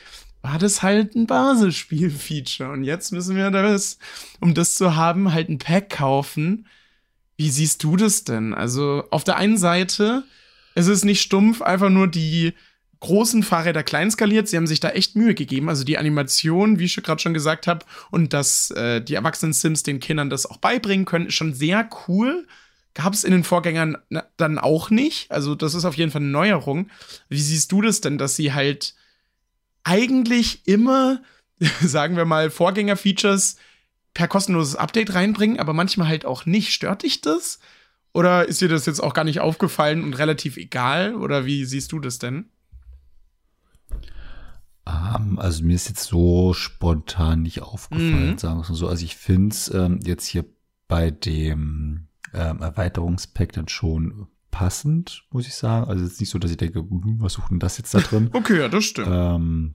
war 0.43 0.59
das 0.59 0.83
halt 0.83 1.15
ein 1.17 1.27
Basisspiel-Feature. 1.27 2.71
Und 2.71 2.85
jetzt 2.85 3.13
müssen 3.13 3.37
wir 3.37 3.51
das, 3.51 3.99
um 4.41 4.55
das 4.55 4.75
zu 4.75 4.95
haben, 4.95 5.33
halt 5.33 5.49
ein 5.49 5.59
Pack 5.59 5.91
kaufen. 5.91 6.67
Wie 7.39 7.51
siehst 7.51 7.85
du 7.85 7.97
das 7.97 8.25
denn? 8.25 8.53
Also 8.53 9.05
auf 9.11 9.23
der 9.23 9.37
einen 9.37 9.57
Seite, 9.57 10.25
es 10.75 10.89
ist 10.89 11.05
nicht 11.05 11.23
stumpf, 11.23 11.63
einfach 11.63 11.89
nur 11.89 12.09
die 12.09 12.53
großen 12.99 13.45
Fahrräder 13.45 13.85
klein 13.85 14.11
skaliert. 14.11 14.49
Sie 14.49 14.57
haben 14.57 14.67
sich 14.67 14.81
da 14.81 14.91
echt 14.91 15.15
Mühe 15.15 15.37
gegeben. 15.37 15.69
Also 15.69 15.85
die 15.85 15.99
Animation, 15.99 16.81
wie 16.81 16.87
ich 16.87 16.97
gerade 16.97 17.23
schon 17.23 17.35
gesagt 17.35 17.69
habe, 17.69 17.87
und 18.11 18.33
dass 18.33 18.73
äh, 18.73 19.01
die 19.01 19.15
erwachsenen 19.15 19.53
Sims 19.53 19.85
den 19.85 20.01
Kindern 20.01 20.31
das 20.31 20.47
auch 20.47 20.57
beibringen 20.57 21.07
können, 21.07 21.27
ist 21.27 21.35
schon 21.35 21.55
sehr 21.55 21.89
cool. 22.09 22.45
Gab 22.95 23.15
es 23.15 23.23
in 23.23 23.31
den 23.31 23.45
Vorgängern 23.45 23.99
dann 24.37 24.59
auch 24.59 24.91
nicht. 24.91 25.31
Also 25.31 25.55
das 25.55 25.75
ist 25.75 25.85
auf 25.85 25.97
jeden 25.97 26.11
Fall 26.11 26.23
eine 26.23 26.33
Neuerung. 26.33 26.91
Wie 27.29 27.41
siehst 27.41 27.71
du 27.71 27.83
das 27.83 28.01
denn, 28.01 28.19
dass 28.19 28.35
sie 28.35 28.53
halt 28.53 28.97
eigentlich 29.85 30.67
immer, 30.67 31.23
sagen 31.81 32.17
wir 32.17 32.25
mal, 32.25 32.51
Vorgänger-Features 32.51 33.59
per 34.19 34.27
kostenloses 34.27 34.75
Update 34.75 35.15
reinbringen, 35.15 35.61
aber 35.61 35.73
manchmal 35.73 36.09
halt 36.09 36.27
auch 36.27 36.45
nicht. 36.45 36.73
Stört 36.73 37.05
dich 37.05 37.21
das? 37.21 37.61
Oder 38.13 38.49
ist 38.49 38.61
dir 38.61 38.69
das 38.69 38.85
jetzt 38.85 38.99
auch 38.99 39.15
gar 39.15 39.23
nicht 39.23 39.39
aufgefallen 39.39 40.03
und 40.03 40.15
relativ 40.15 40.57
egal? 40.57 41.15
Oder 41.15 41.47
wie 41.47 41.65
siehst 41.65 41.93
du 41.93 42.01
das 42.01 42.19
denn? 42.19 42.51
Um, 44.85 44.95
ähm, 45.15 45.39
also 45.39 45.63
mir 45.63 45.77
ist 45.77 45.89
jetzt 45.89 46.03
so 46.03 46.53
spontan 46.53 47.43
nicht 47.43 47.63
aufgefallen, 47.63 48.33
mhm. 48.33 48.39
sagen 48.39 48.57
wir 48.57 48.63
es 48.63 48.71
mal 48.71 48.75
so. 48.75 48.89
Also 48.89 49.05
ich 49.05 49.15
finde 49.15 49.55
es 49.55 49.73
ähm, 49.73 50.01
jetzt 50.03 50.27
hier 50.27 50.45
bei 50.89 51.13
dem 51.13 52.09
ähm, 52.35 52.61
Erweiterungspack 52.61 53.53
dann 53.53 53.69
schon 53.69 54.27
passend, 54.51 55.27
muss 55.31 55.47
ich 55.47 55.55
sagen. 55.55 55.87
Also 55.87 56.05
es 56.05 56.15
ist 56.15 56.21
nicht 56.21 56.31
so, 56.31 56.41
dass 56.41 56.51
ich 56.51 56.57
denke, 56.57 56.81
hm, 56.81 57.19
was 57.21 57.35
sucht 57.35 57.53
denn 57.53 57.61
das 57.61 57.79
jetzt 57.79 57.95
da 57.95 58.01
drin? 58.01 58.31
okay, 58.33 58.59
ja, 58.59 58.69
das 58.69 58.83
stimmt. 58.83 59.11
Ähm, 59.13 59.75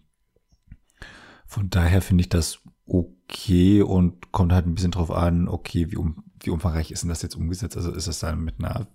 von 1.45 1.69
daher 1.69 2.01
finde 2.01 2.23
ich 2.23 2.29
das 2.29 2.59
okay 2.85 3.81
und 3.81 4.31
kommt 4.31 4.53
halt 4.53 4.65
ein 4.65 4.75
bisschen 4.75 4.91
drauf 4.91 5.11
an, 5.11 5.47
okay, 5.47 5.91
wie, 5.91 5.97
um, 5.97 6.23
wie 6.41 6.49
umfangreich 6.49 6.91
ist 6.91 7.03
denn 7.03 7.09
das 7.09 7.21
jetzt 7.21 7.35
umgesetzt? 7.35 7.77
Also 7.77 7.91
ist 7.91 8.07
es 8.07 8.19
dann 8.19 8.43
mit 8.43 8.55
einer 8.59 8.87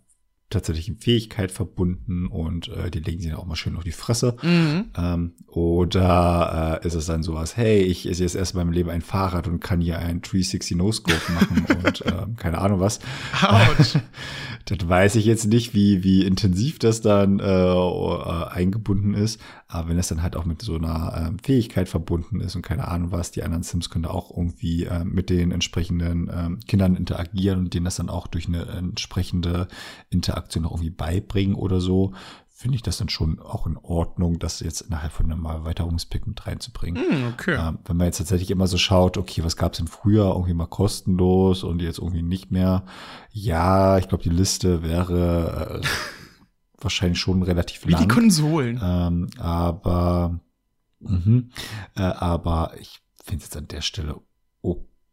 tatsächlichen 0.50 0.96
Fähigkeit 0.96 1.52
verbunden 1.52 2.26
und 2.26 2.68
äh, 2.68 2.90
die 2.90 3.00
legen 3.00 3.20
sie 3.20 3.28
dann 3.28 3.38
auch 3.38 3.44
mal 3.44 3.56
schön 3.56 3.76
auf 3.76 3.84
die 3.84 3.92
Fresse. 3.92 4.34
Mhm. 4.42 4.86
Ähm, 4.96 5.32
oder 5.46 6.80
äh, 6.82 6.86
ist 6.86 6.94
es 6.94 7.04
dann 7.04 7.22
sowas, 7.22 7.56
hey, 7.56 7.82
ich 7.82 8.08
esse 8.08 8.22
jetzt 8.22 8.34
erst 8.34 8.54
in 8.54 8.58
meinem 8.58 8.72
Leben 8.72 8.88
ein 8.88 9.02
Fahrrad 9.02 9.46
und 9.46 9.60
kann 9.60 9.82
hier 9.82 9.98
ein 9.98 10.22
360 10.22 10.76
No-Scope 10.78 11.32
machen 11.32 11.66
und 11.84 12.00
äh, 12.06 12.26
keine 12.36 12.58
Ahnung 12.58 12.80
was. 12.80 13.00
Das 14.64 14.86
weiß 14.86 15.14
ich 15.16 15.24
jetzt 15.24 15.46
nicht, 15.46 15.72
wie, 15.72 16.04
wie 16.04 16.26
intensiv 16.26 16.78
das 16.78 17.00
dann 17.00 17.40
äh, 17.40 17.44
äh, 17.44 18.44
eingebunden 18.50 19.14
ist. 19.14 19.40
Aber 19.70 19.90
wenn 19.90 19.98
es 19.98 20.08
dann 20.08 20.22
halt 20.22 20.34
auch 20.34 20.46
mit 20.46 20.62
so 20.62 20.76
einer 20.76 21.32
äh, 21.34 21.42
Fähigkeit 21.42 21.90
verbunden 21.90 22.40
ist 22.40 22.56
und 22.56 22.62
keine 22.62 22.88
Ahnung 22.88 23.12
was, 23.12 23.32
die 23.32 23.42
anderen 23.42 23.62
Sims 23.62 23.90
können 23.90 24.04
da 24.04 24.10
auch 24.10 24.34
irgendwie 24.34 24.84
äh, 24.84 25.04
mit 25.04 25.28
den 25.28 25.52
entsprechenden 25.52 26.28
äh, 26.28 26.48
Kindern 26.66 26.96
interagieren 26.96 27.58
und 27.58 27.74
denen 27.74 27.84
das 27.84 27.96
dann 27.96 28.08
auch 28.08 28.26
durch 28.28 28.48
eine 28.48 28.64
entsprechende 28.64 29.68
Interaktion 30.08 30.64
auch 30.64 30.72
irgendwie 30.72 30.90
beibringen 30.90 31.54
oder 31.54 31.80
so, 31.80 32.14
finde 32.58 32.74
ich 32.74 32.82
das 32.82 32.96
dann 32.96 33.08
schon 33.08 33.38
auch 33.38 33.68
in 33.68 33.76
Ordnung, 33.76 34.40
das 34.40 34.58
jetzt 34.58 34.80
innerhalb 34.80 35.12
von 35.12 35.30
einem 35.30 35.44
Erweiterungspick 35.44 36.26
mit 36.26 36.44
reinzubringen. 36.44 37.00
Mm, 37.00 37.32
okay. 37.32 37.54
Ähm, 37.54 37.78
wenn 37.84 37.96
man 37.96 38.06
jetzt 38.06 38.18
tatsächlich 38.18 38.50
immer 38.50 38.66
so 38.66 38.78
schaut, 38.78 39.16
okay, 39.16 39.44
was 39.44 39.56
gab 39.56 39.72
es 39.74 39.78
denn 39.78 39.86
früher 39.86 40.24
irgendwie 40.32 40.54
mal 40.54 40.66
kostenlos 40.66 41.62
und 41.62 41.80
jetzt 41.82 41.98
irgendwie 41.98 42.22
nicht 42.22 42.50
mehr? 42.50 42.84
Ja, 43.30 43.98
ich 43.98 44.08
glaube, 44.08 44.24
die 44.24 44.30
Liste 44.30 44.82
wäre 44.82 45.82
äh, 45.82 45.86
wahrscheinlich 46.80 47.18
schon 47.18 47.42
relativ 47.42 47.84
lang. 47.84 48.00
Wie 48.00 48.06
die 48.06 48.08
Konsolen. 48.08 48.80
Ähm, 48.82 49.28
aber, 49.38 50.40
mh, 51.00 51.42
äh, 51.96 52.02
aber 52.02 52.72
ich 52.78 53.00
finde 53.24 53.38
es 53.38 53.50
jetzt 53.50 53.56
an 53.56 53.68
der 53.68 53.82
Stelle 53.82 54.20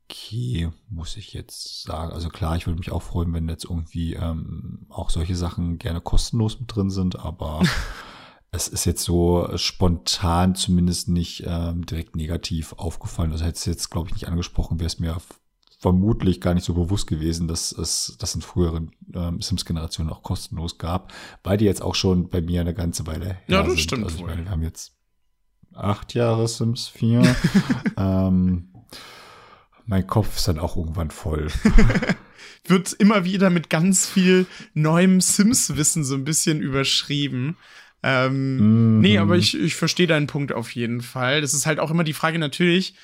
okay, 0.05 0.70
muss 0.89 1.18
ich 1.18 1.34
jetzt 1.34 1.84
sagen. 1.84 2.11
Also 2.11 2.30
klar, 2.30 2.55
ich 2.55 2.68
würde 2.68 2.80
mich 2.80 2.91
auch 2.91 3.01
freuen, 3.01 3.34
wenn 3.34 3.49
jetzt 3.49 3.66
irgendwie 3.66 4.13
ähm, 4.13 4.86
auch 4.89 5.09
solche 5.09 5.36
Sachen 5.36 5.78
gerne 5.78 6.01
kostenlos 6.01 6.59
mit 6.59 6.74
drin 6.74 6.89
sind, 6.89 7.18
aber 7.20 7.61
es 8.51 8.68
ist 8.68 8.86
jetzt 8.86 9.03
so 9.03 9.49
spontan 9.57 10.55
zumindest 10.55 11.09
nicht 11.09 11.43
ähm, 11.45 11.86
direkt 11.86 12.16
negativ 12.16 12.74
aufgefallen. 12.74 13.32
Also 13.32 13.45
hätte 13.45 13.57
es 13.57 13.66
jetzt, 13.66 13.89
glaube 13.89 14.09
ich, 14.09 14.13
nicht 14.13 14.28
angesprochen, 14.28 14.80
wäre 14.80 14.88
es 14.88 14.99
mir 14.99 15.16
vermutlich 15.80 16.41
gar 16.41 16.53
nicht 16.53 16.63
so 16.65 16.73
bewusst 16.73 17.07
gewesen, 17.07 17.47
dass 17.47 17.71
es 17.71 18.15
das 18.19 18.36
in 18.36 18.41
früheren 18.41 18.91
ähm, 19.13 19.41
Sims-Generationen 19.41 20.09
auch 20.11 20.23
kostenlos 20.23 20.78
gab, 20.78 21.13
weil 21.43 21.57
die 21.57 21.65
jetzt 21.65 21.82
auch 21.82 21.95
schon 21.95 22.30
bei 22.30 22.41
mir 22.41 22.61
eine 22.61 22.73
ganze 22.73 23.05
Weile 23.07 23.26
her 23.26 23.41
Ja, 23.47 23.59
das 23.61 23.73
sind. 23.73 23.82
stimmt. 23.82 24.03
Also 24.05 24.17
ich 24.17 24.26
meine, 24.26 24.43
wir 24.45 24.51
haben 24.51 24.63
jetzt 24.63 24.93
acht 25.73 26.13
Jahre 26.13 26.47
Sims 26.47 26.88
4. 26.88 27.36
ähm, 27.97 28.69
mein 29.86 30.07
Kopf 30.07 30.38
ist 30.38 30.47
dann 30.47 30.59
auch 30.59 30.76
irgendwann 30.78 31.11
voll. 31.11 31.47
Wird 32.67 32.93
immer 32.93 33.26
wieder 33.26 33.49
mit 33.51 33.69
ganz 33.69 34.07
viel 34.07 34.47
neuem 34.73 35.21
Sims-Wissen 35.21 36.03
so 36.03 36.15
ein 36.15 36.23
bisschen 36.23 36.61
überschrieben. 36.61 37.57
Ähm, 38.01 38.95
mhm. 38.95 38.99
Nee, 39.01 39.17
aber 39.19 39.36
ich, 39.36 39.59
ich 39.59 39.76
verstehe 39.76 40.07
deinen 40.07 40.28
Punkt 40.28 40.51
auf 40.53 40.71
jeden 40.71 41.01
Fall. 41.01 41.41
Das 41.41 41.53
ist 41.53 41.65
halt 41.65 41.80
auch 41.80 41.91
immer 41.91 42.03
die 42.03 42.13
Frage 42.13 42.39
natürlich, 42.39 42.95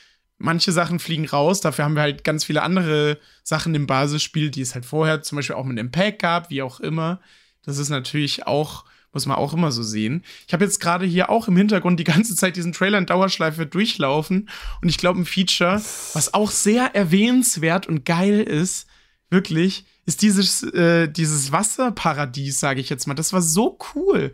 manche 0.41 0.71
Sachen 0.71 0.99
fliegen 0.99 1.27
raus. 1.27 1.61
Dafür 1.61 1.85
haben 1.85 1.95
wir 1.95 2.01
halt 2.01 2.23
ganz 2.23 2.43
viele 2.43 2.63
andere 2.63 3.17
Sachen 3.43 3.75
im 3.75 3.87
Basisspiel, 3.87 4.51
die 4.51 4.61
es 4.61 4.73
halt 4.73 4.85
vorher 4.85 5.21
zum 5.21 5.37
Beispiel 5.37 5.55
auch 5.55 5.65
mit 5.65 5.77
dem 5.77 5.91
Pack 5.91 6.19
gab, 6.19 6.49
wie 6.49 6.61
auch 6.61 6.79
immer. 6.79 7.21
Das 7.63 7.77
ist 7.77 7.89
natürlich 7.89 8.47
auch, 8.47 8.85
muss 9.13 9.25
man 9.25 9.37
auch 9.37 9.53
immer 9.53 9.71
so 9.71 9.83
sehen. 9.83 10.23
Ich 10.47 10.53
habe 10.53 10.63
jetzt 10.63 10.79
gerade 10.79 11.05
hier 11.05 11.29
auch 11.29 11.47
im 11.47 11.57
Hintergrund 11.57 11.99
die 11.99 12.05
ganze 12.05 12.35
Zeit 12.35 12.55
diesen 12.55 12.73
Trailer 12.73 12.97
in 12.97 13.05
Dauerschleife 13.05 13.65
durchlaufen. 13.65 14.49
Und 14.81 14.89
ich 14.89 14.97
glaube, 14.97 15.19
ein 15.19 15.25
Feature, 15.25 15.81
was 16.13 16.33
auch 16.33 16.51
sehr 16.51 16.95
erwähnenswert 16.95 17.87
und 17.87 18.05
geil 18.05 18.41
ist, 18.41 18.87
wirklich, 19.29 19.85
ist 20.05 20.21
dieses, 20.21 20.63
äh, 20.63 21.07
dieses 21.07 21.51
Wasserparadies, 21.51 22.59
sage 22.59 22.81
ich 22.81 22.89
jetzt 22.89 23.07
mal. 23.07 23.13
Das 23.13 23.33
war 23.33 23.41
so 23.41 23.77
cool 23.95 24.33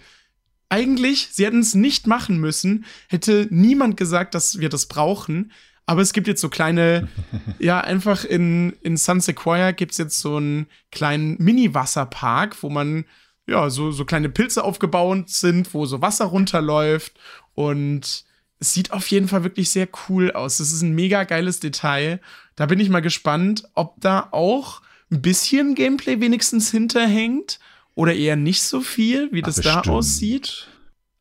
eigentlich, 0.69 1.29
sie 1.31 1.45
hätten 1.45 1.59
es 1.59 1.75
nicht 1.75 2.07
machen 2.07 2.39
müssen, 2.39 2.85
hätte 3.07 3.47
niemand 3.49 3.97
gesagt, 3.97 4.35
dass 4.35 4.59
wir 4.59 4.69
das 4.69 4.87
brauchen. 4.87 5.51
Aber 5.87 6.01
es 6.01 6.13
gibt 6.13 6.27
jetzt 6.27 6.41
so 6.41 6.49
kleine, 6.49 7.07
ja, 7.59 7.79
einfach 7.79 8.23
in, 8.23 8.73
in 8.81 8.97
Sun 8.97 9.21
Sequoia 9.21 9.71
gibt 9.71 9.93
es 9.93 9.97
jetzt 9.97 10.19
so 10.19 10.35
einen 10.35 10.67
kleinen 10.91 11.37
Mini-Wasserpark, 11.39 12.61
wo 12.61 12.69
man, 12.69 13.05
ja, 13.47 13.69
so, 13.69 13.91
so 13.91 14.05
kleine 14.05 14.29
Pilze 14.29 14.63
aufgebaut 14.63 15.29
sind, 15.29 15.73
wo 15.73 15.85
so 15.85 16.01
Wasser 16.01 16.25
runterläuft. 16.25 17.13
Und 17.55 18.25
es 18.59 18.73
sieht 18.73 18.91
auf 18.91 19.07
jeden 19.07 19.29
Fall 19.29 19.43
wirklich 19.43 19.69
sehr 19.69 19.87
cool 20.09 20.31
aus. 20.31 20.57
Das 20.57 20.73
ist 20.73 20.81
ein 20.81 20.93
mega 20.93 21.23
geiles 21.23 21.61
Detail. 21.61 22.19
Da 22.55 22.65
bin 22.65 22.79
ich 22.79 22.89
mal 22.89 23.01
gespannt, 23.01 23.63
ob 23.73 23.95
da 24.01 24.27
auch 24.31 24.81
ein 25.09 25.21
bisschen 25.21 25.73
Gameplay 25.73 26.19
wenigstens 26.19 26.69
hinterhängt 26.69 27.59
oder 27.95 28.13
eher 28.13 28.35
nicht 28.35 28.61
so 28.61 28.81
viel, 28.81 29.31
wie 29.31 29.41
das 29.41 29.65
Ach, 29.65 29.83
da 29.83 29.91
aussieht. 29.91 30.67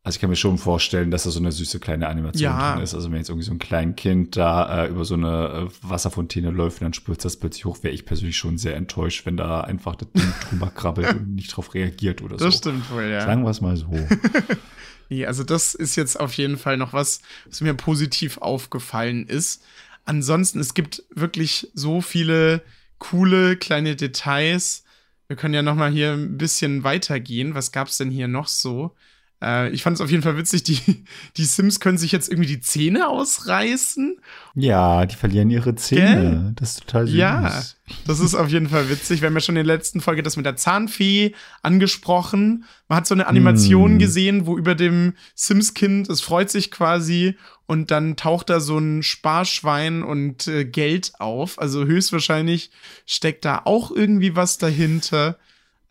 Also 0.06 0.18
ich 0.18 0.20
kann 0.20 0.30
mir 0.30 0.36
schon 0.36 0.56
vorstellen, 0.56 1.10
dass 1.10 1.24
da 1.24 1.30
so 1.30 1.40
eine 1.40 1.50
süße 1.50 1.80
kleine 1.80 2.06
Animation 2.06 2.44
ja. 2.44 2.74
drin 2.74 2.84
ist. 2.84 2.94
Also 2.94 3.10
wenn 3.10 3.18
jetzt 3.18 3.28
irgendwie 3.28 3.44
so 3.44 3.50
ein 3.50 3.58
Kleinkind 3.58 4.36
da 4.36 4.84
äh, 4.84 4.88
über 4.88 5.04
so 5.04 5.14
eine 5.14 5.66
äh, 5.68 5.70
Wasserfontäne 5.82 6.50
läuft 6.50 6.80
und 6.80 6.84
dann 6.84 6.94
spürt 6.94 7.24
das 7.24 7.36
plötzlich 7.36 7.64
hoch, 7.64 7.82
wäre 7.82 7.92
ich 7.92 8.04
persönlich 8.04 8.36
schon 8.36 8.56
sehr 8.56 8.76
enttäuscht, 8.76 9.26
wenn 9.26 9.36
da 9.36 9.62
einfach 9.62 9.96
das 9.96 10.06
Ding 10.12 10.32
drüber 10.48 10.70
krabbelt 10.70 11.12
und 11.12 11.34
nicht 11.34 11.48
drauf 11.48 11.74
reagiert 11.74 12.22
oder 12.22 12.36
das 12.36 12.38
so. 12.38 12.46
Das 12.46 12.58
stimmt 12.58 12.88
wohl, 12.92 13.02
ja. 13.02 13.22
Sagen 13.22 13.42
wir 13.42 13.50
es 13.50 13.60
mal 13.60 13.76
so. 13.76 13.88
nee, 15.08 15.26
also 15.26 15.42
das 15.42 15.74
ist 15.74 15.96
jetzt 15.96 16.20
auf 16.20 16.34
jeden 16.34 16.56
Fall 16.56 16.76
noch 16.76 16.92
was, 16.92 17.20
was 17.46 17.60
mir 17.60 17.74
positiv 17.74 18.38
aufgefallen 18.38 19.26
ist. 19.26 19.64
Ansonsten, 20.04 20.60
es 20.60 20.74
gibt 20.74 21.02
wirklich 21.16 21.68
so 21.74 22.00
viele 22.00 22.62
coole 22.98 23.56
kleine 23.56 23.96
Details. 23.96 24.84
Wir 25.26 25.34
können 25.34 25.54
ja 25.54 25.62
noch 25.62 25.74
mal 25.74 25.90
hier 25.90 26.12
ein 26.12 26.38
bisschen 26.38 26.84
weitergehen. 26.84 27.56
Was 27.56 27.72
gab's 27.72 27.98
denn 27.98 28.12
hier 28.12 28.28
noch 28.28 28.46
so? 28.46 28.94
Äh, 29.42 29.70
ich 29.70 29.82
fand 29.82 29.96
es 29.96 30.00
auf 30.00 30.10
jeden 30.10 30.22
Fall 30.22 30.36
witzig, 30.36 30.62
die, 30.64 31.04
die 31.36 31.44
Sims 31.44 31.80
können 31.80 31.98
sich 31.98 32.12
jetzt 32.12 32.28
irgendwie 32.30 32.48
die 32.48 32.60
Zähne 32.60 33.08
ausreißen. 33.08 34.18
Ja, 34.54 35.04
die 35.04 35.16
verlieren 35.16 35.50
ihre 35.50 35.74
Zähne. 35.74 36.20
Gell? 36.20 36.52
Das 36.56 36.70
ist 36.70 36.80
total 36.86 37.06
süß. 37.06 37.16
Ja, 37.16 37.62
das 38.06 38.20
ist 38.20 38.34
auf 38.34 38.48
jeden 38.48 38.68
Fall 38.68 38.88
witzig. 38.88 39.20
Wir 39.20 39.26
haben 39.26 39.34
ja 39.34 39.40
schon 39.40 39.56
in 39.56 39.66
der 39.66 39.76
letzten 39.76 40.00
Folge 40.00 40.22
das 40.22 40.36
mit 40.36 40.46
der 40.46 40.56
Zahnfee 40.56 41.34
angesprochen. 41.62 42.64
Man 42.88 42.96
hat 42.96 43.06
so 43.06 43.14
eine 43.14 43.26
Animation 43.26 43.96
mm. 43.96 43.98
gesehen, 43.98 44.46
wo 44.46 44.56
über 44.56 44.74
dem 44.74 45.14
Sims-Kind, 45.34 46.08
es 46.08 46.22
freut 46.22 46.50
sich 46.50 46.70
quasi 46.70 47.36
und 47.66 47.90
dann 47.90 48.16
taucht 48.16 48.48
da 48.48 48.60
so 48.60 48.78
ein 48.78 49.02
Sparschwein 49.02 50.02
und 50.02 50.48
äh, 50.48 50.64
Geld 50.64 51.12
auf. 51.18 51.58
Also 51.58 51.84
höchstwahrscheinlich 51.84 52.70
steckt 53.04 53.44
da 53.44 53.62
auch 53.64 53.90
irgendwie 53.90 54.34
was 54.34 54.56
dahinter. 54.56 55.36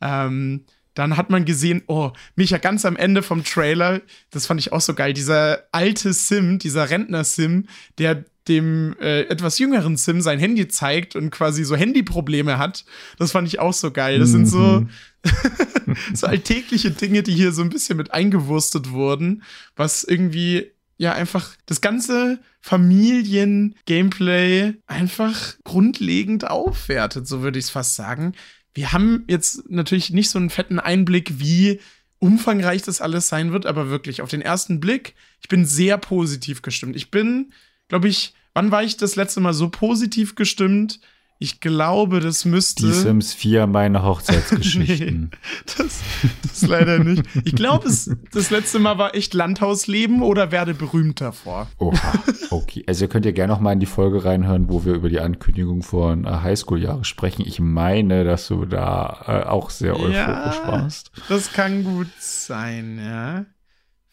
Ähm, 0.01 0.65
dann 0.95 1.17
hat 1.17 1.29
man 1.29 1.45
gesehen, 1.45 1.83
oh, 1.87 2.11
Micha, 2.35 2.57
ganz 2.57 2.85
am 2.85 2.95
Ende 2.95 3.21
vom 3.21 3.43
Trailer, 3.43 4.01
das 4.31 4.47
fand 4.47 4.59
ich 4.59 4.73
auch 4.73 4.81
so 4.81 4.95
geil, 4.95 5.13
dieser 5.13 5.65
alte 5.71 6.13
Sim, 6.13 6.57
dieser 6.57 6.89
Rentner-Sim, 6.89 7.67
der 7.99 8.25
dem 8.47 8.95
äh, 8.99 9.21
etwas 9.23 9.59
jüngeren 9.59 9.97
Sim 9.97 10.21
sein 10.21 10.39
Handy 10.39 10.67
zeigt 10.67 11.15
und 11.15 11.31
quasi 11.31 11.63
so 11.63 11.75
Handyprobleme 11.75 12.57
hat. 12.57 12.85
Das 13.17 13.31
fand 13.31 13.47
ich 13.47 13.59
auch 13.59 13.73
so 13.73 13.91
geil. 13.91 14.19
Das 14.19 14.29
sind 14.29 14.45
so, 14.45 14.81
Mhm. 14.81 14.89
so 16.13 16.27
alltägliche 16.27 16.91
Dinge, 16.91 17.23
die 17.23 17.33
hier 17.33 17.51
so 17.51 17.63
ein 17.63 17.69
bisschen 17.69 17.97
mit 17.97 18.13
eingewurstet 18.13 18.91
wurden, 18.91 19.43
was 19.75 20.03
irgendwie 20.03 20.71
ja 20.97 21.13
einfach 21.13 21.55
das 21.65 21.81
ganze 21.81 22.39
Familien-Gameplay 22.61 24.75
einfach 24.87 25.55
grundlegend 25.63 26.47
aufwertet, 26.47 27.27
so 27.27 27.41
würde 27.41 27.59
ich 27.59 27.65
es 27.65 27.71
fast 27.71 27.95
sagen. 27.95 28.33
Wir 28.75 28.91
haben 28.91 29.23
jetzt 29.27 29.69
natürlich 29.71 30.11
nicht 30.11 30.29
so 30.29 30.37
einen 30.37 30.51
fetten 30.51 30.79
Einblick, 30.79 31.39
wie 31.39 31.79
umfangreich 32.19 32.81
das 32.81 33.01
alles 33.01 33.29
sein 33.29 33.51
wird, 33.51 33.65
aber 33.65 33.89
wirklich 33.89 34.21
auf 34.21 34.29
den 34.29 34.41
ersten 34.41 34.79
Blick, 34.79 35.15
ich 35.41 35.47
bin 35.47 35.65
sehr 35.65 35.97
positiv 35.97 36.61
gestimmt. 36.61 36.95
Ich 36.95 37.09
bin, 37.09 37.53
glaube 37.87 38.09
ich, 38.09 38.33
wann 38.53 38.71
war 38.71 38.83
ich 38.83 38.97
das 38.97 39.15
letzte 39.15 39.39
Mal 39.39 39.53
so 39.53 39.69
positiv 39.69 40.35
gestimmt? 40.35 40.99
Ich 41.37 41.59
glaube, 41.59 42.21
das 42.21 42.45
müsste. 42.45 42.85
Die 42.87 42.93
Sims 42.93 43.33
4, 43.33 43.67
meine 43.67 44.03
Hochzeitsgeschichten. 44.03 45.31
Das, 45.77 46.01
das 46.43 46.61
leider 46.67 46.99
nicht. 46.99 47.23
Ich 47.43 47.55
glaube, 47.55 47.89
das 48.31 48.49
letzte 48.49 48.79
Mal 48.79 48.97
war 48.97 49.15
echt 49.15 49.33
Landhausleben 49.33 50.21
oder 50.21 50.51
werde 50.51 50.73
berühmt 50.73 51.19
davor. 51.19 51.67
Oha, 51.77 52.13
okay. 52.51 52.83
Also 52.87 53.05
ihr 53.05 53.09
könnt 53.09 53.25
ja 53.25 53.31
gerne 53.31 53.51
noch 53.53 53.59
mal 53.59 53.73
in 53.73 53.79
die 53.79 53.85
Folge 53.85 54.23
reinhören, 54.23 54.69
wo 54.69 54.85
wir 54.85 54.93
über 54.93 55.09
die 55.09 55.19
Ankündigung 55.19 55.83
von 55.83 56.25
äh, 56.25 56.29
Highschool-Jahre 56.29 57.03
sprechen. 57.03 57.43
Ich 57.45 57.59
meine, 57.59 58.23
dass 58.23 58.47
du 58.47 58.65
da 58.65 59.25
äh, 59.27 59.49
auch 59.49 59.69
sehr 59.71 59.95
euphorisch 59.95 60.15
Ja. 60.15 60.63
warst. 60.67 61.11
Das 61.27 61.51
kann 61.51 61.83
gut 61.83 62.07
sein, 62.19 62.99
ja. 63.03 63.45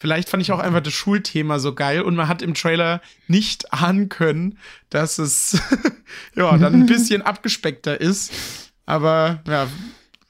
Vielleicht 0.03 0.27
fand 0.27 0.43
ich 0.43 0.51
auch 0.51 0.59
einfach 0.59 0.81
das 0.81 0.91
Schulthema 0.91 1.59
so 1.59 1.73
geil 1.73 2.01
und 2.01 2.13
man 2.15 2.27
hat 2.27 2.41
im 2.41 2.55
Trailer 2.55 3.01
nicht 3.29 3.71
ahnen 3.71 4.09
können, 4.09 4.57
dass 4.89 5.17
es 5.17 5.57
ja 6.35 6.57
dann 6.57 6.73
ein 6.73 6.85
bisschen 6.87 7.21
abgespeckter 7.25 8.01
ist. 8.01 8.33
Aber 8.85 9.41
ja, 9.47 9.65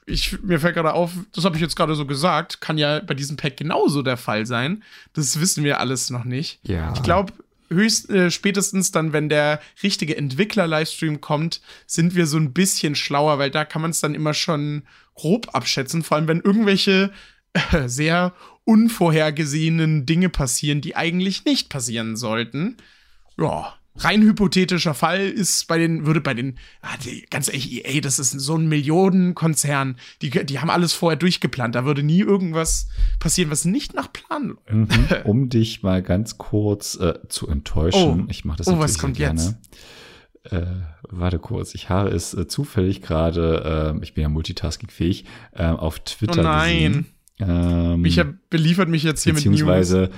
ich, 0.06 0.40
mir 0.42 0.60
fällt 0.60 0.76
gerade 0.76 0.92
auf, 0.92 1.10
das 1.34 1.44
habe 1.44 1.56
ich 1.56 1.60
jetzt 1.60 1.74
gerade 1.74 1.96
so 1.96 2.06
gesagt, 2.06 2.60
kann 2.60 2.78
ja 2.78 3.00
bei 3.00 3.14
diesem 3.14 3.36
Pack 3.36 3.56
genauso 3.56 4.02
der 4.02 4.16
Fall 4.16 4.46
sein. 4.46 4.84
Das 5.12 5.40
wissen 5.40 5.64
wir 5.64 5.80
alles 5.80 6.08
noch 6.08 6.22
nicht. 6.22 6.60
Ja. 6.62 6.92
Ich 6.94 7.02
glaube, 7.02 7.32
höchst 7.68 8.10
äh, 8.10 8.30
spätestens 8.30 8.92
dann, 8.92 9.12
wenn 9.12 9.28
der 9.28 9.60
richtige 9.82 10.16
Entwickler-Livestream 10.16 11.20
kommt, 11.20 11.60
sind 11.88 12.14
wir 12.14 12.28
so 12.28 12.36
ein 12.36 12.52
bisschen 12.52 12.94
schlauer, 12.94 13.40
weil 13.40 13.50
da 13.50 13.64
kann 13.64 13.82
man 13.82 13.90
es 13.90 13.98
dann 13.98 14.14
immer 14.14 14.34
schon 14.34 14.84
grob 15.16 15.52
abschätzen, 15.52 16.04
vor 16.04 16.16
allem 16.16 16.28
wenn 16.28 16.42
irgendwelche 16.42 17.10
äh, 17.54 17.60
sehr 17.88 18.32
unvorhergesehenen 18.64 20.06
Dinge 20.06 20.28
passieren, 20.28 20.80
die 20.80 20.96
eigentlich 20.96 21.44
nicht 21.44 21.68
passieren 21.68 22.16
sollten. 22.16 22.76
Ja, 23.38 23.74
rein 23.96 24.22
hypothetischer 24.22 24.94
Fall 24.94 25.28
ist 25.28 25.66
bei 25.68 25.78
den, 25.78 26.06
würde 26.06 26.20
bei 26.20 26.34
den, 26.34 26.58
ah, 26.82 26.96
die, 27.04 27.26
ganz 27.30 27.48
ehrlich, 27.48 27.84
EA, 27.84 28.00
das 28.00 28.18
ist 28.18 28.30
so 28.32 28.56
ein 28.56 28.68
Millionenkonzern, 28.68 29.96
die, 30.22 30.30
die 30.30 30.58
haben 30.60 30.70
alles 30.70 30.92
vorher 30.92 31.16
durchgeplant, 31.16 31.74
da 31.74 31.84
würde 31.84 32.02
nie 32.02 32.20
irgendwas 32.20 32.88
passieren, 33.20 33.50
was 33.50 33.64
nicht 33.64 33.94
nach 33.94 34.12
Plan 34.12 34.48
läuft. 34.48 34.72
Mhm. 34.72 35.06
Um 35.24 35.48
dich 35.48 35.82
mal 35.82 36.02
ganz 36.02 36.38
kurz 36.38 36.96
äh, 36.96 37.14
zu 37.28 37.48
enttäuschen, 37.48 38.22
Oh. 38.22 38.26
ich 38.30 38.44
mache 38.44 38.58
das 38.58 38.68
Oh, 38.68 38.78
was 38.78 38.98
kommt 38.98 39.16
gerne. 39.16 39.56
Äh, 40.50 40.66
warte 41.08 41.38
kurz, 41.38 41.74
ich 41.74 41.88
habe 41.88 42.10
es 42.10 42.34
äh, 42.34 42.46
zufällig 42.46 43.00
gerade, 43.00 43.94
äh, 43.98 44.04
ich 44.04 44.12
bin 44.14 44.22
ja 44.22 44.28
multitaskingfähig, 44.28 45.24
äh, 45.52 45.64
auf 45.64 46.00
Twitter 46.00 46.40
Oh 46.40 46.42
nein. 46.42 46.74
gesehen. 46.92 47.06
Ähm, 47.40 48.00
Micha 48.00 48.24
beliefert 48.50 48.88
mich 48.88 49.02
jetzt 49.02 49.24
hier 49.24 49.34
mit 49.34 49.44
News. 49.44 49.52
beziehungsweise 49.52 50.10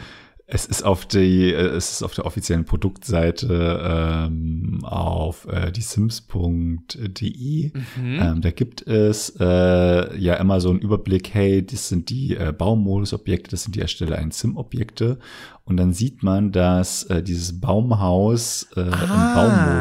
es 0.49 0.64
ist 0.64 0.85
auf 0.85 1.07
die, 1.07 1.53
äh, 1.53 1.57
es 1.57 1.91
ist 1.91 2.05
auf 2.05 2.14
der 2.14 2.25
offiziellen 2.25 2.64
Produktseite 2.64 4.29
ähm, 4.29 4.85
auf 4.85 5.49
äh, 5.49 5.73
diesims.de. 5.73 7.73
Mhm. 7.75 8.19
Ähm, 8.21 8.41
da 8.41 8.51
gibt 8.53 8.87
es 8.87 9.35
äh, 9.41 10.17
ja 10.17 10.35
immer 10.35 10.61
so 10.61 10.71
einen 10.71 10.79
Überblick, 10.79 11.35
hey, 11.35 11.67
das 11.67 11.89
sind 11.89 12.11
die 12.11 12.37
äh, 12.37 12.55
Baumodusobjekte, 12.57 13.51
das 13.51 13.64
sind 13.64 13.75
die 13.75 13.81
Erstelle 13.81 14.17
ein 14.17 14.31
Sim-Objekte. 14.31 15.19
Und 15.67 15.77
dann 15.77 15.93
sieht 15.93 16.23
man, 16.23 16.53
dass 16.53 17.03
äh, 17.05 17.23
dieses 17.23 17.61
Baumhaus 17.61 18.69
äh, 18.77 18.81
Ah. 18.81 18.87
im 18.87 19.35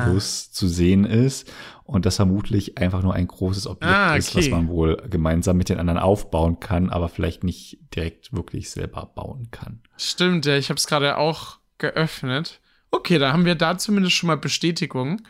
Baumodus 0.08 0.52
zu 0.52 0.68
sehen 0.68 1.06
ist 1.06 1.48
und 1.84 2.06
das 2.08 2.16
vermutlich 2.18 2.78
einfach 2.80 3.04
nur 3.04 3.14
ein 3.14 3.28
großes 3.28 3.68
Objekt 3.68 3.94
Ah, 3.94 4.16
ist, 4.16 4.36
was 4.36 4.46
okay. 4.46 4.52
man 4.56 4.68
wohl 4.68 4.98
gemeinsam 5.10 5.58
mit 5.58 5.70
den 5.70 5.78
anderen 5.78 6.00
aufbauen 6.00 6.60
kann, 6.60 6.90
aber 6.90 7.08
vielleicht 7.08 7.44
nicht 7.44 7.78
direkt 7.96 8.34
wirklich 8.34 8.72
selber 8.72 9.06
bauen 9.16 9.50
kann. 9.52 9.80
Stimmt, 9.96 10.46
ja, 10.48 10.58
ich 10.58 10.70
habe 10.70 10.78
es 10.80 10.88
gerade 10.88 11.18
auch 11.18 11.60
geöffnet. 11.78 12.60
Okay, 12.92 13.20
da 13.20 13.32
haben 13.32 13.46
wir 13.46 13.56
da 13.56 13.78
zumindest 13.78 14.16
schon 14.16 14.28
mal 14.28 14.38
Bestätigung. 14.38 15.22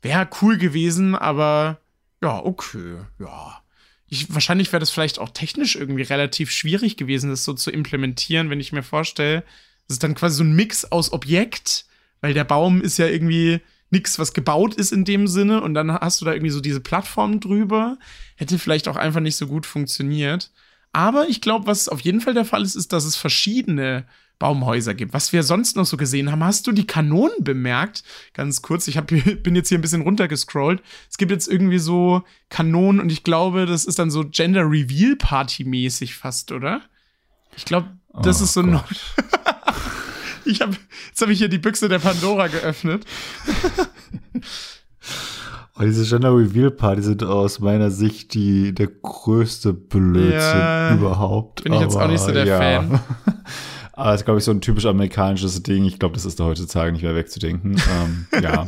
Wäre 0.00 0.28
cool 0.42 0.58
gewesen, 0.58 1.16
aber 1.16 1.80
ja, 2.22 2.38
okay, 2.44 2.98
ja. 3.18 3.60
Ich, 4.06 4.32
wahrscheinlich 4.32 4.70
wäre 4.72 4.78
das 4.80 4.90
vielleicht 4.90 5.18
auch 5.18 5.30
technisch 5.30 5.74
irgendwie 5.74 6.02
relativ 6.02 6.52
schwierig 6.52 6.96
gewesen, 6.96 7.30
das 7.30 7.42
so 7.42 7.52
zu 7.54 7.72
implementieren, 7.72 8.48
wenn 8.50 8.60
ich 8.60 8.70
mir 8.72 8.82
vorstelle, 8.84 9.42
das 9.86 9.96
ist 9.96 10.02
dann 10.02 10.14
quasi 10.14 10.36
so 10.36 10.44
ein 10.44 10.54
Mix 10.54 10.84
aus 10.84 11.12
Objekt, 11.12 11.86
weil 12.20 12.34
der 12.34 12.44
Baum 12.44 12.80
ist 12.80 12.98
ja 12.98 13.06
irgendwie 13.06 13.60
nichts, 13.90 14.18
was 14.18 14.32
gebaut 14.32 14.74
ist 14.74 14.92
in 14.92 15.04
dem 15.04 15.26
Sinne 15.26 15.62
und 15.62 15.74
dann 15.74 15.92
hast 15.92 16.20
du 16.20 16.24
da 16.24 16.32
irgendwie 16.32 16.50
so 16.50 16.60
diese 16.60 16.80
Plattform 16.80 17.40
drüber. 17.40 17.98
Hätte 18.36 18.58
vielleicht 18.58 18.88
auch 18.88 18.96
einfach 18.96 19.20
nicht 19.20 19.36
so 19.36 19.46
gut 19.46 19.66
funktioniert. 19.66 20.50
Aber 20.92 21.28
ich 21.28 21.40
glaube, 21.40 21.66
was 21.66 21.88
auf 21.88 22.00
jeden 22.00 22.20
Fall 22.20 22.34
der 22.34 22.44
Fall 22.44 22.62
ist, 22.62 22.76
ist, 22.76 22.92
dass 22.92 23.04
es 23.04 23.16
verschiedene 23.16 24.06
Baumhäuser 24.38 24.94
gibt. 24.94 25.12
Was 25.12 25.32
wir 25.32 25.42
sonst 25.42 25.76
noch 25.76 25.86
so 25.86 25.96
gesehen 25.96 26.30
haben, 26.30 26.42
hast 26.42 26.66
du 26.66 26.72
die 26.72 26.86
Kanonen 26.86 27.36
bemerkt? 27.42 28.02
Ganz 28.32 28.62
kurz, 28.62 28.88
ich 28.88 28.96
hab, 28.96 29.06
bin 29.42 29.54
jetzt 29.54 29.68
hier 29.68 29.78
ein 29.78 29.82
bisschen 29.82 30.02
runtergescrollt. 30.02 30.82
Es 31.10 31.16
gibt 31.16 31.30
jetzt 31.30 31.48
irgendwie 31.48 31.78
so 31.78 32.22
Kanonen 32.48 33.00
und 33.00 33.12
ich 33.12 33.22
glaube, 33.22 33.66
das 33.66 33.84
ist 33.84 33.98
dann 33.98 34.10
so 34.10 34.24
Gender 34.28 34.62
Reveal 34.62 35.16
Party 35.16 35.64
mäßig 35.64 36.14
fast, 36.14 36.52
oder? 36.52 36.82
Ich 37.56 37.64
glaube, 37.64 37.96
das 38.22 38.40
Oh 38.40 38.44
ist 38.44 38.52
so 38.54 38.60
ein. 38.60 38.80
Ich 40.46 40.60
habe 40.60 40.76
jetzt 41.08 41.22
habe 41.22 41.32
ich 41.32 41.38
hier 41.38 41.48
die 41.48 41.56
Büchse 41.58 41.88
der 41.88 41.98
Pandora 42.00 42.48
geöffnet. 42.48 43.04
Oh, 45.76 45.82
diese 45.82 46.04
Gender 46.04 46.32
Reveal 46.32 46.70
Party 46.70 47.02
sind 47.02 47.24
aus 47.24 47.58
meiner 47.58 47.90
Sicht 47.90 48.34
die, 48.34 48.72
der 48.72 48.86
größte 48.86 49.72
Blödsinn 49.72 50.38
Ja, 50.38 50.94
überhaupt. 50.94 51.64
bin 51.64 51.72
ich 51.72 51.80
jetzt 51.80 51.96
auch 51.96 52.06
nicht 52.06 52.20
so 52.20 52.30
der 52.30 52.46
Fan. 52.46 53.00
Aber 53.92 54.12
das 54.12 54.20
ist, 54.20 54.24
glaube 54.24 54.38
ich, 54.38 54.44
so 54.44 54.52
ein 54.52 54.60
typisch 54.60 54.86
amerikanisches 54.86 55.60
Ding. 55.64 55.84
Ich 55.84 55.98
glaube, 55.98 56.14
das 56.14 56.24
ist 56.26 56.38
da 56.38 56.44
heutzutage 56.44 56.92
nicht 56.92 57.02
mehr 57.02 57.16
wegzudenken. 57.16 57.76
ähm, 57.90 58.26
ja. 58.40 58.66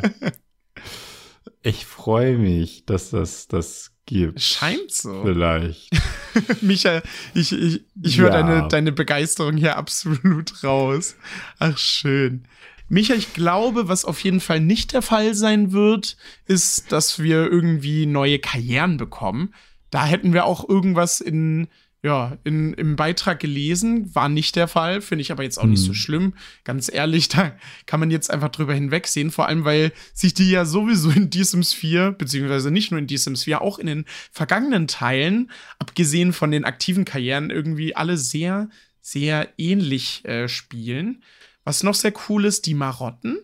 Ich 1.63 1.85
freue 1.87 2.37
mich, 2.39 2.85
dass 2.87 3.11
das 3.11 3.49
das 3.49 3.93
gibt. 4.07 4.41
Scheint 4.41 4.93
so. 4.93 5.23
Vielleicht. 5.25 5.91
Micha, 6.63 7.03
ich, 7.35 7.53
ich, 7.53 7.85
ich 8.03 8.19
höre 8.19 8.33
Ja. 8.33 8.43
deine, 8.43 8.69
deine 8.69 8.93
Begeisterung 8.93 9.57
hier 9.57 9.77
absolut 9.77 10.63
raus. 10.63 11.17
Ach, 11.59 11.77
schön. 11.77 12.47
Micha, 12.89 13.15
ich 13.15 13.35
glaube, 13.35 13.89
was 13.89 14.05
auf 14.05 14.23
jeden 14.23 14.41
Fall 14.41 14.61
nicht 14.61 14.93
der 14.93 15.03
Fall 15.03 15.35
sein 15.35 15.73
wird, 15.73 16.17
ist, 16.47 16.93
dass 16.93 17.19
wir 17.21 17.51
irgendwie 17.51 18.07
neue 18.07 18.39
Karrieren 18.39 18.97
bekommen. 18.97 19.53
Da 19.91 20.05
hätten 20.07 20.33
wir 20.33 20.45
auch 20.45 20.69
irgendwas 20.69 21.21
in, 21.21 21.67
ja, 22.07 22.39
in, 22.45 22.73
im 22.75 22.95
Beitrag 22.95 23.41
gelesen. 23.41 24.15
War 24.15 24.29
nicht 24.29 24.55
der 24.55 24.69
Fall, 24.69 25.01
finde 25.01 25.23
ich 25.23 25.33
aber 25.33 25.43
jetzt 25.43 25.59
auch 25.59 25.65
nicht 25.65 25.81
so 25.83 25.89
Hm. 25.89 25.95
schlimm. 25.95 26.35
Ganz 26.63 26.89
ehrlich, 26.89 27.29
da 27.31 27.53
kann 27.87 27.99
man 27.99 28.13
jetzt 28.13 28.31
einfach 28.31 28.51
drüber 28.51 28.75
hinwegsehen. 28.75 29.33
Vor 29.33 29.49
allem, 29.49 29.65
weil 29.65 29.93
sich 30.15 30.33
die 30.33 30.49
ja 30.49 30.65
sowieso 30.65 31.11
in 31.11 31.33
The 31.33 31.43
Sims 31.43 31.73
4, 31.73 32.13
beziehungsweise 32.13 32.71
nicht 32.71 32.93
nur 32.93 33.01
in 33.01 33.09
The 33.09 33.17
Sims 33.17 33.43
4, 33.43 33.61
auch 33.61 33.81
in 33.81 33.89
den 33.89 34.05
vergangenen 34.31 34.87
Teilen, 34.87 35.51
abgesehen 35.81 36.33
von 36.33 36.53
den 36.53 36.65
aktiven 36.65 37.05
Karrieren, 37.05 37.51
irgendwie 37.51 37.97
alle 37.97 38.17
sehr, 38.17 38.69
sehr 39.01 39.49
ähnlich 39.59 40.25
äh, 40.27 40.47
spielen. 40.47 41.25
Was 41.65 41.83
noch 41.83 41.95
sehr 41.97 42.13
cool 42.29 42.45
ist, 42.45 42.67
die 42.67 42.75
Marotten. 42.75 43.39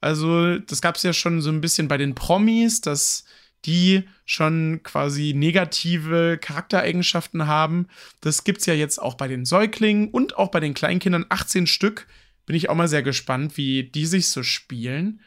Also, 0.00 0.58
das 0.58 0.80
gab 0.80 0.96
es 0.96 1.02
ja 1.02 1.12
schon 1.12 1.42
so 1.42 1.50
ein 1.50 1.60
bisschen 1.60 1.86
bei 1.86 1.98
den 1.98 2.14
Promis, 2.14 2.80
dass 2.80 3.24
die 3.66 4.04
schon 4.24 4.80
quasi 4.82 5.34
negative 5.34 6.38
Charaktereigenschaften 6.40 7.46
haben. 7.46 7.88
Das 8.20 8.44
gibt's 8.44 8.66
ja 8.66 8.74
jetzt 8.74 9.00
auch 9.00 9.14
bei 9.14 9.28
den 9.28 9.44
Säuglingen 9.44 10.08
und 10.08 10.36
auch 10.36 10.50
bei 10.50 10.60
den 10.60 10.74
Kleinkindern. 10.74 11.26
18 11.28 11.66
Stück. 11.66 12.06
Bin 12.46 12.54
ich 12.54 12.70
auch 12.70 12.76
mal 12.76 12.88
sehr 12.88 13.02
gespannt, 13.02 13.56
wie 13.56 13.84
die 13.84 14.06
sich 14.06 14.28
so 14.28 14.42
spielen. 14.42 15.20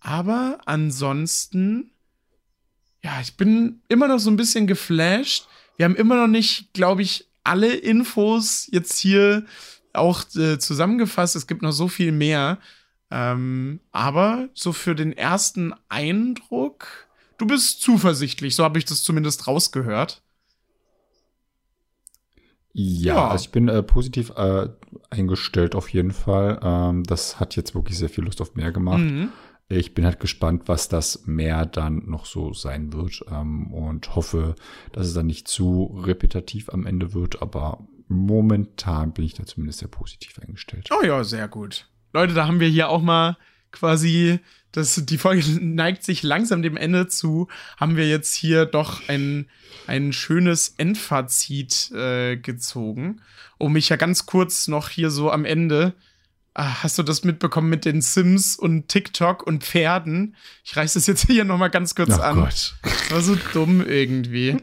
Aber 0.00 0.58
ansonsten, 0.66 1.92
ja, 3.02 3.20
ich 3.20 3.36
bin 3.36 3.82
immer 3.88 4.08
noch 4.08 4.18
so 4.18 4.30
ein 4.30 4.36
bisschen 4.36 4.66
geflasht. 4.66 5.46
Wir 5.76 5.84
haben 5.84 5.96
immer 5.96 6.16
noch 6.16 6.28
nicht, 6.28 6.72
glaube 6.74 7.02
ich, 7.02 7.28
alle 7.44 7.72
Infos 7.72 8.68
jetzt 8.72 8.98
hier 8.98 9.44
auch 9.92 10.24
äh, 10.34 10.58
zusammengefasst. 10.58 11.36
Es 11.36 11.46
gibt 11.46 11.62
noch 11.62 11.72
so 11.72 11.88
viel 11.88 12.12
mehr. 12.12 12.58
Ähm, 13.10 13.80
aber 13.92 14.48
so 14.54 14.72
für 14.72 14.94
den 14.94 15.12
ersten 15.16 15.72
Eindruck, 15.88 17.05
du 17.38 17.46
bist 17.46 17.80
zuversichtlich, 17.82 18.54
so 18.56 18.64
habe 18.64 18.78
ich 18.78 18.84
das 18.84 19.02
zumindest 19.02 19.46
rausgehört. 19.46 20.22
Ja, 22.72 23.14
Ja. 23.14 23.28
also 23.28 23.44
ich 23.44 23.52
bin 23.52 23.68
äh, 23.68 23.82
positiv 23.82 24.30
äh, 24.36 24.68
eingestellt 25.10 25.74
auf 25.74 25.88
jeden 25.88 26.10
Fall. 26.12 26.60
Ähm, 26.62 27.04
das 27.04 27.40
hat 27.40 27.56
jetzt 27.56 27.74
wirklich 27.74 27.96
sehr 27.98 28.08
viel 28.10 28.24
Lust 28.24 28.40
auf 28.40 28.54
mehr 28.54 28.72
gemacht. 28.72 28.98
Mhm. 29.00 29.30
ich 29.68 29.94
bin 29.94 30.04
halt 30.04 30.20
gespannt, 30.20 30.62
was 30.66 30.88
das 30.88 31.26
mehr 31.26 31.66
dann 31.66 32.02
noch 32.08 32.24
so 32.26 32.52
sein 32.52 32.92
wird 32.92 33.24
ähm, 33.30 33.72
und 33.72 34.14
hoffe, 34.14 34.54
dass 34.92 35.08
es 35.08 35.14
dann 35.14 35.26
nicht 35.26 35.48
zu 35.48 36.00
repetitiv 36.04 36.68
am 36.68 36.86
Ende 36.86 37.14
wird, 37.14 37.42
aber 37.42 37.84
momentan 38.06 39.12
bin 39.12 39.24
ich 39.24 39.34
da 39.34 39.44
zumindest 39.44 39.80
sehr 39.80 39.88
positiv 39.88 40.38
eingestellt. 40.38 40.88
Oh 40.92 41.04
ja, 41.04 41.24
sehr 41.24 41.48
gut. 41.48 41.88
Leute, 42.12 42.32
da 42.34 42.46
haben 42.46 42.60
wir 42.60 42.68
hier 42.68 42.88
auch 42.90 43.02
mal 43.02 43.36
quasi, 43.72 44.38
das, 44.76 45.02
die 45.04 45.18
Folge 45.18 45.42
neigt 45.60 46.04
sich 46.04 46.22
langsam 46.22 46.62
dem 46.62 46.76
Ende 46.76 47.08
zu, 47.08 47.48
haben 47.76 47.96
wir 47.96 48.08
jetzt 48.08 48.34
hier 48.34 48.66
doch 48.66 49.08
ein, 49.08 49.48
ein 49.86 50.12
schönes 50.12 50.74
Endfazit 50.76 51.90
äh, 51.92 52.36
gezogen. 52.36 53.20
Um 53.58 53.72
mich 53.72 53.88
ja 53.88 53.96
ganz 53.96 54.26
kurz 54.26 54.68
noch 54.68 54.90
hier 54.90 55.10
so 55.10 55.30
am 55.30 55.44
Ende 55.44 55.94
Ah, 55.94 55.94
hast 56.56 56.96
du 56.98 57.02
das 57.02 57.22
mitbekommen 57.22 57.68
mit 57.68 57.84
den 57.84 58.00
Sims 58.00 58.56
und 58.56 58.88
TikTok 58.88 59.46
und 59.46 59.62
Pferden? 59.62 60.36
Ich 60.64 60.74
reiße 60.74 60.98
das 60.98 61.06
jetzt 61.06 61.26
hier 61.26 61.44
nochmal 61.44 61.68
ganz 61.68 61.94
kurz 61.94 62.18
oh 62.18 62.22
an. 62.22 62.36
Gott. 62.36 62.74
Das 62.82 63.10
war 63.10 63.20
so 63.20 63.36
dumm 63.52 63.86
irgendwie. 63.86 64.56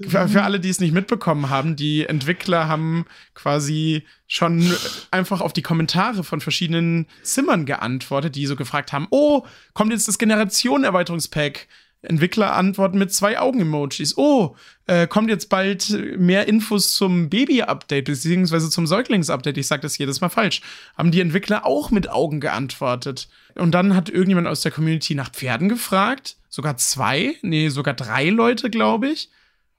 für, 0.00 0.28
für, 0.28 0.42
alle, 0.42 0.60
die 0.60 0.68
es 0.68 0.78
nicht 0.78 0.92
mitbekommen 0.94 1.50
haben, 1.50 1.74
die 1.74 2.06
Entwickler 2.06 2.68
haben 2.68 3.04
quasi 3.34 4.04
schon 4.28 4.72
einfach 5.10 5.40
auf 5.40 5.52
die 5.52 5.62
Kommentare 5.62 6.22
von 6.22 6.40
verschiedenen 6.40 7.06
Simmern 7.22 7.66
geantwortet, 7.66 8.36
die 8.36 8.46
so 8.46 8.54
gefragt 8.54 8.92
haben: 8.92 9.08
Oh, 9.10 9.44
kommt 9.74 9.90
jetzt 9.90 10.06
das 10.06 10.18
Generationen-Erweiterungspack? 10.18 11.66
Entwickler 12.02 12.54
antworten 12.54 12.98
mit 12.98 13.12
zwei 13.12 13.40
Augen-Emojis. 13.40 14.16
Oh, 14.16 14.54
äh, 14.86 15.08
kommt 15.08 15.30
jetzt 15.30 15.48
bald 15.48 15.90
mehr 16.16 16.46
Infos 16.46 16.92
zum 16.92 17.28
Baby-Update, 17.28 18.04
beziehungsweise 18.04 18.70
zum 18.70 18.86
Säuglings-Update. 18.86 19.58
Ich 19.58 19.66
sage 19.66 19.82
das 19.82 19.98
jedes 19.98 20.20
Mal 20.20 20.28
falsch. 20.28 20.62
Haben 20.96 21.10
die 21.10 21.20
Entwickler 21.20 21.66
auch 21.66 21.90
mit 21.90 22.08
Augen 22.08 22.38
geantwortet. 22.38 23.28
Und 23.56 23.72
dann 23.72 23.96
hat 23.96 24.08
irgendjemand 24.10 24.46
aus 24.46 24.60
der 24.60 24.70
Community 24.70 25.16
nach 25.16 25.30
Pferden 25.30 25.68
gefragt. 25.68 26.36
Sogar 26.48 26.76
zwei, 26.76 27.34
nee, 27.42 27.68
sogar 27.68 27.94
drei 27.94 28.30
Leute, 28.30 28.70
glaube 28.70 29.08
ich. 29.08 29.30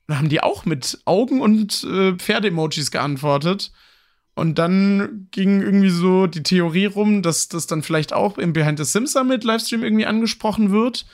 Und 0.07 0.13
dann 0.13 0.17
haben 0.17 0.30
die 0.30 0.43
auch 0.43 0.65
mit 0.65 0.99
Augen 1.05 1.39
und 1.39 1.86
äh, 1.86 2.13
Pferde-Emojis 2.13 2.91
geantwortet. 2.91 3.72
Und 4.36 4.59
dann 4.59 5.28
ging 5.32 5.61
irgendwie 5.61 5.89
so 5.89 6.28
die 6.28 6.43
Theorie 6.43 6.86
rum, 6.86 7.22
dass 7.22 7.47
das 7.47 7.65
dann 7.65 7.82
vielleicht 7.82 8.11
auch 8.11 8.38
im 8.38 8.51
Behind 8.51 8.78
the 8.78 8.86
Sims 8.86 9.13
Summit 9.13 9.45
Livestream 9.45 9.84
irgendwie 9.84 10.05
angesprochen 10.05 10.72
wird 10.72 11.05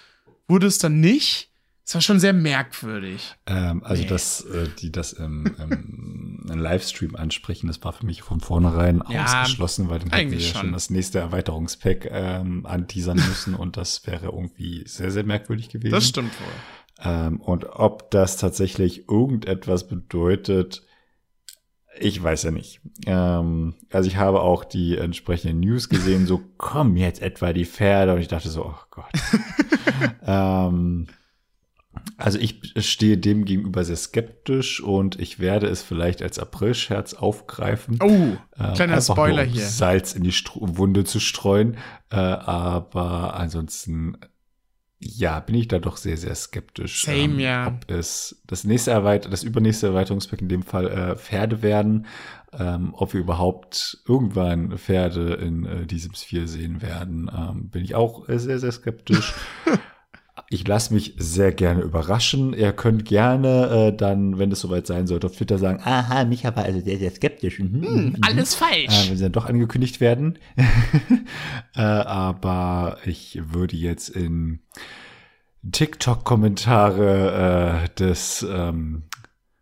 wurde 0.47 0.67
es 0.67 0.77
dann 0.77 0.99
nicht. 0.99 1.49
Das 1.85 1.93
war 1.93 2.01
schon 2.01 2.19
sehr 2.19 2.33
merkwürdig. 2.33 3.35
Ähm, 3.45 3.83
also, 3.83 4.01
nee. 4.01 4.09
dass 4.09 4.41
äh, 4.41 4.67
die 4.79 4.91
das 4.91 5.13
im, 5.13 5.55
im, 5.59 6.41
im, 6.49 6.59
Livestream 6.59 7.15
ansprechen, 7.15 7.67
das 7.67 7.83
war 7.83 7.93
für 7.93 8.07
mich 8.07 8.23
von 8.23 8.39
vornherein 8.39 9.03
ja, 9.07 9.23
ausgeschlossen, 9.23 9.87
weil 9.87 9.99
dann 9.99 10.09
hätten 10.09 10.31
wir 10.31 10.39
ja 10.39 10.59
schon 10.59 10.71
das 10.71 10.89
nächste 10.89 11.19
Erweiterungspack 11.19 12.07
ähm, 12.09 12.65
anteasern 12.65 13.17
müssen 13.17 13.53
und 13.53 13.77
das 13.77 14.07
wäre 14.07 14.25
irgendwie 14.25 14.83
sehr, 14.87 15.11
sehr 15.11 15.23
merkwürdig 15.23 15.69
gewesen. 15.69 15.93
Das 15.93 16.07
stimmt 16.07 16.31
wohl. 16.39 16.47
Ähm, 17.03 17.39
und 17.39 17.65
ob 17.65 18.09
das 18.09 18.37
tatsächlich 18.37 19.07
irgendetwas 19.07 19.87
bedeutet, 19.87 20.81
ich 21.99 22.21
weiß 22.21 22.43
ja 22.43 22.51
nicht. 22.51 22.81
Ähm, 23.05 23.75
also 23.91 24.07
ich 24.07 24.17
habe 24.17 24.41
auch 24.41 24.63
die 24.63 24.97
entsprechenden 24.97 25.59
News 25.59 25.89
gesehen, 25.89 26.25
so 26.25 26.41
kommen 26.57 26.97
jetzt 26.97 27.21
etwa 27.21 27.53
die 27.53 27.65
Pferde 27.65 28.13
und 28.13 28.21
ich 28.21 28.27
dachte 28.27 28.49
so, 28.49 28.65
oh 28.65 28.79
Gott. 28.89 29.05
Ähm, 30.25 31.07
also 32.17 32.39
ich 32.39 32.73
stehe 32.77 33.17
dem 33.17 33.45
gegenüber 33.45 33.83
sehr 33.83 33.95
skeptisch 33.95 34.81
und 34.81 35.19
ich 35.19 35.39
werde 35.39 35.67
es 35.67 35.81
vielleicht 35.81 36.21
als 36.21 36.39
April-Scherz 36.39 37.13
aufgreifen. 37.13 37.99
Oh, 38.01 38.37
äh, 38.61 38.73
kleiner 38.73 39.01
Spoiler 39.01 39.43
um 39.43 39.49
hier. 39.49 39.65
Salz 39.65 40.13
in 40.13 40.23
die 40.23 40.31
Stru 40.31 40.77
Wunde 40.77 41.03
zu 41.03 41.19
streuen. 41.19 41.77
Äh, 42.09 42.17
aber 42.17 43.35
ansonsten 43.35 44.17
ja, 44.99 45.39
bin 45.39 45.55
ich 45.55 45.67
da 45.67 45.79
doch 45.79 45.97
sehr, 45.97 46.17
sehr 46.17 46.35
skeptisch. 46.35 47.03
Same, 47.03 47.17
ähm, 47.17 47.39
ja. 47.39 47.67
Ob 47.67 47.91
es 47.91 48.41
das 48.47 48.63
nächste 48.63 48.91
Erweiterung, 48.91 49.31
das 49.31 49.43
übernächste 49.43 49.87
Erweiterungspack 49.87 50.41
in 50.41 50.49
dem 50.49 50.63
Fall 50.63 50.87
äh, 50.87 51.15
Pferde 51.15 51.61
werden, 51.61 52.07
ähm, 52.53 52.93
ob 52.93 53.13
wir 53.13 53.21
überhaupt 53.21 54.01
irgendwann 54.07 54.77
Pferde 54.77 55.33
in 55.35 55.65
äh, 55.65 55.85
diesem 55.85 56.13
Sphere 56.13 56.47
sehen 56.47 56.81
werden, 56.81 57.29
ähm, 57.35 57.69
bin 57.69 57.83
ich 57.83 57.95
auch 57.95 58.25
sehr, 58.27 58.59
sehr 58.59 58.71
skeptisch. 58.71 59.33
ich 60.49 60.67
lasse 60.67 60.93
mich 60.93 61.15
sehr 61.17 61.51
gerne 61.51 61.81
überraschen. 61.81 62.53
Ihr 62.53 62.71
könnt 62.71 63.05
gerne 63.05 63.91
äh, 63.93 63.97
dann, 63.97 64.37
wenn 64.37 64.51
es 64.51 64.59
soweit 64.59 64.85
sein 64.85 65.07
sollte, 65.07 65.25
auf 65.27 65.35
Twitter 65.35 65.57
sagen, 65.57 65.81
aha, 65.83 66.25
mich 66.25 66.45
aber 66.45 66.63
also 66.63 66.79
sehr, 66.81 66.99
sehr 66.99 67.09
skeptisch. 67.11 67.59
Mhm, 67.59 67.81
hm, 67.81 68.05
mhm. 68.05 68.17
alles 68.21 68.53
falsch. 68.53 69.05
Äh, 69.05 69.09
wenn 69.09 69.17
sie 69.17 69.23
dann 69.23 69.31
doch 69.31 69.47
angekündigt 69.47 70.01
werden. 70.01 70.37
äh, 71.75 71.81
aber 71.81 72.99
ich 73.05 73.39
würde 73.43 73.75
jetzt 73.75 74.09
in 74.09 74.59
TikTok-Kommentare 75.71 77.85
äh, 77.85 77.89
des 77.95 78.45
ähm, 78.47 79.05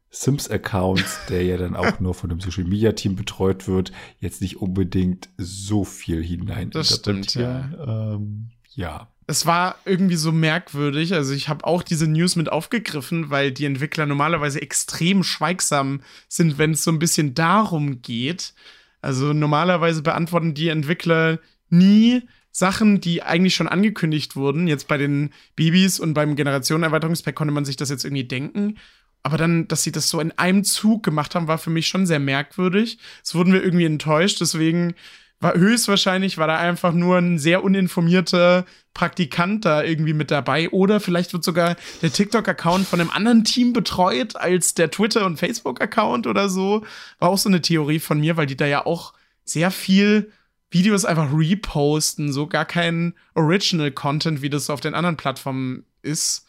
Sims-Accounts, 0.10 1.28
der 1.30 1.44
ja 1.44 1.56
dann 1.58 1.78
auch 1.78 2.02
nur 2.02 2.14
von 2.14 2.30
dem 2.30 2.42
Social 2.42 2.66
Media 2.66 2.92
Team 2.92 3.16
betreut 3.16 3.70
wird, 3.70 3.94
jetzt 4.20 4.42
nicht 4.42 4.58
unbedingt 4.58 5.30
so 5.38 5.86
viel 5.86 6.22
hinein 6.22 6.72
das 6.72 6.98
stimmt, 6.98 7.36
ja. 7.36 8.16
Ähm, 8.16 8.50
ja 8.76 9.13
es 9.28 9.46
war 9.46 9.78
irgendwie 9.86 10.16
so 10.16 10.32
merkwürdig. 10.32 11.14
Also 11.14 11.34
ich 11.34 11.48
habe 11.50 11.66
auch 11.66 11.84
diese 11.84 12.08
News 12.08 12.36
mit 12.36 12.52
aufgegriffen, 12.52 13.30
weil 13.30 13.52
die 13.52 13.66
Entwickler 13.66 14.06
normalerweise 14.06 14.62
extrem 14.62 15.24
schweigsam 15.24 16.02
sind, 16.28 16.58
wenn 16.58 16.72
es 16.72 16.84
so 16.84 16.92
ein 16.92 17.00
bisschen 17.00 17.34
darum 17.34 18.02
geht. 18.02 18.54
Also 19.02 19.34
normalerweise 19.34 20.02
beantworten 20.02 20.54
die 20.54 20.70
Entwickler 20.70 21.40
nie 21.70 22.24
Sachen, 22.52 23.02
die 23.02 23.24
eigentlich 23.24 23.56
schon 23.56 23.68
angekündigt 23.68 24.36
wurden. 24.36 24.68
Jetzt 24.68 24.88
bei 24.88 24.98
den 24.98 25.32
Babys 25.56 26.00
und 26.00 26.14
beim 26.14 26.36
Generationenerweiterungspack 26.36 27.36
konnte 27.36 27.54
man 27.54 27.66
sich 27.66 27.78
das 27.78 27.90
jetzt 27.90 28.06
irgendwie 28.06 28.26
denken. 28.26 28.78
Aber 29.24 29.38
dann, 29.38 29.68
dass 29.70 29.84
sie 29.84 29.92
das 29.92 30.10
so 30.10 30.20
in 30.20 30.38
einem 30.38 30.64
Zug 30.66 31.02
gemacht 31.02 31.34
haben, 31.34 31.48
war 31.48 31.58
für 31.58 31.70
mich 31.70 31.88
schon 31.88 32.06
sehr 32.06 32.20
merkwürdig. 32.20 33.00
Es 33.24 33.34
wurden 33.34 33.54
wir 33.54 33.64
irgendwie 33.64 33.86
enttäuscht. 33.86 34.42
Deswegen 34.42 34.96
war 35.44 35.54
höchstwahrscheinlich 35.56 36.38
war 36.38 36.48
da 36.48 36.58
einfach 36.58 36.94
nur 36.94 37.18
ein 37.18 37.38
sehr 37.38 37.64
uninformierter 37.64 38.66
Praktikant 38.94 39.66
da 39.66 39.84
irgendwie 39.84 40.14
mit 40.14 40.32
dabei 40.32 40.70
oder 40.70 41.00
vielleicht 41.00 41.34
wird 41.34 41.44
sogar 41.44 41.76
der 42.02 42.14
TikTok-Account 42.14 42.88
von 42.88 43.02
einem 43.02 43.10
anderen 43.10 43.44
Team 43.44 43.74
betreut 43.74 44.36
als 44.36 44.74
der 44.74 44.90
Twitter- 44.92 45.26
und 45.26 45.38
Facebook-Account 45.38 46.28
oder 46.28 46.50
so. 46.50 46.86
War 47.20 47.30
auch 47.30 47.38
so 47.38 47.50
eine 47.50 47.62
Theorie 47.62 48.00
von 48.00 48.20
mir, 48.20 48.38
weil 48.38 48.46
die 48.46 48.58
da 48.58 48.66
ja 48.66 48.86
auch 48.86 49.14
sehr 49.44 49.72
viel 49.72 50.32
Videos 50.72 51.06
einfach 51.06 51.30
reposten, 51.32 52.32
so 52.32 52.48
gar 52.48 52.66
kein 52.66 53.14
Original-Content, 53.36 54.42
wie 54.42 54.50
das 54.50 54.70
auf 54.70 54.82
den 54.82 54.96
anderen 54.96 55.18
Plattformen 55.18 55.86
ist. 56.02 56.48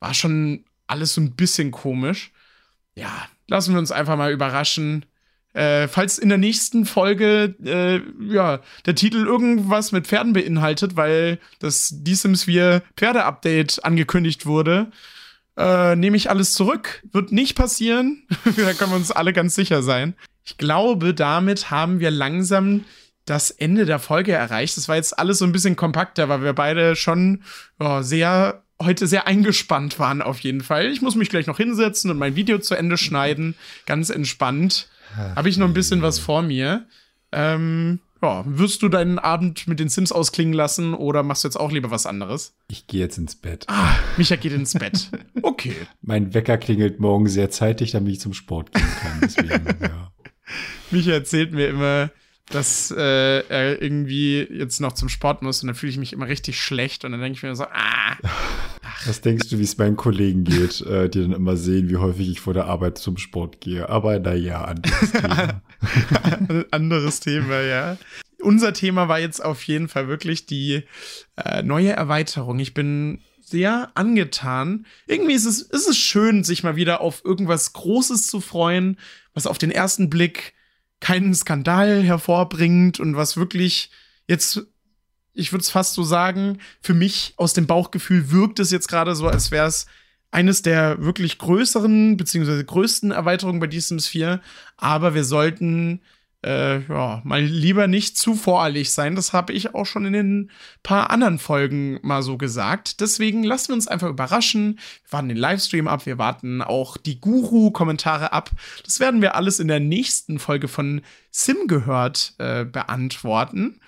War 0.00 0.12
schon 0.12 0.64
alles 0.86 1.14
so 1.14 1.20
ein 1.20 1.32
bisschen 1.32 1.70
komisch. 1.70 2.32
Ja, 2.94 3.26
lassen 3.48 3.72
wir 3.72 3.78
uns 3.78 3.92
einfach 3.92 4.16
mal 4.16 4.32
überraschen. 4.32 5.06
Äh, 5.54 5.86
falls 5.86 6.18
in 6.18 6.28
der 6.28 6.38
nächsten 6.38 6.84
Folge 6.84 7.54
äh, 7.64 8.00
ja, 8.32 8.60
der 8.86 8.94
Titel 8.96 9.24
irgendwas 9.24 9.92
mit 9.92 10.08
Pferden 10.08 10.32
beinhaltet, 10.32 10.96
weil 10.96 11.38
das 11.60 11.90
Die 11.92 12.16
Sims 12.16 12.44
4 12.44 12.82
Pferde-Update 12.96 13.84
angekündigt 13.84 14.46
wurde, 14.46 14.90
äh, 15.56 15.94
nehme 15.94 16.16
ich 16.16 16.28
alles 16.28 16.52
zurück. 16.52 17.04
Wird 17.12 17.30
nicht 17.30 17.54
passieren. 17.54 18.26
da 18.44 18.72
können 18.72 18.90
wir 18.90 18.96
uns 18.96 19.12
alle 19.12 19.32
ganz 19.32 19.54
sicher 19.54 19.82
sein. 19.82 20.14
Ich 20.44 20.58
glaube, 20.58 21.14
damit 21.14 21.70
haben 21.70 22.00
wir 22.00 22.10
langsam 22.10 22.84
das 23.24 23.52
Ende 23.52 23.86
der 23.86 24.00
Folge 24.00 24.32
erreicht. 24.32 24.76
Das 24.76 24.88
war 24.88 24.96
jetzt 24.96 25.16
alles 25.16 25.38
so 25.38 25.44
ein 25.44 25.52
bisschen 25.52 25.76
kompakter, 25.76 26.28
weil 26.28 26.42
wir 26.42 26.52
beide 26.52 26.96
schon 26.96 27.44
oh, 27.78 28.02
sehr 28.02 28.64
heute 28.82 29.06
sehr 29.06 29.28
eingespannt 29.28 30.00
waren 30.00 30.20
auf 30.20 30.40
jeden 30.40 30.60
Fall. 30.60 30.86
Ich 30.86 31.00
muss 31.00 31.14
mich 31.14 31.30
gleich 31.30 31.46
noch 31.46 31.58
hinsetzen 31.58 32.10
und 32.10 32.18
mein 32.18 32.34
Video 32.34 32.58
zu 32.58 32.74
Ende 32.74 32.98
schneiden. 32.98 33.54
Ganz 33.86 34.10
entspannt 34.10 34.88
habe 35.16 35.48
ich 35.48 35.56
noch 35.56 35.66
ein 35.68 35.74
bisschen 35.74 36.02
was 36.02 36.18
vor 36.18 36.42
mir. 36.42 36.86
Ähm, 37.32 38.00
ja, 38.22 38.42
wirst 38.46 38.82
du 38.82 38.88
deinen 38.88 39.18
Abend 39.18 39.66
mit 39.68 39.80
den 39.80 39.88
Sims 39.88 40.10
ausklingen 40.10 40.54
lassen 40.54 40.94
oder 40.94 41.22
machst 41.22 41.44
du 41.44 41.48
jetzt 41.48 41.56
auch 41.56 41.70
lieber 41.70 41.90
was 41.90 42.06
anderes? 42.06 42.56
Ich 42.68 42.86
gehe 42.86 43.00
jetzt 43.00 43.18
ins 43.18 43.36
Bett. 43.36 43.66
Ah, 43.68 43.96
Micha 44.16 44.36
geht 44.36 44.52
ins 44.52 44.72
Bett. 44.74 45.10
Okay. 45.42 45.74
mein 46.00 46.32
Wecker 46.32 46.56
klingelt 46.56 47.00
morgen 47.00 47.28
sehr 47.28 47.50
zeitig, 47.50 47.90
damit 47.90 48.14
ich 48.14 48.20
zum 48.20 48.32
Sport 48.32 48.72
gehen 48.72 48.86
kann. 49.02 49.20
Deswegen, 49.22 49.66
ja. 49.82 50.10
Micha 50.90 51.12
erzählt 51.12 51.52
mir 51.52 51.68
immer, 51.68 52.10
dass 52.50 52.90
äh, 52.90 53.40
er 53.48 53.80
irgendwie 53.80 54.46
jetzt 54.50 54.80
noch 54.80 54.92
zum 54.92 55.08
Sport 55.08 55.42
muss 55.42 55.62
und 55.62 55.68
dann 55.68 55.76
fühle 55.76 55.90
ich 55.90 55.98
mich 55.98 56.12
immer 56.12 56.28
richtig 56.28 56.60
schlecht 56.60 57.04
und 57.04 57.12
dann 57.12 57.20
denke 57.20 57.36
ich 57.36 57.42
mir 57.42 57.54
so, 57.56 57.64
ah. 57.64 58.16
Was 59.06 59.20
denkst 59.20 59.48
du, 59.48 59.58
wie 59.58 59.64
es 59.64 59.76
meinen 59.76 59.96
Kollegen 59.96 60.44
geht, 60.44 60.80
äh, 60.82 61.08
die 61.08 61.22
dann 61.22 61.32
immer 61.32 61.56
sehen, 61.56 61.90
wie 61.90 61.96
häufig 61.96 62.28
ich 62.28 62.40
vor 62.40 62.54
der 62.54 62.66
Arbeit 62.66 62.96
zum 62.96 63.16
Sport 63.18 63.60
gehe? 63.60 63.88
Aber 63.88 64.18
naja, 64.18 64.64
anderes 64.64 65.12
Thema. 65.12 65.62
anderes 66.70 67.20
Thema, 67.20 67.60
ja. 67.60 67.98
Unser 68.40 68.72
Thema 68.72 69.08
war 69.08 69.20
jetzt 69.20 69.44
auf 69.44 69.62
jeden 69.64 69.88
Fall 69.88 70.08
wirklich 70.08 70.46
die 70.46 70.84
äh, 71.36 71.62
neue 71.62 71.90
Erweiterung. 71.90 72.58
Ich 72.60 72.72
bin 72.72 73.20
sehr 73.40 73.90
angetan. 73.94 74.86
Irgendwie 75.06 75.34
ist 75.34 75.44
es, 75.44 75.60
ist 75.60 75.88
es 75.88 75.98
schön, 75.98 76.44
sich 76.44 76.62
mal 76.62 76.76
wieder 76.76 77.00
auf 77.00 77.24
irgendwas 77.24 77.72
Großes 77.74 78.26
zu 78.26 78.40
freuen, 78.40 78.98
was 79.34 79.46
auf 79.46 79.58
den 79.58 79.70
ersten 79.70 80.08
Blick 80.08 80.53
keinen 81.04 81.34
Skandal 81.34 82.02
hervorbringt 82.02 82.98
und 82.98 83.14
was 83.14 83.36
wirklich 83.36 83.90
jetzt 84.26 84.66
ich 85.34 85.52
würde 85.52 85.62
es 85.62 85.70
fast 85.70 85.94
so 85.94 86.02
sagen, 86.02 86.60
für 86.80 86.94
mich 86.94 87.34
aus 87.36 87.52
dem 87.52 87.66
Bauchgefühl 87.66 88.30
wirkt 88.30 88.58
es 88.60 88.70
jetzt 88.70 88.88
gerade 88.88 89.14
so, 89.14 89.28
als 89.28 89.50
wäre 89.50 89.66
es 89.66 89.86
eines 90.30 90.62
der 90.62 91.02
wirklich 91.02 91.38
größeren 91.38 92.16
beziehungsweise 92.16 92.64
größten 92.64 93.10
Erweiterungen 93.10 93.60
bei 93.60 93.68
The 93.70 93.80
Sims 93.80 94.06
4. 94.06 94.40
Aber 94.76 95.14
wir 95.14 95.24
sollten 95.24 96.00
äh, 96.44 96.80
ja, 96.80 97.22
mal 97.24 97.42
lieber 97.42 97.86
nicht 97.86 98.18
zu 98.18 98.34
voreilig 98.34 98.92
sein. 98.92 99.16
Das 99.16 99.32
habe 99.32 99.52
ich 99.52 99.74
auch 99.74 99.86
schon 99.86 100.04
in 100.04 100.12
den 100.12 100.50
paar 100.82 101.10
anderen 101.10 101.38
Folgen 101.38 101.98
mal 102.02 102.22
so 102.22 102.36
gesagt. 102.36 103.00
Deswegen 103.00 103.42
lassen 103.42 103.68
wir 103.68 103.74
uns 103.74 103.88
einfach 103.88 104.08
überraschen. 104.08 104.78
Wir 105.04 105.12
warten 105.12 105.28
den 105.28 105.38
Livestream 105.38 105.88
ab, 105.88 106.06
wir 106.06 106.18
warten 106.18 106.60
auch 106.60 106.96
die 106.96 107.20
Guru-Kommentare 107.20 108.32
ab. 108.32 108.50
Das 108.84 109.00
werden 109.00 109.22
wir 109.22 109.34
alles 109.34 109.58
in 109.58 109.68
der 109.68 109.80
nächsten 109.80 110.38
Folge 110.38 110.68
von 110.68 111.00
Sim 111.30 111.66
gehört 111.66 112.34
äh, 112.38 112.64
beantworten 112.64 113.80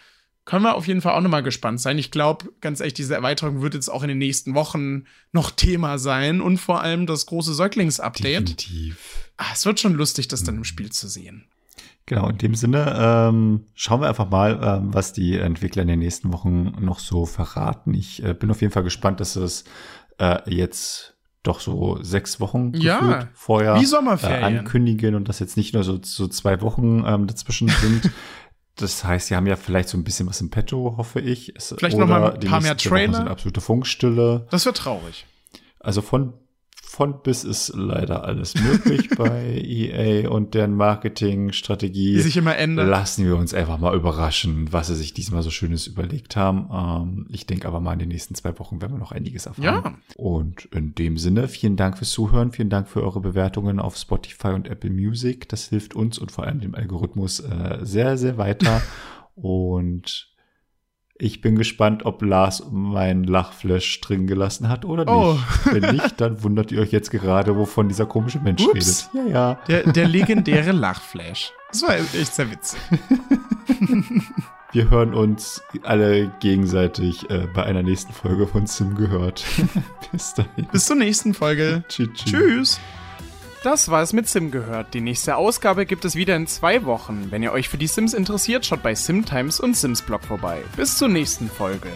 können 0.46 0.62
wir 0.62 0.76
auf 0.76 0.86
jeden 0.86 1.02
Fall 1.02 1.14
auch 1.14 1.20
nochmal 1.20 1.42
gespannt 1.42 1.80
sein. 1.80 1.98
Ich 1.98 2.12
glaube, 2.12 2.52
ganz 2.61 2.78
ehrlich, 2.78 2.94
diese 2.94 3.16
Erweiterung 3.16 3.62
wird 3.62 3.74
jetzt 3.74 3.88
auch 3.88 4.02
in 4.02 4.09
den 4.09 4.18
nächsten 4.18 4.54
Wochen 4.54 5.04
noch 5.32 5.50
Thema 5.50 5.98
sein 5.98 6.40
und 6.40 6.59
vor 6.59 6.82
allem 6.82 7.04
das 7.04 7.26
große 7.26 7.52
Säuglingsupdate. 7.52 8.48
Definitiv. 8.48 8.96
Ah, 9.36 9.50
es 9.52 9.66
wird 9.66 9.80
schon 9.80 9.94
lustig, 9.94 10.28
das 10.28 10.44
dann 10.44 10.59
im 10.59 10.64
Spiel 10.64 10.92
zu 10.92 11.09
sehen. 11.09 11.46
Genau, 12.07 12.28
in 12.28 12.38
dem 12.38 12.54
Sinne 12.54 12.96
ähm, 12.96 13.66
schauen 13.74 14.00
wir 14.00 14.09
einfach 14.09 14.30
mal, 14.30 14.61
ähm, 14.62 14.94
was 14.94 15.12
die 15.12 15.36
Entwickler 15.36 15.82
in 15.82 15.88
den 15.88 15.98
nächsten 15.98 16.32
Wochen 16.32 16.72
noch 16.80 17.00
so 17.00 17.26
verraten. 17.26 17.94
Ich 17.94 18.22
äh, 18.22 18.32
bin 18.32 18.50
auf 18.50 18.61
jeden 18.61 18.72
Fall 18.72 18.84
gespannt, 18.84 19.18
dass 19.18 19.34
es 19.34 19.64
äh, 20.18 20.38
jetzt 20.48 21.16
doch 21.42 21.59
so 21.59 21.98
sechs 22.02 22.38
Wochen 22.40 22.72
ja, 22.74 23.28
vorher. 23.34 23.76
Äh, 24.40 24.44
ankündigen 24.44 25.16
und 25.16 25.28
dass 25.28 25.40
jetzt 25.40 25.57
nicht 25.57 25.74
nur 25.74 25.82
so, 25.82 25.98
so 26.00 26.28
zwei 26.28 26.61
Wochen 26.61 27.04
ähm, 27.07 27.26
dazwischen 27.26 27.68
sind. 27.68 28.11
Das 28.78 29.04
heißt, 29.04 29.28
sie 29.28 29.36
haben 29.36 29.46
ja 29.46 29.57
vielleicht 29.57 29.88
so 29.88 29.96
ein 29.96 30.04
bisschen 30.04 30.28
was 30.28 30.42
im 30.42 30.50
Petto, 30.50 30.96
hoffe 30.98 31.18
ich. 31.18 31.57
Es, 31.57 31.74
vielleicht 31.78 31.96
noch 31.96 32.07
mal 32.07 32.34
ein 32.34 32.40
paar 32.40 32.61
mehr 32.61 32.76
Trailer. 32.76 33.14
Sind 33.14 33.28
absolute 33.28 33.62
Funkstille. 33.62 34.46
Das 34.50 34.66
wird 34.66 34.76
traurig. 34.76 35.24
Also 35.80 36.02
von 36.02 36.34
von 36.97 37.20
bis 37.22 37.44
ist 37.44 37.74
leider 37.76 38.24
alles 38.24 38.55
möglich 38.55 39.11
bei 39.18 39.61
EA 39.62 40.30
und 40.30 40.55
deren 40.55 40.74
Marketingstrategie. 40.74 42.14
Die 42.14 42.20
sich 42.22 42.38
immer 42.38 42.57
ändert. 42.57 42.88
Lassen 42.88 43.26
wir 43.26 43.36
uns 43.36 43.53
einfach 43.53 43.76
mal 43.76 43.94
überraschen, 43.94 44.72
was 44.72 44.86
sie 44.86 44.94
sich 44.94 45.12
diesmal 45.12 45.42
so 45.42 45.51
Schönes 45.51 45.86
überlegt 45.86 46.36
haben. 46.36 46.70
Ähm, 46.72 47.26
ich 47.28 47.44
denke 47.44 47.68
aber 47.68 47.80
mal 47.80 47.92
in 47.92 47.99
den 47.99 48.09
nächsten 48.09 48.34
zwei 48.34 48.59
Wochen 48.59 48.80
werden 48.80 48.94
wir 48.94 48.99
noch 48.99 49.12
einiges 49.12 49.44
erfahren. 49.44 49.64
Ja. 49.84 49.94
Und 50.16 50.70
in 50.72 50.94
dem 50.94 51.18
Sinne, 51.18 51.49
vielen 51.49 51.76
Dank 51.76 51.99
fürs 51.99 52.09
Zuhören, 52.09 52.51
vielen 52.51 52.70
Dank 52.70 52.88
für 52.88 53.03
eure 53.03 53.20
Bewertungen 53.20 53.78
auf 53.78 53.99
Spotify 53.99 54.49
und 54.49 54.66
Apple 54.66 54.88
Music. 54.88 55.51
Das 55.51 55.68
hilft 55.68 55.94
uns 55.94 56.16
und 56.16 56.32
vor 56.32 56.44
allem 56.44 56.61
dem 56.61 56.74
Algorithmus 56.74 57.40
äh, 57.40 57.80
sehr, 57.82 58.16
sehr 58.16 58.38
weiter. 58.38 58.80
und 59.34 60.34
ich 61.19 61.41
bin 61.41 61.57
gespannt, 61.57 62.05
ob 62.05 62.23
Lars 62.23 62.64
meinen 62.71 63.25
Lachflash 63.25 64.01
drin 64.01 64.27
gelassen 64.27 64.69
hat 64.69 64.85
oder 64.85 65.05
nicht. 65.05 65.14
Oh. 65.14 65.39
Wenn 65.73 65.95
nicht, 65.97 66.21
dann 66.21 66.43
wundert 66.43 66.73
ihr 66.73 66.81
euch 66.81 66.93
jetzt 66.93 67.11
gerade, 67.11 67.57
wovon 67.57 67.89
dieser 67.89 68.07
komische 68.07 68.39
Mensch 68.39 68.62
Ups. 68.67 69.09
redet. 69.14 69.29
Ja, 69.29 69.33
ja. 69.33 69.59
Der, 69.69 69.93
der 69.93 70.09
legendäre 70.09 70.73
Lachflash. 70.73 71.53
Das 71.71 71.83
war 71.83 71.97
echt 71.97 72.35
sehr 72.35 72.51
witzig. 72.51 72.81
Wir 74.73 74.91
hören 74.91 75.14
uns 75.14 75.62
alle 75.85 76.31
gegenseitig 76.41 77.31
äh, 77.31 77.47
bei 77.55 77.62
einer 77.62 77.83
nächsten 77.83 78.12
Folge 78.12 78.47
von 78.47 78.67
Sim 78.67 78.95
gehört. 78.95 79.45
Bis 80.12 80.35
dahin. 80.35 80.67
Bis 80.71 80.85
zur 80.85 80.97
nächsten 80.97 81.33
Folge. 81.33 81.83
Tschüss. 81.89 82.11
Tschüss. 82.14 82.81
Das 83.67 83.89
war 83.89 84.01
es 84.01 84.12
mit 84.12 84.29
Sim 84.29 84.53
gehört. 84.53 84.95
Die 84.95 85.01
nächste 85.01 85.35
Ausgabe 85.35 85.87
gibt 85.87 86.05
es 86.05 86.14
wieder 86.14 86.37
in 86.37 86.47
zwei 86.47 86.85
Wochen. 86.85 87.33
Wenn 87.33 87.43
ihr 87.43 87.51
euch 87.51 87.69
für 87.69 87.79
die 87.79 87.89
Sims 87.89 88.14
interessiert, 88.14 88.64
schaut 88.64 88.81
bei 88.81 88.95
SimTimes 88.95 89.59
und 89.59 89.77
Sims 89.77 90.03
Blog 90.03 90.23
vorbei. 90.23 90.62
Bis 90.77 90.97
zur 90.97 91.09
nächsten 91.09 91.51
Folge. 91.51 91.91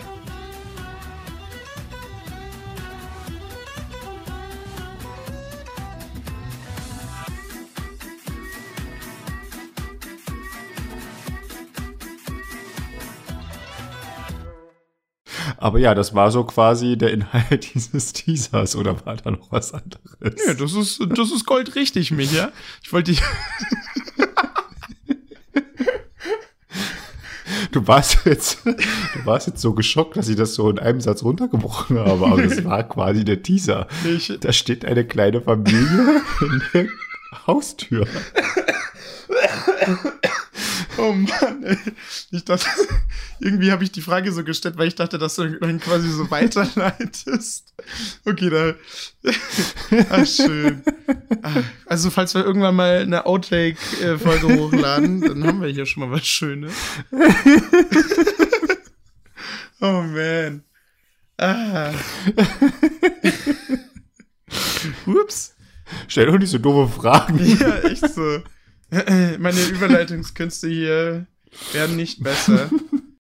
Aber 15.61 15.79
ja, 15.79 15.95
das 15.95 16.15
war 16.15 16.31
so 16.31 16.45
quasi 16.45 16.97
der 16.97 17.13
Inhalt 17.13 17.75
dieses 17.75 18.15
Teasers 18.15 18.75
oder 18.75 19.05
war 19.05 19.17
da 19.17 19.31
noch 19.31 19.53
was 19.53 19.75
anderes? 19.75 20.17
Ja, 20.47 20.55
das 20.55 20.73
ist, 20.73 21.01
das 21.07 21.31
ist 21.31 21.45
goldrichtig, 21.45 22.11
Micha. 22.11 22.51
Ich 22.83 22.93
wollte 22.93 23.13
dich. 23.13 23.23
Du 27.73 27.87
warst 27.87 28.25
jetzt, 28.25 28.65
du 28.65 29.27
warst 29.27 29.47
jetzt 29.47 29.61
so 29.61 29.75
geschockt, 29.75 30.17
dass 30.17 30.29
ich 30.29 30.35
das 30.35 30.55
so 30.55 30.69
in 30.71 30.81
einem 30.81 31.01
Satz 31.01 31.23
runtergebrochen 31.23 32.01
habe, 32.01 32.27
aber 32.27 32.43
es 32.43 32.65
war 32.65 32.83
quasi 32.83 33.25
der 33.25 33.45
Teaser. 33.45 33.87
Ich, 34.05 34.33
da 34.41 34.53
steht 34.53 34.85
eine 34.85 35.05
kleine 35.05 35.41
Familie 35.41 36.21
in 36.41 36.63
der 36.73 36.87
Haustür. 37.47 38.09
Oh 41.01 41.13
Mann, 41.15 41.63
ey. 41.63 41.79
Ich 42.31 42.45
dachte, 42.45 42.67
irgendwie 43.41 43.73
habe 43.73 43.83
ich 43.83 43.91
die 43.91 44.03
Frage 44.03 44.33
so 44.33 44.45
gestellt, 44.45 44.77
weil 44.77 44.89
ich 44.89 44.97
dachte, 44.97 45.17
dass 45.17 45.37
du 45.37 45.49
dann 45.49 45.81
quasi 45.81 46.11
so 46.11 46.31
weiterleitest. 46.31 47.73
Okay, 48.27 48.51
da. 48.51 48.75
Ach, 50.11 50.27
schön. 50.27 50.83
Ah, 51.43 51.63
also, 51.87 52.11
falls 52.11 52.35
wir 52.35 52.45
irgendwann 52.45 52.77
mal 52.77 52.99
eine 52.99 53.25
Outtake-Folge 53.25 54.49
hochladen, 54.59 55.23
dann 55.23 55.47
haben 55.47 55.63
wir 55.63 55.69
hier 55.69 55.87
schon 55.87 56.03
mal 56.03 56.11
was 56.11 56.27
Schönes. 56.27 56.75
Oh 59.81 60.03
man. 60.03 60.63
Ah. 61.39 61.93
Ups. 65.07 65.55
Stell 66.09 66.27
doch 66.27 66.39
nicht 66.39 66.51
so 66.51 66.59
doofe 66.59 66.93
Fragen. 66.93 67.39
Ja, 67.59 67.79
echt 67.79 68.15
so. 68.15 68.43
Meine 68.91 69.61
Überleitungskünste 69.71 70.69
hier 70.69 71.27
werden 71.73 71.97
nicht 71.97 72.23
besser. 72.23 72.71